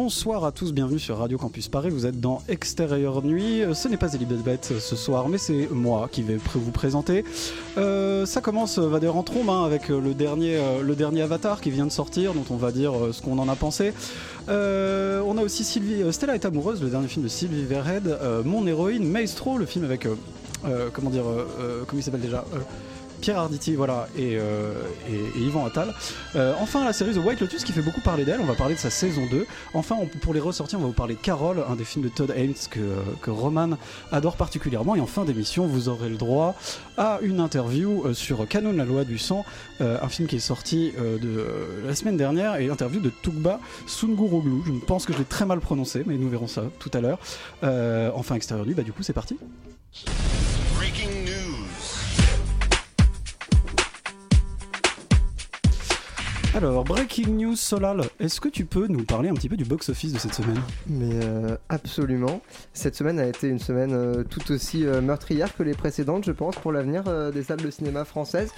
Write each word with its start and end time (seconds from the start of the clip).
Bonsoir 0.00 0.44
à 0.44 0.52
tous, 0.52 0.72
bienvenue 0.72 1.00
sur 1.00 1.18
Radio 1.18 1.38
Campus 1.38 1.66
Paris. 1.66 1.90
Vous 1.90 2.06
êtes 2.06 2.20
dans 2.20 2.40
Extérieur 2.48 3.20
Nuit. 3.24 3.64
Euh, 3.64 3.74
Ce 3.74 3.88
n'est 3.88 3.96
pas 3.96 4.14
Elisabeth 4.14 4.74
ce 4.78 4.94
soir, 4.94 5.28
mais 5.28 5.38
c'est 5.38 5.68
moi 5.72 6.08
qui 6.12 6.22
vais 6.22 6.38
vous 6.54 6.70
présenter. 6.70 7.24
Euh, 7.78 8.24
ça 8.24 8.40
commence, 8.40 8.78
va 8.78 9.00
en 9.12 9.24
trombe, 9.24 9.50
hein, 9.50 9.64
avec 9.64 9.90
euh, 9.90 10.00
le 10.00 10.14
dernier, 10.14 10.54
euh, 10.54 10.82
le 10.84 10.94
dernier 10.94 11.22
Avatar 11.22 11.60
qui 11.60 11.72
vient 11.72 11.84
de 11.84 11.90
sortir, 11.90 12.32
dont 12.32 12.44
on 12.50 12.56
va 12.56 12.70
dire 12.70 12.92
euh, 12.94 13.12
ce 13.12 13.20
qu'on 13.22 13.40
en 13.40 13.48
a 13.48 13.56
pensé. 13.56 13.92
Euh, 14.48 15.20
on 15.26 15.36
a 15.36 15.42
aussi 15.42 15.64
Sylvie, 15.64 16.04
euh, 16.04 16.12
Stella 16.12 16.36
est 16.36 16.44
amoureuse, 16.44 16.80
le 16.80 16.90
dernier 16.90 17.08
film 17.08 17.24
de 17.24 17.28
Sylvie 17.28 17.64
Verhead, 17.64 18.06
euh, 18.06 18.44
Mon 18.44 18.68
héroïne, 18.68 19.04
Maestro, 19.04 19.58
le 19.58 19.66
film 19.66 19.84
avec, 19.84 20.06
euh, 20.06 20.14
euh, 20.64 20.90
comment 20.92 21.10
dire, 21.10 21.26
euh, 21.26 21.44
euh, 21.58 21.82
comment 21.84 21.98
il 21.98 22.04
s'appelle 22.04 22.20
déjà 22.20 22.44
Euh, 22.54 22.58
Pierre 23.20 23.38
Arditi, 23.38 23.74
voilà, 23.74 24.08
et, 24.16 24.36
euh, 24.36 24.72
Yvan 25.36 25.66
Attal. 25.66 25.94
Euh, 26.36 26.54
enfin, 26.60 26.84
la 26.84 26.92
série 26.92 27.12
The 27.14 27.24
White 27.24 27.40
Lotus 27.40 27.64
qui 27.64 27.72
fait 27.72 27.82
beaucoup 27.82 28.00
parler 28.00 28.24
d'elle, 28.24 28.40
on 28.40 28.44
va 28.46 28.54
parler 28.54 28.74
de 28.74 28.78
sa 28.78 28.90
saison 28.90 29.26
2. 29.30 29.46
Enfin, 29.74 29.96
pour 30.22 30.34
les 30.34 30.40
ressortir, 30.40 30.78
on 30.78 30.82
va 30.82 30.88
vous 30.88 30.94
parler 30.94 31.14
de 31.14 31.20
Carol, 31.20 31.64
un 31.68 31.76
des 31.76 31.84
films 31.84 32.04
de 32.04 32.08
Todd 32.08 32.32
Haynes 32.34 32.54
que, 32.70 33.30
Roman 33.30 33.76
adore 34.12 34.36
particulièrement. 34.36 34.96
Et 34.96 35.00
en 35.00 35.06
fin 35.06 35.24
d'émission, 35.24 35.66
vous 35.66 35.88
aurez 35.88 36.08
le 36.08 36.16
droit 36.16 36.54
à 36.96 37.18
une 37.22 37.40
interview 37.40 38.04
euh, 38.06 38.14
sur 38.14 38.46
Canon, 38.48 38.72
la 38.72 38.84
loi 38.84 39.04
du 39.04 39.18
sang, 39.18 39.44
un 39.80 40.08
film 40.08 40.26
qui 40.28 40.36
est 40.36 40.40
sorti 40.40 40.92
de, 40.98 41.46
la 41.86 41.94
semaine 41.94 42.16
dernière, 42.16 42.56
et 42.56 42.66
l'interview 42.66 43.00
de 43.00 43.10
Tugba 43.10 43.60
Sunguroglu. 43.86 44.62
Je 44.66 44.72
pense 44.84 45.06
que 45.06 45.12
je 45.12 45.18
l'ai 45.18 45.24
très 45.24 45.46
mal 45.46 45.60
prononcé, 45.60 46.02
mais 46.06 46.16
nous 46.16 46.28
verrons 46.28 46.46
ça 46.46 46.64
tout 46.78 46.90
à 46.94 47.00
l'heure. 47.00 47.18
Enfin, 48.14 48.34
extérieur 48.34 48.66
nu, 48.66 48.74
bah 48.74 48.82
du 48.82 48.92
coup, 48.92 49.02
c'est 49.02 49.12
parti. 49.12 49.36
Breaking 50.76 51.24
news. 51.24 51.47
Alors, 56.58 56.82
breaking 56.82 57.36
news, 57.36 57.54
Solal, 57.54 58.02
est-ce 58.18 58.40
que 58.40 58.48
tu 58.48 58.64
peux 58.64 58.88
nous 58.88 59.04
parler 59.04 59.28
un 59.28 59.34
petit 59.34 59.48
peu 59.48 59.56
du 59.56 59.64
box-office 59.64 60.12
de 60.12 60.18
cette 60.18 60.34
semaine? 60.34 60.60
Mais 60.88 61.24
euh, 61.24 61.56
absolument. 61.68 62.40
Cette 62.72 62.96
semaine 62.96 63.20
a 63.20 63.28
été 63.28 63.46
une 63.46 63.60
semaine 63.60 63.92
euh, 63.92 64.24
tout 64.24 64.50
aussi 64.50 64.84
euh, 64.84 65.00
meurtrière 65.00 65.56
que 65.56 65.62
les 65.62 65.74
précédentes, 65.74 66.24
je 66.24 66.32
pense, 66.32 66.56
pour 66.56 66.72
l'avenir 66.72 67.04
des 67.32 67.44
salles 67.44 67.62
de 67.62 67.70
cinéma 67.70 68.04
françaises, 68.04 68.50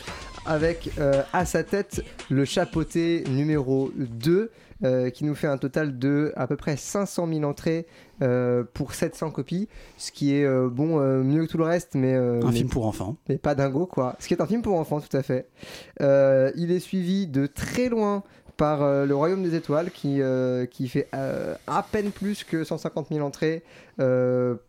avec 0.46 0.88
à 1.34 1.44
sa 1.44 1.62
tête 1.62 2.02
le 2.30 2.46
chapeauté 2.46 3.22
numéro 3.28 3.92
2, 3.94 4.50
euh, 4.84 5.10
qui 5.10 5.24
nous 5.24 5.34
fait 5.34 5.46
un 5.46 5.58
total 5.58 5.98
de 5.98 6.32
à 6.36 6.46
peu 6.46 6.56
près 6.56 6.76
500 6.76 7.26
000 7.32 7.42
entrées 7.44 7.86
euh, 8.22 8.64
pour 8.74 8.94
700 8.94 9.30
copies, 9.30 9.68
ce 9.96 10.10
qui 10.12 10.34
est 10.34 10.44
euh, 10.44 10.68
bon 10.70 10.98
mieux 11.22 11.44
que 11.46 11.50
tout 11.50 11.58
le 11.58 11.64
reste, 11.64 11.94
mais, 11.94 12.14
Un 12.14 12.40
mais- 12.44 12.52
film 12.52 12.68
pour 12.68 12.86
enfants. 12.86 13.16
mais 13.28 13.38
pas 13.38 13.54
dingo 13.54 13.86
quoi. 13.86 14.16
Ce 14.18 14.28
qui 14.28 14.34
est 14.34 14.40
un 14.42 14.46
film 14.46 14.62
pour 14.62 14.78
enfants, 14.78 15.00
tout 15.00 15.16
à 15.16 15.22
fait. 15.22 15.48
Il 16.00 16.70
est 16.70 16.80
suivi 16.80 17.26
de 17.26 17.46
très 17.46 17.88
loin 17.88 18.22
par 18.56 18.82
euh, 18.82 19.06
Le 19.06 19.14
Royaume 19.16 19.42
des 19.42 19.54
Étoiles 19.54 19.90
qui, 19.90 20.20
euh, 20.20 20.66
qui 20.66 20.86
fait 20.88 21.08
euh, 21.14 21.54
à 21.66 21.82
peine 21.82 22.10
plus 22.10 22.44
que 22.44 22.62
150 22.62 23.08
000 23.08 23.26
entrées 23.26 23.62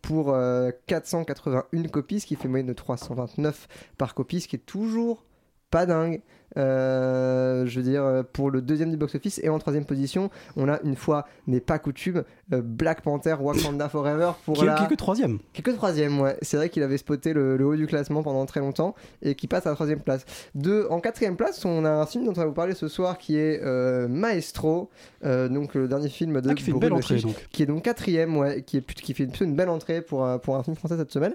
pour 0.01 0.33
euh, 0.33 0.71
481 0.87 1.83
copies, 1.89 2.19
ce 2.21 2.25
qui 2.25 2.35
fait 2.35 2.47
moyenne 2.47 2.67
de 2.67 2.73
329 2.73 3.67
par 3.97 4.13
copie, 4.13 4.41
ce 4.41 4.47
qui 4.47 4.55
est 4.55 4.65
toujours 4.65 5.23
pas 5.69 5.85
dingue. 5.85 6.21
Euh, 6.57 7.65
je 7.65 7.79
veux 7.79 7.83
dire, 7.89 8.23
pour 8.33 8.51
le 8.51 8.61
deuxième 8.61 8.91
du 8.91 8.97
box-office 8.97 9.39
et 9.43 9.49
en 9.49 9.57
troisième 9.59 9.85
position, 9.85 10.29
on 10.55 10.67
a 10.69 10.79
une 10.83 10.95
fois 10.95 11.25
n'est 11.47 11.59
pas 11.61 11.79
coutume 11.79 12.23
euh, 12.53 12.61
Black 12.63 13.01
Panther 13.01 13.35
Wakanda 13.39 13.89
Forever 13.89 14.31
pour 14.45 14.55
Qui 14.57 14.63
est, 14.63 14.67
la... 14.67 14.75
qui 14.75 14.83
est 14.83 14.87
que 14.87 14.95
troisième. 14.95 15.39
Qui 15.53 15.61
est 15.61 15.63
que 15.63 15.71
troisième, 15.71 16.19
ouais. 16.19 16.37
C'est 16.41 16.57
vrai 16.57 16.69
qu'il 16.69 16.83
avait 16.83 16.97
spoté 16.97 17.33
le, 17.33 17.57
le 17.57 17.65
haut 17.65 17.75
du 17.75 17.87
classement 17.87 18.23
pendant 18.23 18.45
très 18.45 18.59
longtemps 18.59 18.95
et 19.21 19.35
qui 19.35 19.47
passe 19.47 19.65
à 19.65 19.69
la 19.69 19.75
troisième 19.75 19.99
place. 20.01 20.25
De, 20.55 20.87
en 20.89 20.99
quatrième 20.99 21.35
place, 21.37 21.63
on 21.65 21.85
a 21.85 21.89
un 21.91 22.05
film 22.05 22.25
dont 22.25 22.31
on 22.31 22.35
va 22.41 22.45
vous 22.45 22.53
parler 22.53 22.73
ce 22.73 22.87
soir 22.87 23.17
qui 23.17 23.37
est 23.37 23.61
euh, 23.63 24.07
Maestro, 24.07 24.89
donc 25.23 25.73
le 25.75 25.87
dernier 25.87 26.09
film 26.09 26.41
de 26.41 26.49
Ah, 26.49 26.53
qui 26.53 26.63
fait 26.63 26.71
une 26.71 26.79
belle 26.79 26.93
entrée, 26.93 27.19
donc. 27.19 27.35
qui 27.51 27.63
est 27.63 27.65
donc 27.65 27.83
quatrième, 27.83 28.35
ouais, 28.37 28.61
qui, 28.63 28.77
est, 28.77 28.93
qui 28.93 29.13
fait 29.13 29.25
plutôt 29.27 29.45
une 29.45 29.55
belle 29.55 29.69
entrée 29.69 30.01
pour, 30.01 30.25
un- 30.25 30.37
pour 30.39 30.55
un 30.55 30.63
film 30.63 30.75
français 30.75 30.97
cette 30.97 31.11
semaine. 31.11 31.33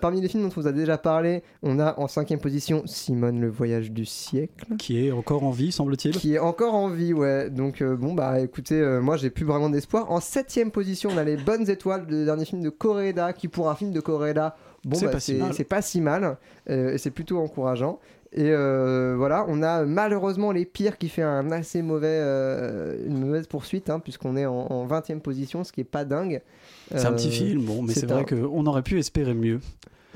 Parmi 0.00 0.20
les 0.20 0.28
films 0.28 0.44
dont 0.44 0.50
on 0.56 0.60
vous 0.60 0.66
a 0.66 0.72
déjà 0.72 0.96
parlé, 0.98 1.42
on 1.62 1.78
a 1.78 1.98
en 1.98 2.08
cinquième 2.08 2.40
position 2.40 2.82
Simone 2.86 3.40
le 3.40 3.48
voyage 3.48 3.90
du 3.90 4.04
siècle 4.46 4.76
Qui 4.78 5.06
est 5.06 5.10
encore 5.10 5.42
en 5.44 5.50
vie, 5.50 5.72
semble-t-il. 5.72 6.16
qui 6.16 6.34
est 6.34 6.38
encore 6.38 6.74
en 6.74 6.88
vie, 6.88 7.12
ouais. 7.12 7.50
Donc 7.50 7.82
euh, 7.82 7.96
bon 7.96 8.14
bah 8.14 8.40
écoutez, 8.40 8.74
euh, 8.74 9.00
moi 9.00 9.16
j'ai 9.16 9.30
plus 9.30 9.44
vraiment 9.44 9.70
d'espoir. 9.70 10.10
En 10.10 10.20
septième 10.20 10.70
position, 10.70 11.10
on 11.12 11.18
a 11.18 11.24
les 11.24 11.36
bonnes 11.36 11.68
étoiles, 11.68 12.06
le 12.08 12.24
dernier 12.24 12.44
film 12.44 12.62
de 12.62 12.70
Koreeda, 12.70 13.32
qui 13.32 13.48
pour 13.48 13.68
un 13.70 13.74
film 13.74 13.92
de 13.92 14.00
Koreeda, 14.00 14.56
bon 14.84 14.96
C'est 14.96 15.06
bah, 15.06 15.12
pas 15.12 15.20
si 15.20 15.32
c'est 15.32 15.38
mal. 15.38 15.54
c'est 15.54 15.64
pas 15.64 15.82
si 15.82 16.00
mal, 16.00 16.36
euh, 16.70 16.94
et 16.94 16.98
c'est 16.98 17.10
plutôt 17.10 17.38
encourageant. 17.38 17.98
Et 18.32 18.50
euh, 18.50 19.14
voilà, 19.16 19.46
on 19.48 19.62
a 19.62 19.84
malheureusement 19.84 20.52
les 20.52 20.66
pires 20.66 20.98
qui 20.98 21.08
fait 21.08 21.22
un 21.22 21.50
assez 21.50 21.80
mauvais, 21.80 22.18
euh, 22.20 23.06
une 23.06 23.18
mauvaise 23.18 23.46
poursuite, 23.46 23.88
hein, 23.88 24.00
puisqu'on 24.00 24.36
est 24.36 24.44
en, 24.44 24.54
en 24.54 24.86
20e 24.86 25.20
position, 25.20 25.64
ce 25.64 25.72
qui 25.72 25.80
est 25.80 25.84
pas 25.84 26.04
dingue. 26.04 26.42
C'est 26.90 27.06
un 27.06 27.12
petit 27.12 27.30
film, 27.30 27.64
bon, 27.64 27.82
mais 27.82 27.94
c'est 27.94 28.06
vrai 28.06 28.26
qu'on 28.26 28.66
aurait 28.66 28.82
pu 28.82 28.98
espérer 28.98 29.32
mieux. 29.32 29.60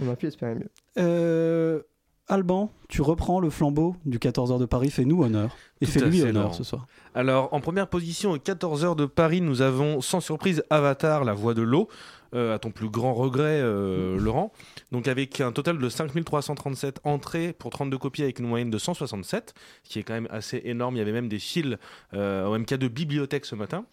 On 0.03 0.07
aurait 0.07 0.17
pu 0.17 0.27
espérer 0.27 0.57
mieux. 0.57 1.85
Alban, 2.29 2.71
tu 2.89 3.03
reprends 3.03 3.41
le 3.41 3.51
flambeau 3.51 3.97
du 4.05 4.19
14h 4.19 4.59
de 4.59 4.65
Paris, 4.65 4.91
fais-nous 4.91 5.23
honneur. 5.23 5.57
Et 5.81 5.87
fais-lui 5.87 6.23
honneur 6.23 6.55
ce 6.55 6.65
soir. 6.65 6.87
Alors, 7.15 7.53
en 7.53 7.61
première 7.61 7.89
position, 7.89 8.31
aux 8.31 8.39
14h 8.39 8.97
de 8.97 9.07
Paris, 9.07 9.41
nous 9.41 9.61
avons 9.61 10.01
sans 10.01 10.21
surprise 10.21 10.63
Avatar, 10.71 11.25
la 11.25 11.35
voix 11.35 11.55
de 11.55 11.63
l'eau, 11.63 11.89
à 12.35 12.59
ton 12.59 12.71
plus 12.71 12.89
grand 12.89 13.15
regret, 13.15 13.61
euh, 13.63 14.19
Laurent. 14.19 14.53
Donc, 14.91 15.09
avec 15.09 15.41
un 15.41 15.53
total 15.53 15.79
de 15.79 15.89
5337 15.89 17.01
entrées 17.05 17.53
pour 17.53 17.71
32 17.71 17.99
copies 17.99 18.23
avec 18.23 18.39
une 18.39 18.47
moyenne 18.47 18.71
de 18.71 18.79
167, 18.79 19.55
ce 19.85 19.91
qui 19.91 19.99
est 19.99 20.03
quand 20.03 20.15
même 20.15 20.29
assez 20.31 20.61
énorme. 20.65 20.97
Il 20.97 20.99
y 20.99 21.03
avait 21.03 21.13
même 21.13 21.29
des 21.29 21.39
fils 21.39 21.77
euh, 22.15 22.47
au 22.47 22.59
MK 22.59 22.75
de 22.75 22.89
bibliothèque 22.89 23.45
ce 23.45 23.55
matin. 23.55 23.85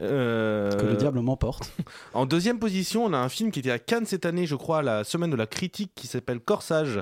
Euh, 0.00 0.70
Que 0.72 0.86
le 0.86 0.96
diable 0.96 1.20
m'emporte. 1.20 1.72
en 2.14 2.26
deuxième 2.26 2.58
position, 2.58 3.04
on 3.04 3.12
a 3.12 3.18
un 3.18 3.28
film 3.28 3.50
qui 3.50 3.60
était 3.60 3.70
à 3.70 3.78
Cannes 3.78 4.06
cette 4.06 4.26
année, 4.26 4.46
je 4.46 4.54
crois, 4.54 4.78
à 4.78 4.82
la 4.82 5.04
semaine 5.04 5.30
de 5.30 5.36
la 5.36 5.46
critique, 5.46 5.92
qui 5.94 6.06
s'appelle 6.06 6.40
Corsage, 6.40 7.00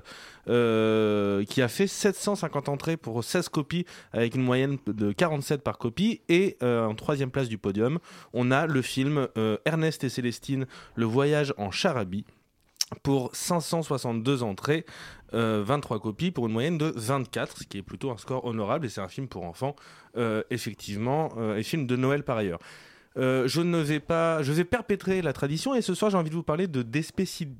euh, 0.49 1.45
qui 1.45 1.61
a 1.61 1.69
fait 1.69 1.87
750 1.87 2.69
entrées 2.69 2.97
pour 2.97 3.23
16 3.25 3.49
copies, 3.49 3.84
avec 4.13 4.34
une 4.34 4.43
moyenne 4.43 4.78
de 4.87 5.13
47 5.13 5.63
par 5.63 5.78
copie. 5.78 6.21
Et 6.28 6.57
euh, 6.63 6.87
en 6.87 6.95
troisième 6.95 7.31
place 7.31 7.48
du 7.48 7.59
podium, 7.59 7.98
on 8.33 8.51
a 8.51 8.66
le 8.66 8.83
film 8.83 9.28
euh, 9.37 9.57
Ernest 9.65 10.04
et 10.04 10.09
Célestine, 10.09 10.66
Le 10.94 11.04
voyage 11.04 11.53
en 11.56 11.71
Charabie, 11.71 12.24
pour 13.03 13.34
562 13.34 14.42
entrées, 14.42 14.86
euh, 15.34 15.62
23 15.65 16.00
copies, 16.00 16.30
pour 16.30 16.47
une 16.47 16.53
moyenne 16.53 16.78
de 16.78 16.92
24, 16.94 17.59
ce 17.59 17.65
qui 17.65 17.78
est 17.78 17.83
plutôt 17.83 18.10
un 18.10 18.16
score 18.16 18.44
honorable. 18.44 18.86
Et 18.86 18.88
c'est 18.88 19.00
un 19.00 19.09
film 19.09 19.28
pour 19.28 19.44
enfants, 19.44 19.74
euh, 20.16 20.42
effectivement, 20.50 21.30
euh, 21.36 21.56
et 21.56 21.62
film 21.62 21.86
de 21.86 21.97
Noël 21.97 22.22
par 22.22 22.36
ailleurs. 22.36 22.60
Euh, 23.18 23.48
je 23.48 23.60
ne 23.60 23.78
vais 23.78 24.00
pas, 24.00 24.42
je 24.42 24.53
vais 24.53 24.65
perpétrer 24.65 25.22
la 25.22 25.33
tradition 25.33 25.74
et 25.74 25.80
ce 25.80 25.94
soir 25.94 26.10
j'ai 26.10 26.18
envie 26.18 26.30
de 26.30 26.34
vous 26.34 26.42
parler 26.42 26.66
de 26.66 26.83
Despacito, 26.83 27.53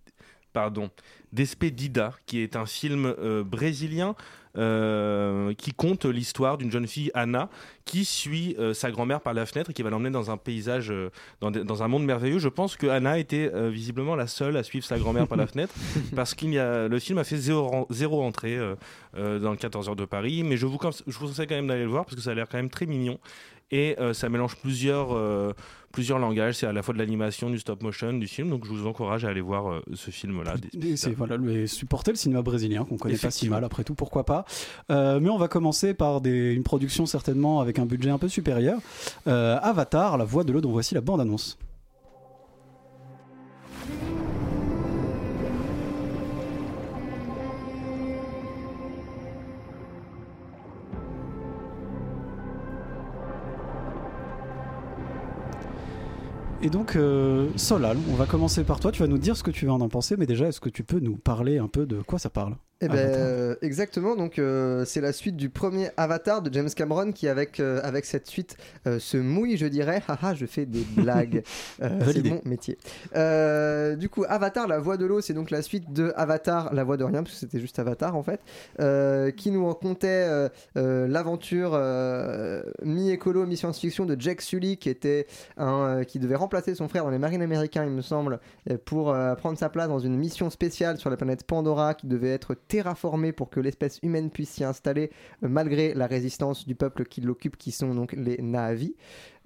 pardon, 0.53 0.91
Despedida, 1.37 2.15
qui 2.27 2.41
est 2.41 2.57
un 2.57 2.67
film 2.67 3.15
euh, 3.19 3.45
brésilien 3.45 4.15
euh, 4.57 5.53
qui 5.55 5.73
compte 5.73 6.07
l'histoire 6.07 6.57
d'une 6.57 6.71
jeune 6.71 6.87
fille, 6.87 7.11
Anna, 7.13 7.51
qui 7.85 8.07
suit 8.07 8.57
euh, 8.59 8.73
sa 8.73 8.91
grand-mère 8.91 9.21
par 9.21 9.35
la 9.35 9.45
fenêtre 9.45 9.71
et 9.71 9.75
qui 9.75 9.83
va 9.83 9.91
l'emmener 9.91 10.11
dans 10.11 10.31
un 10.31 10.39
paysage, 10.39 10.91
euh, 10.91 11.11
dans, 11.43 11.83
un 11.83 11.89
monde 11.89 12.05
merveilleux. 12.07 12.39
Je 12.39 12.49
pense 12.49 12.77
que 12.77 12.87
Anna 12.87 13.19
était 13.19 13.51
euh, 13.53 13.69
visiblement 13.69 14.17
la 14.17 14.27
seule 14.27 14.57
à 14.57 14.63
suivre 14.63 14.87
sa 14.87 14.99
grand-mère 14.99 15.29
par 15.29 15.37
la 15.37 15.47
fenêtre 15.47 15.75
parce 16.17 16.35
qu'il 16.35 16.55
y 16.55 16.59
a, 16.59 16.89
le 16.89 16.99
film 16.99 17.19
a 17.19 17.25
fait 17.25 17.37
zéro, 17.37 18.23
entrée 18.23 18.57
euh, 18.57 18.75
euh, 19.17 19.39
dans 19.39 19.51
le 19.51 19.59
14 19.59 19.91
heures 19.91 19.97
de 19.97 20.07
Paris. 20.07 20.43
Mais 20.43 20.57
je 20.57 20.65
vous, 20.65 20.79
cons- 20.79 20.91
je 21.07 21.19
vous 21.19 21.27
conseille 21.27 21.47
quand 21.47 21.55
même 21.55 21.67
d'aller 21.67 21.85
le 21.85 21.91
voir 21.91 22.07
parce 22.07 22.17
que 22.17 22.23
ça 22.23 22.31
a 22.31 22.35
l'air 22.35 22.49
quand 22.49 22.57
même 22.59 22.71
très 22.71 22.87
mignon. 22.87 23.19
Et 23.73 23.97
euh, 23.99 24.15
ça 24.15 24.29
mélange 24.29 24.55
plusieurs, 24.57 25.13
euh, 25.13 25.53
plusieurs 25.91 26.21
langages. 26.21 26.55
C'est 26.55 26.67
à 26.69 26.73
la 26.73 26.85
fois 26.85 26.95
de 26.95 26.99
l'animation, 27.01 27.51
du 27.51 27.59
stop 27.59 27.83
motion, 27.83 28.13
du 28.13 28.29
film. 28.29 28.49
Donc 28.49 28.65
je 28.65 28.71
vous 28.71 28.87
encourage 28.87 29.25
à 29.25 29.29
aller 29.31 29.41
voir 29.41 29.69
euh, 29.73 29.81
ce 29.95 30.13
film-là. 30.13 30.55
Voilà, 31.27 31.37
le- 31.43 31.67
supporter 31.67 32.13
le 32.13 32.17
cinéma 32.17 32.43
brésilien 32.43 32.85
qu'on 32.85 32.97
connaît 32.97 33.17
pas 33.17 33.31
si 33.31 33.49
mal 33.49 33.65
après 33.65 33.85
tout, 33.85 33.95
pourquoi 33.95 34.25
pas. 34.25 34.45
Euh, 34.91 35.21
mais 35.21 35.31
on 35.31 35.39
va 35.39 35.49
commencer 35.49 35.95
par 35.95 36.21
des, 36.21 36.53
une 36.53 36.63
production 36.63 37.07
certainement 37.07 37.61
avec 37.61 37.79
un 37.79 37.87
budget 37.87 38.11
un 38.11 38.19
peu 38.19 38.29
supérieur. 38.29 38.79
Euh, 39.27 39.59
Avatar, 39.63 40.17
la 40.19 40.25
voix 40.25 40.45
de 40.45 40.53
l'eau 40.53 40.61
dont 40.61 40.71
voici 40.73 40.95
la 40.95 41.01
bande-annonce. 41.01 41.59
Et 56.67 56.69
donc, 56.69 56.97
euh, 56.97 57.49
Solal, 57.55 57.97
on 58.11 58.17
va 58.17 58.27
commencer 58.27 58.65
par 58.65 58.81
toi. 58.81 58.91
Tu 58.91 59.01
vas 59.01 59.07
nous 59.07 59.19
dire 59.19 59.37
ce 59.37 59.45
que 59.45 59.53
tu 59.53 59.67
vas 59.67 59.75
en 59.75 59.89
penser, 59.89 60.17
mais 60.17 60.27
déjà, 60.27 60.49
est-ce 60.49 60.59
que 60.59 60.69
tu 60.69 60.83
peux 60.83 60.99
nous 60.99 61.17
parler 61.17 61.59
un 61.59 61.69
peu 61.69 61.87
de 61.87 62.03
quoi 62.03 62.19
ça 62.19 62.29
parle? 62.29 62.57
Eh 62.83 62.89
ben, 62.89 62.99
Avatar. 62.99 63.21
euh, 63.23 63.55
exactement. 63.63 64.17
Donc, 64.17 64.39
euh, 64.39 64.85
c'est 64.85 65.01
la 65.01 65.15
suite 65.15 65.37
du 65.37 65.49
premier 65.49 65.89
Avatar 65.97 66.43
de 66.43 66.53
James 66.53 66.69
Cameron 66.69 67.13
qui, 67.13 67.27
avec, 67.27 67.59
euh, 67.59 67.81
avec 67.83 68.05
cette 68.05 68.27
suite, 68.27 68.57
se 68.99 69.17
mouille, 69.17 69.57
je 69.57 69.67
dirais. 69.67 70.03
Haha, 70.09 70.35
je 70.35 70.45
fais 70.45 70.67
des 70.67 70.85
blagues. 70.97 71.43
C'est 71.81 72.25
mon 72.25 72.41
métier. 72.45 72.77
Du 73.99 74.09
coup, 74.09 74.25
Avatar, 74.29 74.69
la 74.69 74.79
voix 74.79 74.97
de 74.97 75.07
l'eau, 75.07 75.21
c'est 75.21 75.33
donc 75.33 75.51
la 75.51 75.63
suite 75.63 75.93
de 75.93 76.13
Avatar, 76.17 76.73
la 76.75 76.85
voix 76.85 76.97
de 76.97 77.05
rien, 77.05 77.23
parce 77.23 77.35
que 77.35 77.41
c'était 77.41 77.61
juste 77.61 77.79
Avatar 77.79 78.15
en 78.17 78.23
fait, 78.23 78.41
qui 79.37 79.51
nous 79.51 79.67
racontait 79.67 80.49
l'aventure 80.75 81.79
mi-écolo, 82.83 83.47
mi-science-fiction 83.47 84.07
de 84.07 84.17
Jack 84.19 84.41
Sully, 84.43 84.77
qui 84.77 84.89
était 84.89 85.27
un, 85.57 86.05
qui 86.05 86.19
devait 86.19 86.35
remplacer 86.37 86.75
son 86.75 86.89
frère 86.89 87.05
dans 87.05 87.11
les 87.11 87.19
marines 87.19 87.43
américains, 87.43 87.85
il 87.85 87.91
me 87.91 88.03
semble, 88.03 88.41
pour 88.85 89.17
prendre 89.39 89.59
sa 89.59 89.69
place 89.69 89.89
dans 89.89 89.99
une 89.99 90.17
mission 90.17 90.51
spéciale 90.51 90.99
sur 90.99 91.11
la 91.11 91.17
planète 91.17 91.45
Pandora, 91.45 91.95
qui 91.95 92.07
devait 92.07 92.33
être 92.33 92.55
terraformée 92.69 93.33
pour 93.33 93.51
que 93.51 93.61
l'espèce 93.61 93.99
humaine 94.03 94.31
puisse 94.31 94.51
s'y 94.51 94.65
installer, 94.65 95.11
euh, 95.43 95.49
malgré 95.49 95.95
la 95.95 96.07
résistance 96.07 96.67
du 96.67 96.75
peuple 96.75 97.05
qui 97.05 97.21
l'occupe, 97.21 97.57
qui 97.57 97.73
sont 97.73 97.95
donc 97.95 98.13
les 98.13 98.39
Na'vi. 98.39 98.95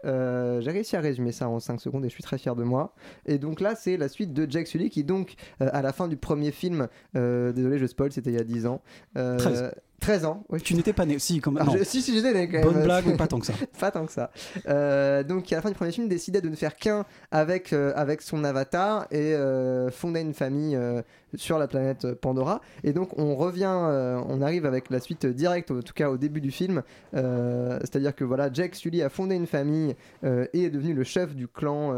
Euh, 0.07 0.63
j'ai 0.63 0.71
réussi 0.71 0.97
à 0.97 1.01
résumer 1.01 1.31
ça 1.31 1.49
en 1.49 1.61
5 1.61 1.79
secondes 1.79 2.05
et 2.05 2.09
je 2.09 2.15
suis 2.15 2.23
très 2.23 2.39
fier 2.39 2.57
de 2.57 2.65
moi. 2.65 2.95
Et 3.27 3.39
donc 3.39 3.61
là, 3.61 3.75
c'est 3.75 3.97
la 3.97 4.09
suite 4.09 4.33
de 4.33 4.51
Jack 4.51 4.67
Sully 4.67 4.89
qui, 4.89 5.05
donc, 5.05 5.35
euh, 5.61 5.69
à 5.73 5.83
la 5.83 5.93
fin 5.93 6.09
du 6.09 6.17
premier 6.17 6.53
film, 6.53 6.89
désolé, 7.15 7.79
je 7.79 7.87
spoil, 7.87 8.11
c'était 8.13 8.31
il 8.31 8.37
y 8.37 8.41
a 8.41 8.45
10 8.45 8.67
ans. 8.67 8.83
13. 9.15 9.73
13 10.01 10.25
ans, 10.25 10.45
oui. 10.49 10.61
Tu 10.63 10.75
n'étais 10.75 10.93
pas 10.93 11.05
né. 11.05 11.19
Si, 11.19 11.41
comme 11.41 11.59
Ah, 11.61 11.65
non. 11.65 11.77
je- 11.77 11.85
si, 11.85 12.01
si, 12.03 12.15
j'étais 12.15 12.33
né 12.33 12.49
quand 12.49 12.59
même. 12.59 12.73
Bonne 12.73 12.83
blague, 12.85 13.05
mais 13.07 13.17
pas 13.17 13.27
tant 13.27 13.39
que 13.39 13.47
ça. 13.47 13.53
pas 13.79 13.91
tant 13.91 14.07
que 14.07 14.13
ça. 14.13 14.31
Euh, 14.67 15.23
donc, 15.23 15.53
à 15.53 15.57
la 15.57 15.63
fin 15.63 15.69
du 15.69 15.75
premier 15.75 15.93
film, 15.93 16.09
décidait 16.09 16.41
de 16.41 16.49
ne 16.49 16.57
faire 16.57 16.75
qu'un 16.77 17.05
avec, 17.31 17.73
euh, 17.73 17.93
avec 17.95 18.23
son 18.23 18.43
avatar 18.45 19.07
et 19.11 19.35
euh, 19.35 19.91
fondait 19.91 20.23
une 20.23 20.33
famille 20.35 20.75
euh, 20.75 21.03
sur 21.37 21.59
la 21.59 21.69
planète 21.69 22.13
Pandora. 22.15 22.61
Et 22.83 22.93
donc, 22.93 23.17
on 23.19 23.37
revient, 23.37 23.67
on 23.69 24.41
arrive 24.43 24.67
avec 24.67 24.91
la 24.91 25.01
suite 25.01 25.27
directe, 25.27 25.71
en 25.71 25.81
tout 25.83 25.93
cas 25.95 26.11
au 26.11 26.17
début 26.17 26.41
du 26.41 26.51
film. 26.51 26.83
C'est-à-dire 27.13 28.15
que 28.15 28.25
voilà, 28.25 28.51
Jack 28.53 28.75
Sully 28.75 29.03
a 29.03 29.09
fondé 29.09 29.37
une 29.37 29.47
famille 29.47 29.95
et 30.25 30.65
est 30.65 30.71
devenu 30.71 30.93
le 30.95 31.05
chef 31.05 31.35
du 31.37 31.47
clan 31.47 31.95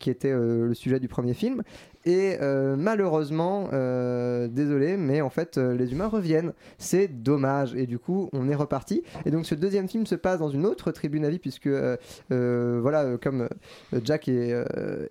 qui 0.00 0.10
était 0.10 0.32
le 0.32 0.74
sujet 0.74 0.98
du 0.98 1.06
premier 1.06 1.34
film. 1.34 1.62
Et 2.06 2.36
euh, 2.40 2.76
malheureusement, 2.78 3.68
euh, 3.72 4.46
désolé, 4.46 4.96
mais 4.96 5.20
en 5.20 5.28
fait, 5.28 5.58
euh, 5.58 5.74
les 5.76 5.90
humains 5.92 6.06
reviennent. 6.06 6.52
C'est 6.78 7.08
dommage. 7.08 7.74
Et 7.74 7.86
du 7.86 7.98
coup, 7.98 8.30
on 8.32 8.48
est 8.48 8.54
reparti. 8.54 9.02
Et 9.24 9.32
donc, 9.32 9.44
ce 9.44 9.56
deuxième 9.56 9.88
film 9.88 10.06
se 10.06 10.14
passe 10.14 10.38
dans 10.38 10.48
une 10.48 10.64
autre 10.66 10.92
tribu 10.92 11.18
Navi, 11.18 11.40
puisque, 11.40 11.66
euh, 11.66 11.96
euh, 12.30 12.78
voilà, 12.80 13.16
comme 13.20 13.48
Jack 14.04 14.28
et, 14.28 14.62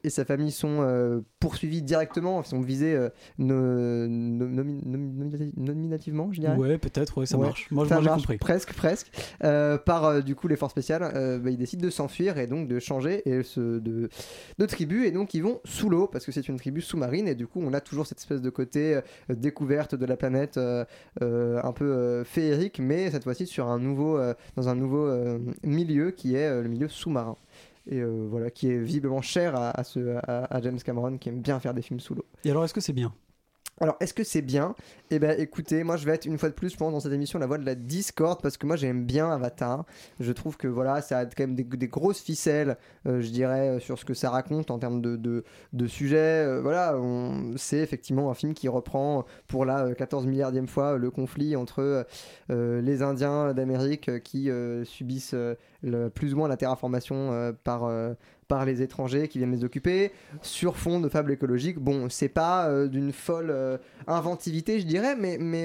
et 0.05 0.09
sa 0.09 0.23
famille 0.23 0.51
sont 0.51 1.21
poursuivis 1.39 1.81
directement, 1.81 2.41
sont 2.43 2.61
visés 2.61 2.97
no- 3.37 4.07
no- 4.07 4.47
nomi- 4.47 4.81
nomi- 4.85 5.51
nominativement, 5.57 6.29
je 6.31 6.39
dirais. 6.39 6.55
Ouais, 6.55 6.77
peut-être, 6.77 7.17
ouais, 7.17 7.25
ça 7.25 7.37
Ouais, 7.37 7.47
marche. 7.47 7.67
Moi, 7.71 7.87
ça 7.87 7.95
moi, 7.95 8.03
marche 8.05 8.21
compris. 8.21 8.37
Presque, 8.37 8.73
presque. 8.73 9.11
Par 9.41 10.23
du 10.23 10.35
coup 10.35 10.47
les 10.47 10.55
forces 10.55 10.71
spéciales, 10.71 11.11
bah, 11.43 11.49
ils 11.49 11.57
décident 11.57 11.83
de 11.83 11.89
s'enfuir 11.89 12.37
et 12.37 12.47
donc 12.47 12.69
de 12.69 12.79
changer 12.79 13.21
et 13.29 13.41
de, 13.57 14.09
de 14.57 14.65
tribu 14.65 15.05
et 15.05 15.11
donc 15.11 15.33
ils 15.33 15.41
vont 15.43 15.59
sous 15.65 15.89
l'eau 15.89 16.07
parce 16.07 16.25
que 16.25 16.31
c'est 16.31 16.47
une 16.47 16.57
tribu 16.57 16.81
sous-marine 16.85 17.27
et 17.27 17.35
du 17.35 17.47
coup 17.47 17.61
on 17.61 17.73
a 17.73 17.81
toujours 17.81 18.07
cette 18.07 18.19
espèce 18.19 18.41
de 18.41 18.49
côté 18.49 18.95
euh, 18.95 19.01
découverte 19.29 19.95
de 19.95 20.05
la 20.05 20.15
planète 20.17 20.57
euh, 20.57 20.85
euh, 21.21 21.59
un 21.63 21.71
peu 21.71 22.23
féerique 22.23 22.79
mais 22.79 23.11
cette 23.11 23.23
fois-ci 23.23 23.47
sur 23.47 23.67
un 23.67 23.79
nouveau 23.79 24.19
dans 24.55 24.69
un 24.69 24.75
nouveau 24.75 25.09
milieu 25.63 26.11
qui 26.11 26.35
est 26.35 26.61
le 26.61 26.67
milieu 26.67 26.87
sous-marin. 26.87 27.35
Et 27.87 28.01
voilà, 28.03 28.49
qui 28.49 28.71
est 28.71 28.79
visiblement 28.79 29.21
cher 29.21 29.55
à, 29.55 29.69
à 29.69 29.83
ce, 29.83 30.17
à, 30.23 30.45
à 30.45 30.61
James 30.61 30.79
Cameron 30.83 31.17
qui 31.17 31.29
aime 31.29 31.41
bien 31.41 31.59
faire 31.59 31.73
des 31.73 31.83
films 31.83 31.99
sous 31.99 32.15
l'eau. 32.15 32.25
Et 32.43 32.49
alors, 32.49 32.65
est-ce 32.65 32.73
que 32.73 32.81
c'est 32.81 32.93
bien? 32.93 33.13
Alors, 33.81 33.97
est-ce 33.99 34.13
que 34.13 34.23
c'est 34.23 34.41
bien? 34.41 34.73
Eh 35.11 35.19
ben, 35.19 35.37
écoutez, 35.37 35.83
moi, 35.83 35.97
je 35.97 36.05
vais 36.05 36.13
être 36.13 36.25
une 36.25 36.37
fois 36.37 36.47
de 36.47 36.53
plus, 36.53 36.69
je 36.69 36.77
pense, 36.77 36.93
dans 36.93 37.01
cette 37.01 37.11
émission, 37.11 37.39
la 37.39 37.45
voix 37.45 37.57
de 37.57 37.65
la 37.65 37.75
discorde, 37.75 38.41
parce 38.41 38.55
que 38.55 38.65
moi, 38.65 38.77
j'aime 38.77 39.03
bien 39.03 39.29
Avatar. 39.29 39.83
Je 40.21 40.31
trouve 40.31 40.55
que 40.55 40.69
voilà, 40.69 41.01
ça 41.01 41.19
a 41.19 41.25
quand 41.25 41.41
même 41.45 41.55
des, 41.55 41.87
grosses 41.89 42.21
ficelles, 42.21 42.77
euh, 43.05 43.21
je 43.21 43.29
dirais, 43.31 43.71
euh, 43.71 43.79
sur 43.79 43.99
ce 43.99 44.05
que 44.05 44.13
ça 44.13 44.29
raconte 44.29 44.71
en 44.71 44.79
termes 44.79 45.01
de, 45.01 45.43
de, 45.73 45.87
sujets. 45.87 46.45
Euh, 46.45 46.61
voilà, 46.61 46.95
c'est 47.57 47.79
effectivement 47.79 48.31
un 48.31 48.33
film 48.33 48.53
qui 48.53 48.69
reprend 48.69 49.25
pour 49.47 49.65
la 49.65 49.87
euh, 49.87 49.93
14 49.93 50.25
milliardième 50.25 50.67
fois 50.67 50.97
le 50.97 51.11
conflit 51.11 51.57
entre 51.57 52.07
les 52.49 53.01
Indiens 53.01 53.53
d'Amérique 53.53 54.23
qui 54.23 54.49
subissent 54.85 55.35
le- 55.85 56.09
plus 56.09 56.33
ou 56.33 56.37
moins 56.37 56.47
la 56.49 56.57
terraformation 56.57 57.31
euh, 57.31 57.53
par. 57.63 57.85
euh, 57.85 58.13
par 58.47 58.63
les 58.63 58.83
étrangers 58.83 59.27
qui 59.27 59.39
viennent 59.39 59.49
les 59.53 59.63
occuper, 59.63 60.11
sur 60.43 60.77
fond 60.77 60.99
de 60.99 61.09
fables 61.09 61.31
écologiques. 61.31 61.79
Bon, 61.79 62.09
c'est 62.09 62.29
pas 62.29 62.69
euh, 62.69 62.87
d'une 62.87 63.11
folle 63.11 63.51
inventivité, 64.05 64.79
je 64.79 64.85
dirais, 64.85 65.15
mais, 65.15 65.37
mais 65.39 65.63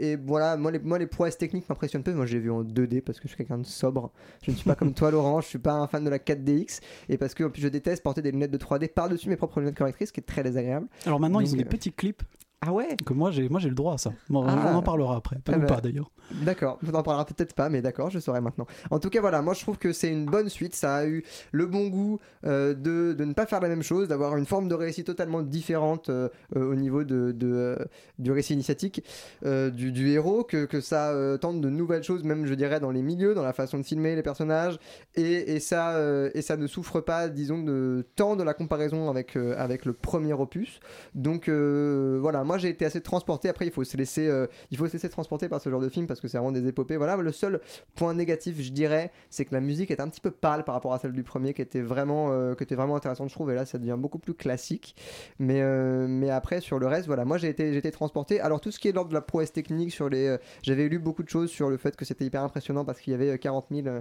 et 0.00 0.16
voilà, 0.16 0.56
moi 0.56 0.70
les, 0.72 0.80
moi 0.80 0.98
les 0.98 1.06
prouesses 1.06 1.38
techniques 1.38 1.68
m'impressionnent 1.68 2.02
peu. 2.02 2.12
Moi, 2.12 2.26
je 2.26 2.34
l'ai 2.34 2.40
vu 2.40 2.50
en 2.50 2.64
2D 2.64 3.02
parce 3.02 3.18
que 3.18 3.24
je 3.24 3.28
suis 3.28 3.36
quelqu'un 3.36 3.58
de 3.58 3.66
sobre. 3.66 4.10
Je 4.42 4.50
ne 4.50 4.56
suis 4.56 4.64
pas 4.64 4.74
comme 4.74 4.94
toi, 4.94 5.10
Laurent. 5.12 5.40
Je 5.40 5.46
suis 5.46 5.58
pas 5.60 5.74
un 5.74 5.86
fan 5.86 6.02
de 6.04 6.10
la 6.10 6.18
4DX 6.18 6.80
et 7.08 7.18
parce 7.18 7.34
que 7.34 7.44
en 7.44 7.50
plus, 7.50 7.62
je 7.62 7.68
déteste 7.68 8.02
porter 8.02 8.20
des 8.20 8.32
lunettes 8.32 8.50
de 8.50 8.58
3D 8.58 8.88
par-dessus 8.88 9.28
mes 9.28 9.36
propres 9.36 9.60
lunettes 9.60 9.76
correctrices, 9.78 10.08
ce 10.08 10.12
qui 10.12 10.20
est 10.20 10.24
très 10.24 10.42
désagréable. 10.42 10.88
Alors 11.06 11.20
maintenant, 11.20 11.38
ils 11.40 11.52
ont 11.54 11.56
des 11.56 11.64
petits 11.70 11.92
clips 11.92 12.22
Ah 12.64 12.72
ouais 12.72 12.96
que 13.04 13.12
moi, 13.12 13.32
j'ai 13.32 13.48
moi 13.48 13.58
j'ai 13.58 13.68
le 13.68 13.74
droit 13.74 13.94
à 13.94 13.98
ça. 13.98 14.12
Bon, 14.28 14.44
Ah. 14.46 14.70
On 14.72 14.76
en 14.76 14.82
parlera 14.82 15.16
après. 15.16 15.36
Pas 15.44 15.52
Ah 15.54 15.58
ou 15.58 15.60
bah. 15.62 15.66
pas 15.66 15.80
d'ailleurs. 15.80 16.10
D'accord, 16.30 16.78
on 16.86 16.94
en 16.94 17.02
parlera 17.02 17.24
peut-être 17.26 17.54
pas, 17.54 17.68
mais 17.68 17.82
d'accord, 17.82 18.08
je 18.08 18.18
saurai 18.20 18.40
maintenant. 18.40 18.66
En 18.90 19.00
tout 19.00 19.10
cas, 19.10 19.20
voilà, 19.20 19.42
moi 19.42 19.52
je 19.52 19.60
trouve 19.60 19.76
que 19.78 19.92
c'est 19.92 20.08
une 20.10 20.24
bonne 20.26 20.48
suite. 20.48 20.74
Ça 20.76 20.94
a 20.94 21.06
eu 21.06 21.24
le 21.50 21.66
bon 21.66 21.88
goût 21.88 22.20
euh, 22.46 22.72
de, 22.74 23.12
de 23.12 23.24
ne 23.24 23.32
pas 23.34 23.46
faire 23.46 23.60
la 23.60 23.68
même 23.68 23.82
chose, 23.82 24.06
d'avoir 24.08 24.36
une 24.36 24.46
forme 24.46 24.68
de 24.68 24.74
récit 24.74 25.02
totalement 25.02 25.42
différente 25.42 26.08
euh, 26.08 26.28
euh, 26.56 26.70
au 26.70 26.74
niveau 26.76 27.02
de, 27.04 27.32
de, 27.32 27.76
du 28.18 28.30
récit 28.30 28.54
initiatique 28.54 29.02
du, 29.44 29.90
du 29.92 30.10
héros, 30.10 30.44
que, 30.44 30.64
que 30.64 30.80
ça 30.80 31.12
tente 31.40 31.60
de 31.60 31.68
nouvelles 31.68 32.04
choses, 32.04 32.22
même 32.22 32.46
je 32.46 32.54
dirais 32.54 32.78
dans 32.80 32.90
les 32.92 33.02
milieux, 33.02 33.34
dans 33.34 33.42
la 33.42 33.52
façon 33.52 33.78
de 33.78 33.82
filmer 33.82 34.14
les 34.14 34.22
personnages, 34.22 34.78
et, 35.16 35.54
et 35.56 35.60
ça, 35.60 35.98
et 36.32 36.42
ça 36.42 36.56
ne 36.56 36.66
souffre 36.66 37.00
pas, 37.00 37.28
disons, 37.28 37.62
de 37.62 38.06
tant 38.16 38.36
de 38.36 38.42
la 38.44 38.54
comparaison 38.54 39.10
avec, 39.10 39.36
avec 39.36 39.84
le 39.84 39.92
premier 39.92 40.32
opus. 40.32 40.80
Donc 41.14 41.48
voilà, 41.48 42.44
moi 42.44 42.51
j'ai 42.58 42.68
été 42.68 42.84
assez 42.84 43.00
transporté. 43.00 43.48
Après, 43.48 43.66
il 43.66 43.72
faut 43.72 43.84
se 43.84 43.96
laisser, 43.96 44.26
euh, 44.26 44.46
il 44.70 44.78
faut 44.78 44.86
se 44.86 44.92
laisser 44.92 45.08
transporter 45.08 45.48
par 45.48 45.60
ce 45.60 45.70
genre 45.70 45.80
de 45.80 45.88
film 45.88 46.06
parce 46.06 46.20
que 46.20 46.28
c'est 46.28 46.38
vraiment 46.38 46.52
des 46.52 46.66
épopées. 46.66 46.96
Voilà, 46.96 47.16
le 47.16 47.32
seul 47.32 47.60
point 47.94 48.14
négatif, 48.14 48.60
je 48.60 48.70
dirais, 48.70 49.10
c'est 49.30 49.44
que 49.44 49.54
la 49.54 49.60
musique 49.60 49.90
est 49.90 50.00
un 50.00 50.08
petit 50.08 50.20
peu 50.20 50.30
pâle 50.30 50.64
par 50.64 50.74
rapport 50.74 50.94
à 50.94 50.98
celle 50.98 51.12
du 51.12 51.22
premier, 51.22 51.54
qui 51.54 51.62
était 51.62 51.82
vraiment, 51.82 52.30
euh, 52.30 52.54
qui 52.54 52.62
était 52.62 52.74
vraiment 52.74 52.96
intéressante, 52.96 53.28
je 53.28 53.34
trouve. 53.34 53.50
Et 53.50 53.54
là, 53.54 53.66
ça 53.66 53.78
devient 53.78 53.96
beaucoup 53.98 54.18
plus 54.18 54.34
classique. 54.34 54.96
Mais, 55.38 55.60
euh, 55.62 56.06
mais 56.08 56.30
après, 56.30 56.60
sur 56.60 56.78
le 56.78 56.86
reste, 56.86 57.06
voilà, 57.06 57.24
moi 57.24 57.38
j'ai 57.38 57.48
été, 57.48 57.72
j'ai 57.72 57.78
été 57.78 57.90
transporté. 57.90 58.40
Alors 58.40 58.60
tout 58.60 58.70
ce 58.70 58.78
qui 58.78 58.88
est 58.88 58.92
l'ordre 58.92 59.10
de 59.10 59.14
la 59.14 59.22
prouesse 59.22 59.52
technique, 59.52 59.92
sur 59.92 60.08
les, 60.08 60.36
j'avais 60.62 60.88
lu 60.88 60.98
beaucoup 60.98 61.22
de 61.22 61.28
choses 61.28 61.50
sur 61.50 61.70
le 61.70 61.76
fait 61.76 61.96
que 61.96 62.04
c'était 62.04 62.24
hyper 62.24 62.42
impressionnant 62.42 62.84
parce 62.84 63.00
qu'il 63.00 63.12
y 63.12 63.14
avait 63.14 63.30
euh, 63.30 63.36
40 63.36 63.66
000 63.70 63.86
euh, 63.86 64.00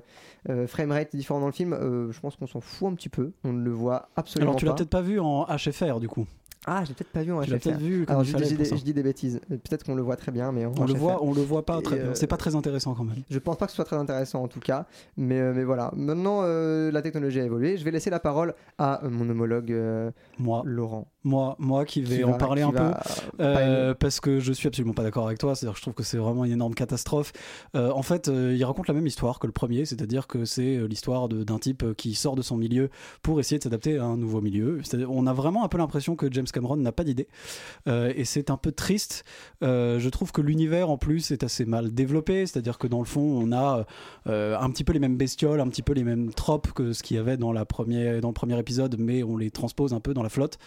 euh, 0.50 0.68
framerates 0.68 1.16
différents 1.16 1.40
dans 1.40 1.48
le 1.48 1.52
film. 1.52 1.78
Je 2.12 2.20
pense 2.20 2.36
qu'on 2.36 2.48
s'en 2.48 2.62
fout 2.62 2.92
un 2.92 2.96
petit 2.96 3.10
peu. 3.10 3.32
On 3.44 3.54
ne 3.54 3.64
le 3.64 3.72
voit 3.72 4.10
absolument 4.16 4.52
Alors 4.52 4.60
tu 4.60 4.66
pas. 4.66 4.72
l'as 4.72 4.76
peut-être 4.76 4.90
pas 4.90 5.02
vu 5.02 5.20
en 5.20 5.46
HFR 5.46 6.00
du 6.00 6.08
coup. 6.08 6.26
Ah, 6.68 6.84
j'ai 6.86 6.94
peut-être 6.94 7.12
pas 7.12 7.24
vu 7.24 7.32
en 7.34 7.42
Tu 7.42 7.50
l'as 7.50 7.58
HFR. 7.58 7.64
peut-être 7.64 7.80
vu 7.80 8.06
Alors 8.08 8.24
je, 8.24 8.38
dis 8.38 8.56
des, 8.56 8.66
ça. 8.66 8.76
je 8.76 8.84
dis 8.84 8.94
des 8.94 9.02
bêtises. 9.02 9.42
Euh, 9.52 9.58
Peut-être 9.58 9.84
qu'on 9.84 9.96
le 9.96 10.04
voit 10.04 10.16
très 10.16 10.32
bien, 10.32 10.52
mais 10.52 10.66
en 10.66 10.74
On 10.78 10.86
le 10.86 10.94
voit, 10.94 11.24
on 11.24 11.34
le 11.34 11.42
voit 11.42 11.66
pas 11.66 11.80
Et, 11.80 11.82
très 11.84 11.96
bien. 11.96 12.06
euh, 12.10 12.14
C'est 12.14 12.28
pas 12.28 12.38
très 12.38 12.56
intéressant 12.56 12.94
quand 12.94 13.04
même. 13.04 13.16
Je 13.32 13.40
pense 13.40 13.58
pas 13.58 13.66
que 13.66 13.72
ce 13.72 13.76
soit 13.78 13.86
très 13.86 13.96
intéressant 13.96 14.44
en 14.44 14.48
tout 14.48 14.60
cas, 14.60 14.86
mais, 15.18 15.40
euh, 15.40 15.54
mais 15.56 15.64
voilà. 15.64 15.92
Maintenant, 15.96 16.42
euh, 16.44 16.92
la 16.92 17.02
technologie 17.02 17.40
a 17.40 17.46
évolué. 17.46 17.78
Je 17.78 17.84
vais 17.84 17.90
laisser 17.92 18.12
la 18.12 18.20
parole 18.20 18.54
à 18.78 19.02
mon 19.10 19.28
homologue 19.30 19.72
euh, 19.72 20.12
Moi, 20.38 20.62
Laurent. 20.66 21.08
Moi, 21.24 21.56
moi 21.60 21.86
qui 21.86 22.02
vais 22.02 22.18
qui 22.18 22.24
en 22.24 22.32
va- 22.32 22.38
parler 22.38 22.62
un 22.64 22.72
peu. 22.72 22.92
Euh, 23.40 23.86
aimer. 23.90 23.96
parce 24.00 24.20
que 24.20 24.40
je 24.40 24.52
suis 24.54 24.68
absolument 24.68 24.94
pas 24.94 25.04
d'accord 25.04 25.26
avec 25.28 25.38
toi, 25.40 25.56
c'est-à-dire 25.56 25.74
que 25.74 25.78
je 25.80 25.82
trouve 25.84 25.94
que 25.94 26.04
c'est 26.04 26.18
vraiment 26.18 26.46
une 26.46 26.52
énorme 26.52 26.74
catastrophe. 26.74 27.32
Euh, 27.76 27.92
en 27.92 28.02
fait, 28.02 28.28
euh, 28.28 28.56
il 28.58 28.64
raconte 28.66 28.88
la 28.88 28.94
même 28.94 29.06
histoire 29.08 29.40
que 29.40 29.48
le 29.48 29.54
premier, 29.54 29.86
c'est-à-dire 29.86 30.28
que 30.28 30.46
c'est 30.46 30.78
euh, 30.78 30.88
l'histoire 30.88 31.30
d'un 31.30 31.60
type 31.60 31.84
euh, 31.84 31.94
qui 31.94 32.16
sort 32.16 32.36
de 32.36 32.42
son 32.42 32.58
milieu 32.58 32.90
pour 33.22 33.40
essayer 33.40 33.58
de 33.60 33.64
s'adapter 33.64 33.98
à 33.98 34.04
un 34.06 34.18
nouveau 34.18 34.42
milieu. 34.42 34.82
On 35.10 35.28
a 35.28 35.34
vraiment 35.34 35.64
un 35.64 35.68
peu 35.68 35.78
l'impression 35.78 36.16
que 36.16 36.32
James 36.32 36.46
Cameron 36.52 36.78
n'a 36.78 36.92
pas 36.92 37.04
d'idée, 37.04 37.28
Euh, 37.88 38.12
et 38.16 38.26
c'est 38.26 38.50
un 38.50 38.58
peu 38.58 38.72
triste. 38.72 39.24
Euh, 39.64 40.00
je 40.00 40.10
trouve 40.10 40.32
que 40.32 40.42
l'univers 40.42 40.90
en 40.90 40.98
plus 40.98 41.32
est 41.32 41.44
assez 41.44 41.66
mal 41.66 41.94
développé, 41.94 42.46
c'est-à-dire 42.46 42.78
que 42.78 42.88
dans 42.88 43.00
le 43.00 43.06
fond, 43.06 43.22
on 43.22 43.52
a 43.52 43.86
euh, 44.28 44.58
un 44.60 44.70
petit 44.70 44.84
peu 44.84 44.94
les 44.94 45.00
mêmes 45.00 45.18
bestioles, 45.18 45.60
un 45.62 45.68
petit 45.68 45.82
peu 45.82 45.94
les 45.94 46.04
mêmes 46.04 46.34
tropes 46.34 46.72
que 46.74 46.94
ce 46.94 47.04
qu'il 47.04 47.18
y 47.18 47.20
avait 47.20 47.38
dans, 47.38 47.52
la 47.52 47.66
première, 47.66 48.22
dans 48.22 48.30
le 48.30 48.34
premier 48.34 48.58
épisode, 48.60 48.96
mais 49.00 49.24
on 49.24 49.38
les 49.38 49.52
transpose 49.52 49.94
un 49.94 50.00
peu 50.00 50.14
dans 50.14 50.24
la 50.24 50.30
flotte. 50.30 50.58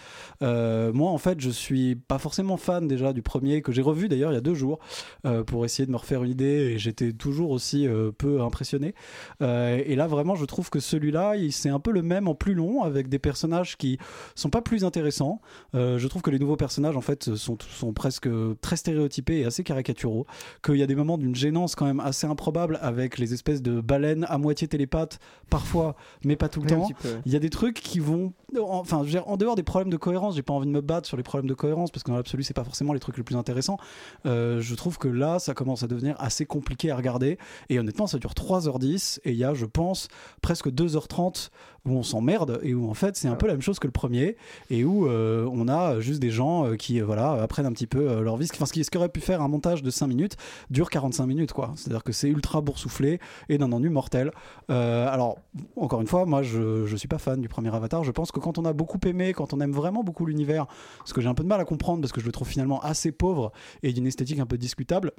Euh, 0.45 0.93
moi, 0.93 1.11
en 1.11 1.19
fait, 1.19 1.41
je 1.41 1.51
suis 1.51 1.97
pas 1.97 2.19
forcément 2.19 2.57
fan 2.57 2.87
déjà 2.87 3.13
du 3.13 3.23
premier, 3.23 3.63
que 3.63 3.73
j'ai 3.73 3.83
revu 3.83 4.09
d'ailleurs 4.09 4.31
il 4.31 4.35
y 4.35 4.39
a 4.39 4.43
deux 4.43 4.55
jours, 4.55 4.79
euh, 5.27 5.43
pour 5.43 5.65
essayer 5.65 5.87
de 5.87 5.91
me 5.91 5.97
refaire 5.97 6.23
une 6.23 6.31
idée, 6.31 6.73
et 6.75 6.79
j'étais 6.79 7.13
toujours 7.13 7.51
aussi 7.51 7.89
euh, 7.89 8.11
peu 8.17 8.41
impressionné. 8.43 8.95
Et 9.41 9.97
là, 9.97 10.07
vraiment, 10.07 10.35
je 10.37 10.45
trouve 10.45 10.71
que 10.71 10.81
celui-là, 10.81 11.37
il- 11.37 11.53
c'est 11.53 11.69
un 11.69 11.81
peu 11.81 11.91
le 11.93 12.03
même 12.03 12.29
en 12.29 12.35
plus 12.35 12.55
long, 12.55 12.83
avec 12.83 13.09
des 13.09 13.19
personnages 13.19 13.77
qui 13.77 13.99
sont 14.35 14.51
pas 14.51 14.63
plus 14.63 14.85
intéressants. 14.85 15.41
Je 15.73 16.07
trouve 16.09 16.23
que 16.23 16.31
les 16.31 16.39
nouveaux 16.39 16.57
personnages, 16.57 16.97
en 16.97 17.01
fait, 17.01 17.35
sont, 17.35 17.57
sont 17.71 17.93
presque 17.93 18.29
très 18.61 18.77
stéréotypés 18.77 19.41
et 19.41 19.45
assez 19.45 19.65
caricaturaux, 19.65 20.27
qu'il 20.63 20.77
y 20.77 20.83
a 20.83 20.87
des 20.87 20.95
moments 20.95 21.19
d'une 21.19 21.35
gênance 21.35 21.75
quand 21.75 21.87
même 21.87 22.01
assez 22.01 22.27
improbable 22.27 22.79
avec 22.83 23.19
les 23.19 23.33
espèces 23.35 23.63
de 23.63 23.81
baleines 23.81 24.27
à 24.29 24.39
moitié 24.39 24.69
télépathes, 24.69 25.19
parfois, 25.51 25.97
mais 26.25 26.37
pas 26.37 26.49
tout 26.49 26.61
le 26.61 26.67
Oui, 26.67 26.73
temps. 26.73 26.89
Il 27.27 27.33
y 27.33 27.37
a 27.37 27.41
des 27.41 27.51
trucs 27.51 27.81
qui 27.81 27.99
vont. 28.01 28.33
Enfin, 28.61 29.03
en 29.27 29.37
dehors 29.37 29.57
des 29.57 29.63
problèmes 29.63 29.91
de 29.91 29.97
cohérence, 29.97 30.34
j'ai 30.35 30.43
pas 30.43 30.53
envie 30.53 30.67
de 30.67 30.73
me 30.73 30.81
battre 30.81 31.07
sur 31.07 31.17
les 31.17 31.23
problèmes 31.23 31.49
de 31.49 31.55
cohérence 31.55 31.91
parce 31.91 32.03
que 32.03 32.11
dans 32.11 32.17
l'absolu, 32.17 32.43
c'est 32.43 32.55
pas 32.55 32.65
forcément 32.65 32.93
les 32.93 33.01
trucs 33.01 33.17
les 33.17 33.23
plus 33.23 33.37
intéressants. 33.37 33.79
Euh, 34.27 34.61
je 34.61 34.75
trouve 34.75 34.99
que 34.99 35.09
là, 35.09 35.39
ça 35.39 35.55
commence 35.55 35.83
à 35.83 35.87
devenir 35.87 36.17
assez 36.19 36.47
compliqué 36.47 36.91
à 36.91 36.97
regarder. 36.97 37.39
Et 37.69 37.79
honnêtement, 37.79 38.07
ça 38.07 38.19
dure 38.19 38.33
3h10 38.33 39.21
et 39.25 39.31
il 39.31 39.37
y 39.37 39.45
a, 39.45 39.55
je 39.55 39.67
pense, 39.67 40.09
presque 40.43 40.69
2h30 40.69 41.51
où 41.87 41.93
on 41.93 42.03
s'emmerde 42.03 42.61
et 42.63 42.75
où 42.75 42.89
en 42.89 42.95
fait, 42.95 43.17
c'est 43.17 43.29
un 43.29 43.37
peu 43.37 43.47
la 43.47 43.55
même 43.55 43.63
chose 43.63 43.79
que 43.79 43.87
le 43.87 43.93
premier 43.93 44.37
et 44.71 44.85
où 44.85 45.07
euh, 45.07 45.49
on 45.53 45.69
a 45.69 46.01
juste 46.01 46.21
des 46.21 46.31
gens 46.31 46.67
euh, 46.67 46.77
qui, 46.77 47.01
euh, 47.01 47.05
voilà, 47.05 47.33
apprennent 47.43 47.67
un 47.67 47.73
petit 47.73 47.87
peu 47.87 48.23
leur 48.23 48.37
vie. 48.37 48.49
Enfin, 48.53 48.67
ce 48.67 48.73
qui, 48.73 48.85
ce 48.85 48.91
qui 48.91 48.97
aurait 48.97 49.09
pu 49.09 49.21
faire 49.21 49.43
un 49.43 49.49
montage 49.49 49.83
de 49.83 49.91
5 49.91 50.07
minutes 50.07 50.37
dure 50.71 50.91
45 50.91 51.27
minutes, 51.27 51.53
quoi. 51.53 51.73
C'est-à-dire 51.77 52.03
que 52.03 52.13
c'est 52.13 52.29
ultra 52.29 52.61
boursouflé 52.61 53.21
et 53.49 53.59
d'un 53.59 53.73
ennui 53.73 53.91
mortel. 53.91 54.31
Alors, 54.69 55.39
encore 55.77 56.01
une 56.01 56.07
fois, 56.07 56.27
moi, 56.27 56.43
je, 56.43 56.87
je 56.87 56.97
suis 56.97 57.09
pas 57.09 57.19
fan 57.19 57.41
du 57.41 57.49
premier 57.49 57.75
Avatar. 57.75 58.05
Je 58.05 58.11
pense 58.11 58.33
que 58.33 58.41
quand 58.41 58.59
on 58.59 58.65
a 58.65 58.73
beaucoup 58.73 58.99
aimé, 59.07 59.33
quand 59.33 59.53
on 59.53 59.61
aime 59.61 59.73
vraiment 59.73 60.03
beaucoup 60.03 60.27
l'univers, 60.27 60.67
ce 61.05 61.13
que 61.13 61.21
j'ai 61.21 61.29
un 61.29 61.35
peu 61.35 61.43
de 61.43 61.49
mal 61.49 61.61
à 61.61 61.65
comprendre 61.65 62.01
parce 62.01 62.13
que 62.13 62.21
je 62.21 62.27
le 62.27 62.33
trouve 62.33 62.49
finalement 62.49 62.81
assez 62.81 63.13
pauvre 63.13 63.53
et 63.83 63.93
d'une 63.93 64.07
esthétique 64.07 64.39
un 64.39 64.47
peu 64.47 64.59
discutable. 64.59 65.13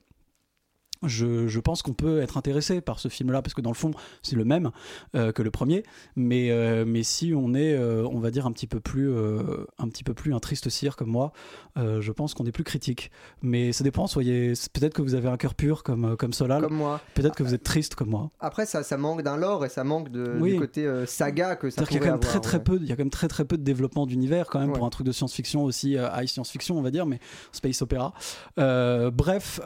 Je, 1.03 1.47
je 1.47 1.59
pense 1.59 1.81
qu'on 1.81 1.93
peut 1.93 2.21
être 2.21 2.37
intéressé 2.37 2.81
par 2.81 2.99
ce 2.99 3.07
film-là 3.09 3.41
parce 3.41 3.53
que 3.53 3.61
dans 3.61 3.69
le 3.69 3.75
fond 3.75 3.91
c'est 4.23 4.35
le 4.35 4.45
même 4.45 4.71
euh, 5.15 5.31
que 5.31 5.41
le 5.43 5.51
premier, 5.51 5.83
mais, 6.15 6.51
euh, 6.51 6.83
mais 6.87 7.03
si 7.03 7.33
on 7.35 7.53
est, 7.53 7.73
euh, 7.75 8.07
on 8.11 8.19
va 8.19 8.31
dire 8.31 8.45
un 8.45 8.51
petit 8.51 8.67
peu 8.67 8.79
plus, 8.79 9.13
un 9.77 9.87
petit 9.89 10.03
peu 10.03 10.13
plus 10.13 10.33
un 10.33 10.39
triste 10.39 10.69
cire 10.69 10.95
comme 10.95 11.09
moi, 11.09 11.31
je 11.75 12.11
pense 12.11 12.33
qu'on 12.33 12.45
est 12.45 12.51
plus 12.51 12.63
critique. 12.63 13.11
Mais 13.41 13.71
ça 13.71 13.83
dépend. 13.83 14.07
Soyez, 14.07 14.53
peut-être 14.73 14.93
que 14.93 15.01
vous 15.01 15.15
avez 15.15 15.27
un 15.29 15.37
cœur 15.37 15.53
pur 15.55 15.83
comme 15.83 16.15
comme 16.17 16.33
Solal, 16.33 16.61
Comme 16.63 16.75
moi. 16.75 17.01
peut-être 17.13 17.35
que 17.35 17.43
vous 17.43 17.53
êtes 17.53 17.63
triste 17.63 17.95
comme 17.95 18.09
moi. 18.09 18.31
Après, 18.39 18.65
ça, 18.65 18.83
ça 18.83 18.97
manque 18.97 19.21
d'un 19.21 19.37
lore 19.37 19.65
et 19.65 19.69
ça 19.69 19.83
manque 19.83 20.09
de, 20.09 20.37
Oui. 20.39 20.53
du 20.53 20.59
côté 20.59 21.05
saga 21.05 21.55
que 21.55 21.69
ça 21.69 21.75
C'est-à-dire 21.77 21.87
qu'il 21.89 21.97
y 21.97 22.03
a 22.03 22.05
quand 22.07 22.11
même 22.13 22.19
très 22.19 22.29
avoir, 22.37 22.41
très 22.43 22.57
ouais. 22.57 22.63
peu, 22.63 22.77
il 22.81 22.87
y 22.87 22.91
a 22.91 22.95
quand 22.95 23.01
même 23.03 23.09
très 23.09 23.27
très 23.27 23.45
peu 23.45 23.57
de 23.57 23.63
développement 23.63 24.05
d'univers 24.05 24.47
quand 24.47 24.59
même 24.59 24.69
Ouais. 24.69 24.77
pour 24.77 24.85
un 24.85 24.89
truc 24.89 25.05
de 25.05 25.11
science-fiction 25.11 25.63
aussi 25.63 25.93
high 25.93 26.27
science-fiction 26.27 26.77
on 26.77 26.81
va 26.81 26.91
dire, 26.91 27.05
mais 27.05 27.19
space 27.51 27.81
opéra. 27.81 28.13
Bref, 28.57 29.59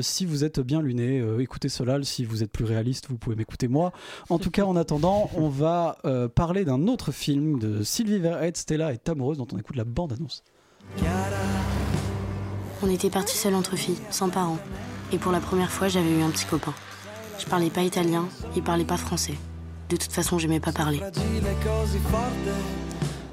si 0.00 0.24
vous 0.26 0.44
êtes 0.44 0.57
bien 0.62 0.80
luné, 0.82 1.20
euh, 1.20 1.40
écoutez 1.40 1.68
Solal. 1.68 2.04
Si 2.04 2.24
vous 2.24 2.42
êtes 2.42 2.50
plus 2.50 2.64
réaliste, 2.64 3.06
vous 3.08 3.18
pouvez 3.18 3.36
m'écouter 3.36 3.68
moi. 3.68 3.92
En 4.30 4.38
tout 4.38 4.50
cas, 4.50 4.64
en 4.64 4.76
attendant, 4.76 5.30
on 5.36 5.48
va 5.48 5.98
euh, 6.04 6.28
parler 6.28 6.64
d'un 6.64 6.86
autre 6.86 7.12
film 7.12 7.58
de 7.58 7.82
Sylvie 7.82 8.18
Verhead, 8.18 8.56
Stella 8.56 8.92
est 8.92 9.08
amoureuse, 9.08 9.38
dont 9.38 9.46
on 9.52 9.58
écoute 9.58 9.76
la 9.76 9.84
bande-annonce. 9.84 10.42
On 12.82 12.90
était 12.90 13.10
partis 13.10 13.36
seuls 13.36 13.54
entre 13.54 13.76
filles, 13.76 13.98
sans 14.10 14.28
parents. 14.28 14.58
Et 15.12 15.18
pour 15.18 15.32
la 15.32 15.40
première 15.40 15.70
fois, 15.70 15.88
j'avais 15.88 16.10
eu 16.10 16.22
un 16.22 16.30
petit 16.30 16.46
copain. 16.46 16.74
Je 17.38 17.46
parlais 17.46 17.70
pas 17.70 17.82
italien, 17.82 18.28
il 18.56 18.62
parlait 18.62 18.84
pas 18.84 18.96
français. 18.96 19.34
De 19.88 19.96
toute 19.96 20.12
façon, 20.12 20.38
j'aimais 20.38 20.60
pas 20.60 20.72
parler. 20.72 21.00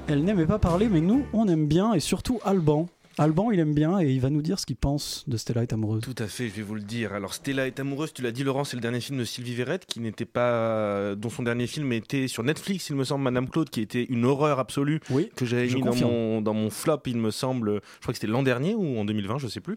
Elle 0.08 0.24
n'aimait 0.24 0.46
pas 0.46 0.58
parler, 0.58 0.88
mais 0.88 1.00
nous, 1.00 1.26
on 1.32 1.48
aime 1.48 1.66
bien, 1.66 1.92
et 1.92 2.00
surtout 2.00 2.38
Alban. 2.44 2.86
Alban, 3.18 3.50
il 3.50 3.58
aime 3.60 3.72
bien, 3.72 3.98
et 3.98 4.10
il 4.10 4.20
va 4.20 4.28
nous 4.28 4.42
dire 4.42 4.58
ce 4.58 4.66
qu'il 4.66 4.76
pense 4.76 5.24
de 5.26 5.38
Stella 5.38 5.62
est 5.62 5.72
amoureuse. 5.72 6.02
Tout 6.02 6.22
à 6.22 6.26
fait, 6.26 6.48
je 6.48 6.54
vais 6.54 6.62
vous 6.62 6.74
le 6.74 6.82
dire. 6.82 7.14
Alors 7.14 7.32
Stella 7.32 7.66
est 7.66 7.80
amoureuse, 7.80 8.12
tu 8.12 8.20
l'as 8.20 8.30
dit 8.30 8.44
Laurent, 8.44 8.64
c'est 8.64 8.76
le 8.76 8.82
dernier 8.82 9.00
film 9.00 9.18
de 9.18 9.24
Sylvie 9.24 9.54
Verrette 9.54 9.86
qui 9.86 10.00
n'était 10.00 10.26
pas 10.26 11.14
dont 11.14 11.30
son 11.30 11.42
dernier 11.42 11.66
film 11.66 11.92
était 11.92 12.28
sur 12.28 12.42
Netflix, 12.42 12.90
il 12.90 12.96
me 12.96 13.04
semble 13.04 13.24
Madame 13.24 13.48
Claude 13.48 13.70
qui 13.70 13.80
était 13.80 14.04
une 14.04 14.26
horreur 14.26 14.58
absolue 14.58 15.00
Oui, 15.08 15.30
que 15.34 15.46
j'avais 15.46 15.66
mis 15.66 15.80
dans 15.80 15.94
mon 15.94 16.42
dans 16.42 16.52
mon 16.52 16.68
flop, 16.68 17.00
il 17.06 17.16
me 17.16 17.30
semble, 17.30 17.80
je 17.96 18.00
crois 18.02 18.12
que 18.12 18.18
c'était 18.18 18.26
l'an 18.26 18.42
dernier 18.42 18.74
ou 18.74 18.98
en 18.98 19.06
2020, 19.06 19.38
je 19.38 19.48
sais 19.48 19.60
plus. 19.60 19.76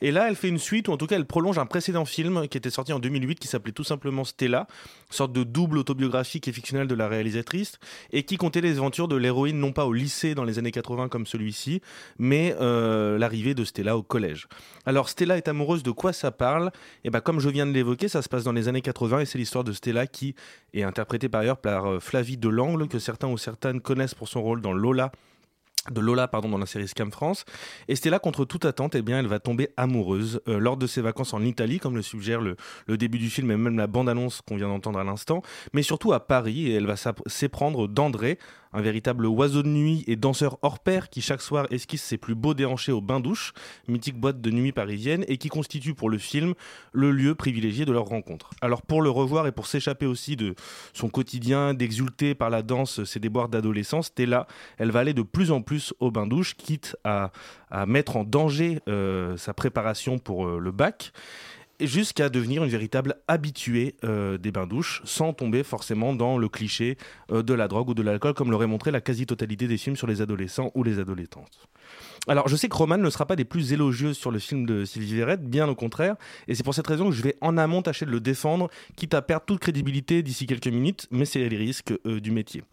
Et 0.00 0.10
là, 0.10 0.28
elle 0.28 0.36
fait 0.36 0.48
une 0.48 0.58
suite 0.58 0.88
ou 0.88 0.92
en 0.92 0.96
tout 0.96 1.06
cas 1.06 1.16
elle 1.16 1.26
prolonge 1.26 1.58
un 1.58 1.66
précédent 1.66 2.06
film 2.06 2.48
qui 2.48 2.56
était 2.56 2.70
sorti 2.70 2.94
en 2.94 3.00
2008 3.00 3.38
qui 3.38 3.48
s'appelait 3.48 3.72
tout 3.72 3.84
simplement 3.84 4.24
Stella, 4.24 4.66
sorte 5.10 5.32
de 5.32 5.44
double 5.44 5.76
autobiographique 5.76 6.48
et 6.48 6.52
fictionnel 6.52 6.86
de 6.86 6.94
la 6.94 7.06
réalisatrice 7.06 7.78
et 8.12 8.22
qui 8.22 8.38
comptait 8.38 8.62
les 8.62 8.78
aventures 8.78 9.08
de 9.08 9.16
l'héroïne 9.16 9.58
non 9.58 9.72
pas 9.72 9.84
au 9.84 9.92
lycée 9.92 10.34
dans 10.34 10.44
les 10.44 10.58
années 10.58 10.72
80 10.72 11.08
comme 11.08 11.26
celui-ci, 11.26 11.82
mais 12.18 12.56
euh, 12.60 12.77
l'arrivée 13.18 13.54
de 13.54 13.64
Stella 13.64 13.96
au 13.96 14.02
collège. 14.02 14.48
Alors 14.86 15.08
Stella 15.08 15.36
est 15.36 15.48
amoureuse 15.48 15.82
de 15.82 15.90
quoi 15.90 16.12
ça 16.12 16.30
parle? 16.30 16.70
Et 17.04 17.10
ben 17.10 17.20
comme 17.20 17.40
je 17.40 17.48
viens 17.48 17.66
de 17.66 17.72
l'évoquer, 17.72 18.08
ça 18.08 18.22
se 18.22 18.28
passe 18.28 18.44
dans 18.44 18.52
les 18.52 18.68
années 18.68 18.80
80 18.80 19.20
et 19.20 19.26
c'est 19.26 19.38
l'histoire 19.38 19.64
de 19.64 19.72
Stella 19.72 20.06
qui 20.06 20.34
est 20.74 20.82
interprétée 20.82 21.28
par 21.28 21.42
ailleurs 21.42 21.58
par 21.58 21.86
euh, 21.86 22.00
Flavie 22.00 22.36
Delangle 22.36 22.88
que 22.88 22.98
certains 22.98 23.28
ou 23.28 23.38
certaines 23.38 23.80
connaissent 23.80 24.14
pour 24.14 24.28
son 24.28 24.42
rôle 24.42 24.60
dans 24.60 24.72
Lola 24.72 25.12
de 25.90 26.00
Lola 26.00 26.28
pardon 26.28 26.48
dans 26.48 26.58
la 26.58 26.66
série 26.66 26.88
Scam 26.88 27.10
France. 27.10 27.44
Et 27.88 27.96
Stella 27.96 28.18
contre 28.18 28.44
toute 28.44 28.64
attente 28.64 28.94
eh 28.94 29.02
bien 29.02 29.18
elle 29.18 29.26
va 29.26 29.38
tomber 29.38 29.68
amoureuse 29.76 30.40
euh, 30.48 30.58
lors 30.58 30.76
de 30.76 30.86
ses 30.86 31.00
vacances 31.00 31.34
en 31.34 31.42
Italie 31.42 31.78
comme 31.78 31.96
le 31.96 32.02
suggère 32.02 32.40
le, 32.40 32.56
le 32.86 32.96
début 32.96 33.18
du 33.18 33.30
film 33.30 33.50
et 33.50 33.56
même 33.56 33.76
la 33.76 33.86
bande 33.86 34.08
annonce 34.08 34.40
qu'on 34.42 34.56
vient 34.56 34.68
d'entendre 34.68 34.98
à 34.98 35.04
l'instant. 35.04 35.42
Mais 35.72 35.82
surtout 35.82 36.12
à 36.12 36.26
Paris 36.26 36.68
et 36.68 36.74
elle 36.74 36.86
va 36.86 36.96
s'éprendre 37.26 37.88
d'André 37.88 38.38
un 38.72 38.80
véritable 38.80 39.26
oiseau 39.26 39.62
de 39.62 39.68
nuit 39.68 40.04
et 40.06 40.16
danseur 40.16 40.58
hors 40.62 40.78
pair 40.78 41.08
qui 41.08 41.20
chaque 41.20 41.42
soir 41.42 41.66
esquisse 41.70 42.02
ses 42.02 42.18
plus 42.18 42.34
beaux 42.34 42.54
déhanchés 42.54 42.92
au 42.92 43.00
bain-douche, 43.00 43.52
mythique 43.86 44.18
boîte 44.18 44.40
de 44.40 44.50
nuit 44.50 44.72
parisienne, 44.72 45.24
et 45.28 45.38
qui 45.38 45.48
constitue 45.48 45.94
pour 45.94 46.10
le 46.10 46.18
film 46.18 46.54
le 46.92 47.10
lieu 47.10 47.34
privilégié 47.34 47.84
de 47.84 47.92
leur 47.92 48.04
rencontre. 48.04 48.50
Alors 48.60 48.82
pour 48.82 49.02
le 49.02 49.10
revoir 49.10 49.46
et 49.46 49.52
pour 49.52 49.66
s'échapper 49.66 50.06
aussi 50.06 50.36
de 50.36 50.54
son 50.92 51.08
quotidien, 51.08 51.74
d'exulter 51.74 52.34
par 52.34 52.50
la 52.50 52.62
danse 52.62 53.04
ses 53.04 53.20
déboires 53.20 53.48
d'adolescence, 53.48 54.06
Stella, 54.06 54.46
elle 54.78 54.90
va 54.90 55.00
aller 55.00 55.14
de 55.14 55.22
plus 55.22 55.50
en 55.50 55.62
plus 55.62 55.94
au 56.00 56.10
bain-douche, 56.10 56.54
quitte 56.54 56.96
à, 57.04 57.30
mettre 57.86 58.16
en 58.16 58.24
danger 58.24 58.80
euh, 58.88 59.36
sa 59.36 59.52
préparation 59.52 60.18
pour 60.18 60.46
euh, 60.46 60.58
le 60.58 60.72
bac 60.72 61.12
jusqu'à 61.80 62.28
devenir 62.28 62.64
une 62.64 62.70
véritable 62.70 63.16
habituée 63.28 63.96
euh, 64.04 64.38
des 64.38 64.50
bains-douches, 64.50 65.02
sans 65.04 65.32
tomber 65.32 65.62
forcément 65.62 66.14
dans 66.14 66.38
le 66.38 66.48
cliché 66.48 66.96
euh, 67.30 67.42
de 67.42 67.54
la 67.54 67.68
drogue 67.68 67.90
ou 67.90 67.94
de 67.94 68.02
l'alcool, 68.02 68.34
comme 68.34 68.50
l'aurait 68.50 68.66
montré 68.66 68.90
la 68.90 69.00
quasi-totalité 69.00 69.68
des 69.68 69.78
films 69.78 69.96
sur 69.96 70.06
les 70.06 70.20
adolescents 70.20 70.70
ou 70.74 70.82
les 70.82 70.98
adolescentes. 70.98 71.68
Alors, 72.26 72.48
je 72.48 72.56
sais 72.56 72.68
que 72.68 72.76
Roman 72.76 72.98
ne 72.98 73.10
sera 73.10 73.26
pas 73.26 73.36
des 73.36 73.44
plus 73.44 73.72
élogieuses 73.72 74.16
sur 74.16 74.30
le 74.30 74.38
film 74.38 74.66
de 74.66 74.84
Sylvie 74.84 75.14
Verrette, 75.14 75.42
bien 75.42 75.68
au 75.68 75.74
contraire, 75.74 76.16
et 76.46 76.54
c'est 76.54 76.62
pour 76.62 76.74
cette 76.74 76.86
raison 76.86 77.08
que 77.08 77.14
je 77.14 77.22
vais 77.22 77.36
en 77.40 77.56
amont 77.56 77.82
tâcher 77.82 78.04
de 78.04 78.10
le 78.10 78.20
défendre, 78.20 78.68
quitte 78.96 79.14
à 79.14 79.22
perdre 79.22 79.46
toute 79.46 79.60
crédibilité 79.60 80.22
d'ici 80.22 80.46
quelques 80.46 80.68
minutes, 80.68 81.06
mais 81.10 81.24
c'est 81.24 81.48
les 81.48 81.56
risques 81.56 81.94
euh, 82.06 82.20
du 82.20 82.30
métier. 82.30 82.64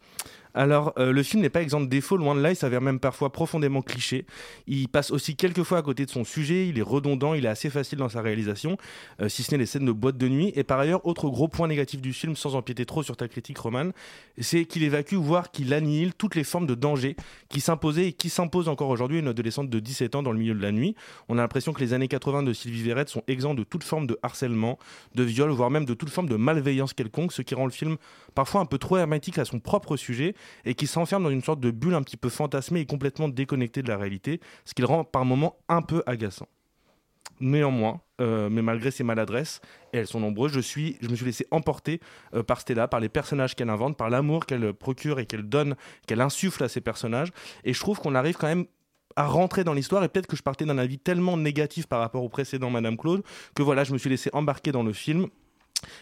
Alors, 0.55 0.93
euh, 0.97 1.11
le 1.11 1.21
film 1.21 1.43
n'est 1.43 1.49
pas 1.49 1.61
exempt 1.61 1.81
de 1.81 1.87
défauts, 1.87 2.15
loin 2.15 2.33
de 2.33 2.39
là, 2.39 2.49
il 2.51 2.55
s'avère 2.55 2.79
même 2.79 2.99
parfois 2.99 3.29
profondément 3.29 3.81
cliché. 3.81 4.25
Il 4.67 4.87
passe 4.87 5.11
aussi 5.11 5.35
quelques 5.35 5.63
fois 5.63 5.79
à 5.79 5.81
côté 5.81 6.05
de 6.05 6.09
son 6.09 6.23
sujet, 6.23 6.69
il 6.69 6.79
est 6.79 6.81
redondant, 6.81 7.33
il 7.33 7.45
est 7.45 7.49
assez 7.49 7.69
facile 7.69 7.99
dans 7.99 8.07
sa 8.07 8.21
réalisation, 8.21 8.77
euh, 9.21 9.27
si 9.27 9.43
ce 9.43 9.51
n'est 9.51 9.57
les 9.57 9.65
scènes 9.65 9.85
de 9.85 9.91
boîte 9.91 10.17
de 10.17 10.29
nuit. 10.29 10.53
Et 10.55 10.63
par 10.63 10.79
ailleurs, 10.79 11.05
autre 11.05 11.27
gros 11.27 11.49
point 11.49 11.67
négatif 11.67 11.99
du 11.99 12.13
film, 12.13 12.37
sans 12.37 12.55
empiéter 12.55 12.85
trop 12.85 13.03
sur 13.03 13.17
ta 13.17 13.27
critique, 13.27 13.57
Roman, 13.57 13.91
c'est 14.37 14.63
qu'il 14.63 14.83
évacue, 14.83 15.15
voire 15.15 15.51
qu'il 15.51 15.73
annihile 15.73 16.13
toutes 16.13 16.35
les 16.35 16.45
formes 16.45 16.67
de 16.67 16.75
danger 16.75 17.17
qui 17.49 17.59
s'imposaient 17.59 18.07
et 18.07 18.13
qui 18.13 18.29
s'imposent 18.29 18.69
encore 18.69 18.89
aujourd'hui 18.89 19.17
à 19.17 19.19
une 19.19 19.27
adolescente 19.27 19.69
de 19.69 19.79
17 19.81 20.15
ans 20.15 20.23
dans 20.23 20.31
le 20.31 20.39
milieu 20.39 20.53
de 20.53 20.61
la 20.61 20.71
nuit. 20.71 20.95
On 21.27 21.37
a 21.37 21.41
l'impression 21.41 21.73
que 21.73 21.81
les 21.81 21.91
années 21.91 22.07
80 22.07 22.43
de 22.43 22.53
Sylvie 22.53 22.81
Verrette 22.81 23.09
sont 23.09 23.23
exempts 23.27 23.55
de 23.55 23.63
toute 23.65 23.83
forme 23.83 24.07
de 24.07 24.17
harcèlement, 24.23 24.79
de 25.15 25.23
viol, 25.23 25.49
voire 25.49 25.69
même 25.69 25.85
de 25.85 25.93
toute 25.93 26.09
forme 26.09 26.29
de 26.29 26.37
malveillance 26.37 26.93
quelconque, 26.93 27.33
ce 27.33 27.41
qui 27.41 27.55
rend 27.55 27.65
le 27.65 27.71
film 27.71 27.97
parfois 28.35 28.61
un 28.61 28.65
peu 28.65 28.77
trop 28.77 28.97
hermétique 28.97 29.37
à 29.37 29.43
son 29.43 29.59
propre 29.59 29.97
sujet 29.97 30.33
et 30.65 30.75
qui 30.75 30.87
s'enferme 30.87 31.23
dans 31.23 31.29
une 31.29 31.43
sorte 31.43 31.59
de 31.59 31.71
bulle 31.71 31.95
un 31.95 32.01
petit 32.01 32.17
peu 32.17 32.29
fantasmée 32.29 32.81
et 32.81 32.85
complètement 32.85 33.29
déconnectée 33.29 33.81
de 33.81 33.87
la 33.87 33.97
réalité, 33.97 34.39
ce 34.65 34.73
qui 34.73 34.81
le 34.81 34.87
rend 34.87 35.03
par 35.03 35.25
moments 35.25 35.57
un 35.69 35.81
peu 35.81 36.03
agaçant. 36.05 36.47
Néanmoins, 37.41 37.99
euh, 38.21 38.49
mais 38.49 38.61
malgré 38.61 38.91
ses 38.91 39.03
maladresses, 39.03 39.59
et 39.91 39.97
elles 39.97 40.07
sont 40.07 40.21
nombreuses, 40.21 40.53
je, 40.53 40.61
suis, 40.61 40.97
je 41.01 41.09
me 41.09 41.15
suis 41.15 41.25
laissé 41.25 41.45
emporter 41.51 41.99
euh, 42.33 42.43
par 42.43 42.61
Stella, 42.61 42.87
par 42.87 43.01
les 43.01 43.09
personnages 43.09 43.55
qu'elle 43.55 43.69
invente, 43.69 43.97
par 43.97 44.09
l'amour 44.09 44.45
qu'elle 44.45 44.73
procure 44.73 45.19
et 45.19 45.25
qu'elle 45.25 45.43
donne, 45.43 45.75
qu'elle 46.07 46.21
insuffle 46.21 46.63
à 46.63 46.69
ses 46.69 46.79
personnages. 46.79 47.33
Et 47.65 47.73
je 47.73 47.79
trouve 47.79 47.99
qu'on 47.99 48.15
arrive 48.15 48.37
quand 48.37 48.47
même 48.47 48.65
à 49.17 49.27
rentrer 49.27 49.63
dans 49.63 49.73
l'histoire 49.73 50.03
et 50.03 50.09
peut-être 50.09 50.27
que 50.27 50.35
je 50.35 50.43
partais 50.43 50.65
d'un 50.65 50.77
avis 50.77 50.97
tellement 50.97 51.37
négatif 51.37 51.87
par 51.87 51.99
rapport 51.99 52.23
au 52.23 52.29
précédent 52.29 52.69
Madame 52.69 52.97
Claude 52.97 53.23
que 53.55 53.63
voilà 53.63 53.85
je 53.85 53.93
me 53.93 53.97
suis 53.97 54.09
laissé 54.09 54.29
embarquer 54.33 54.73
dans 54.73 54.83
le 54.83 54.91
film 54.91 55.27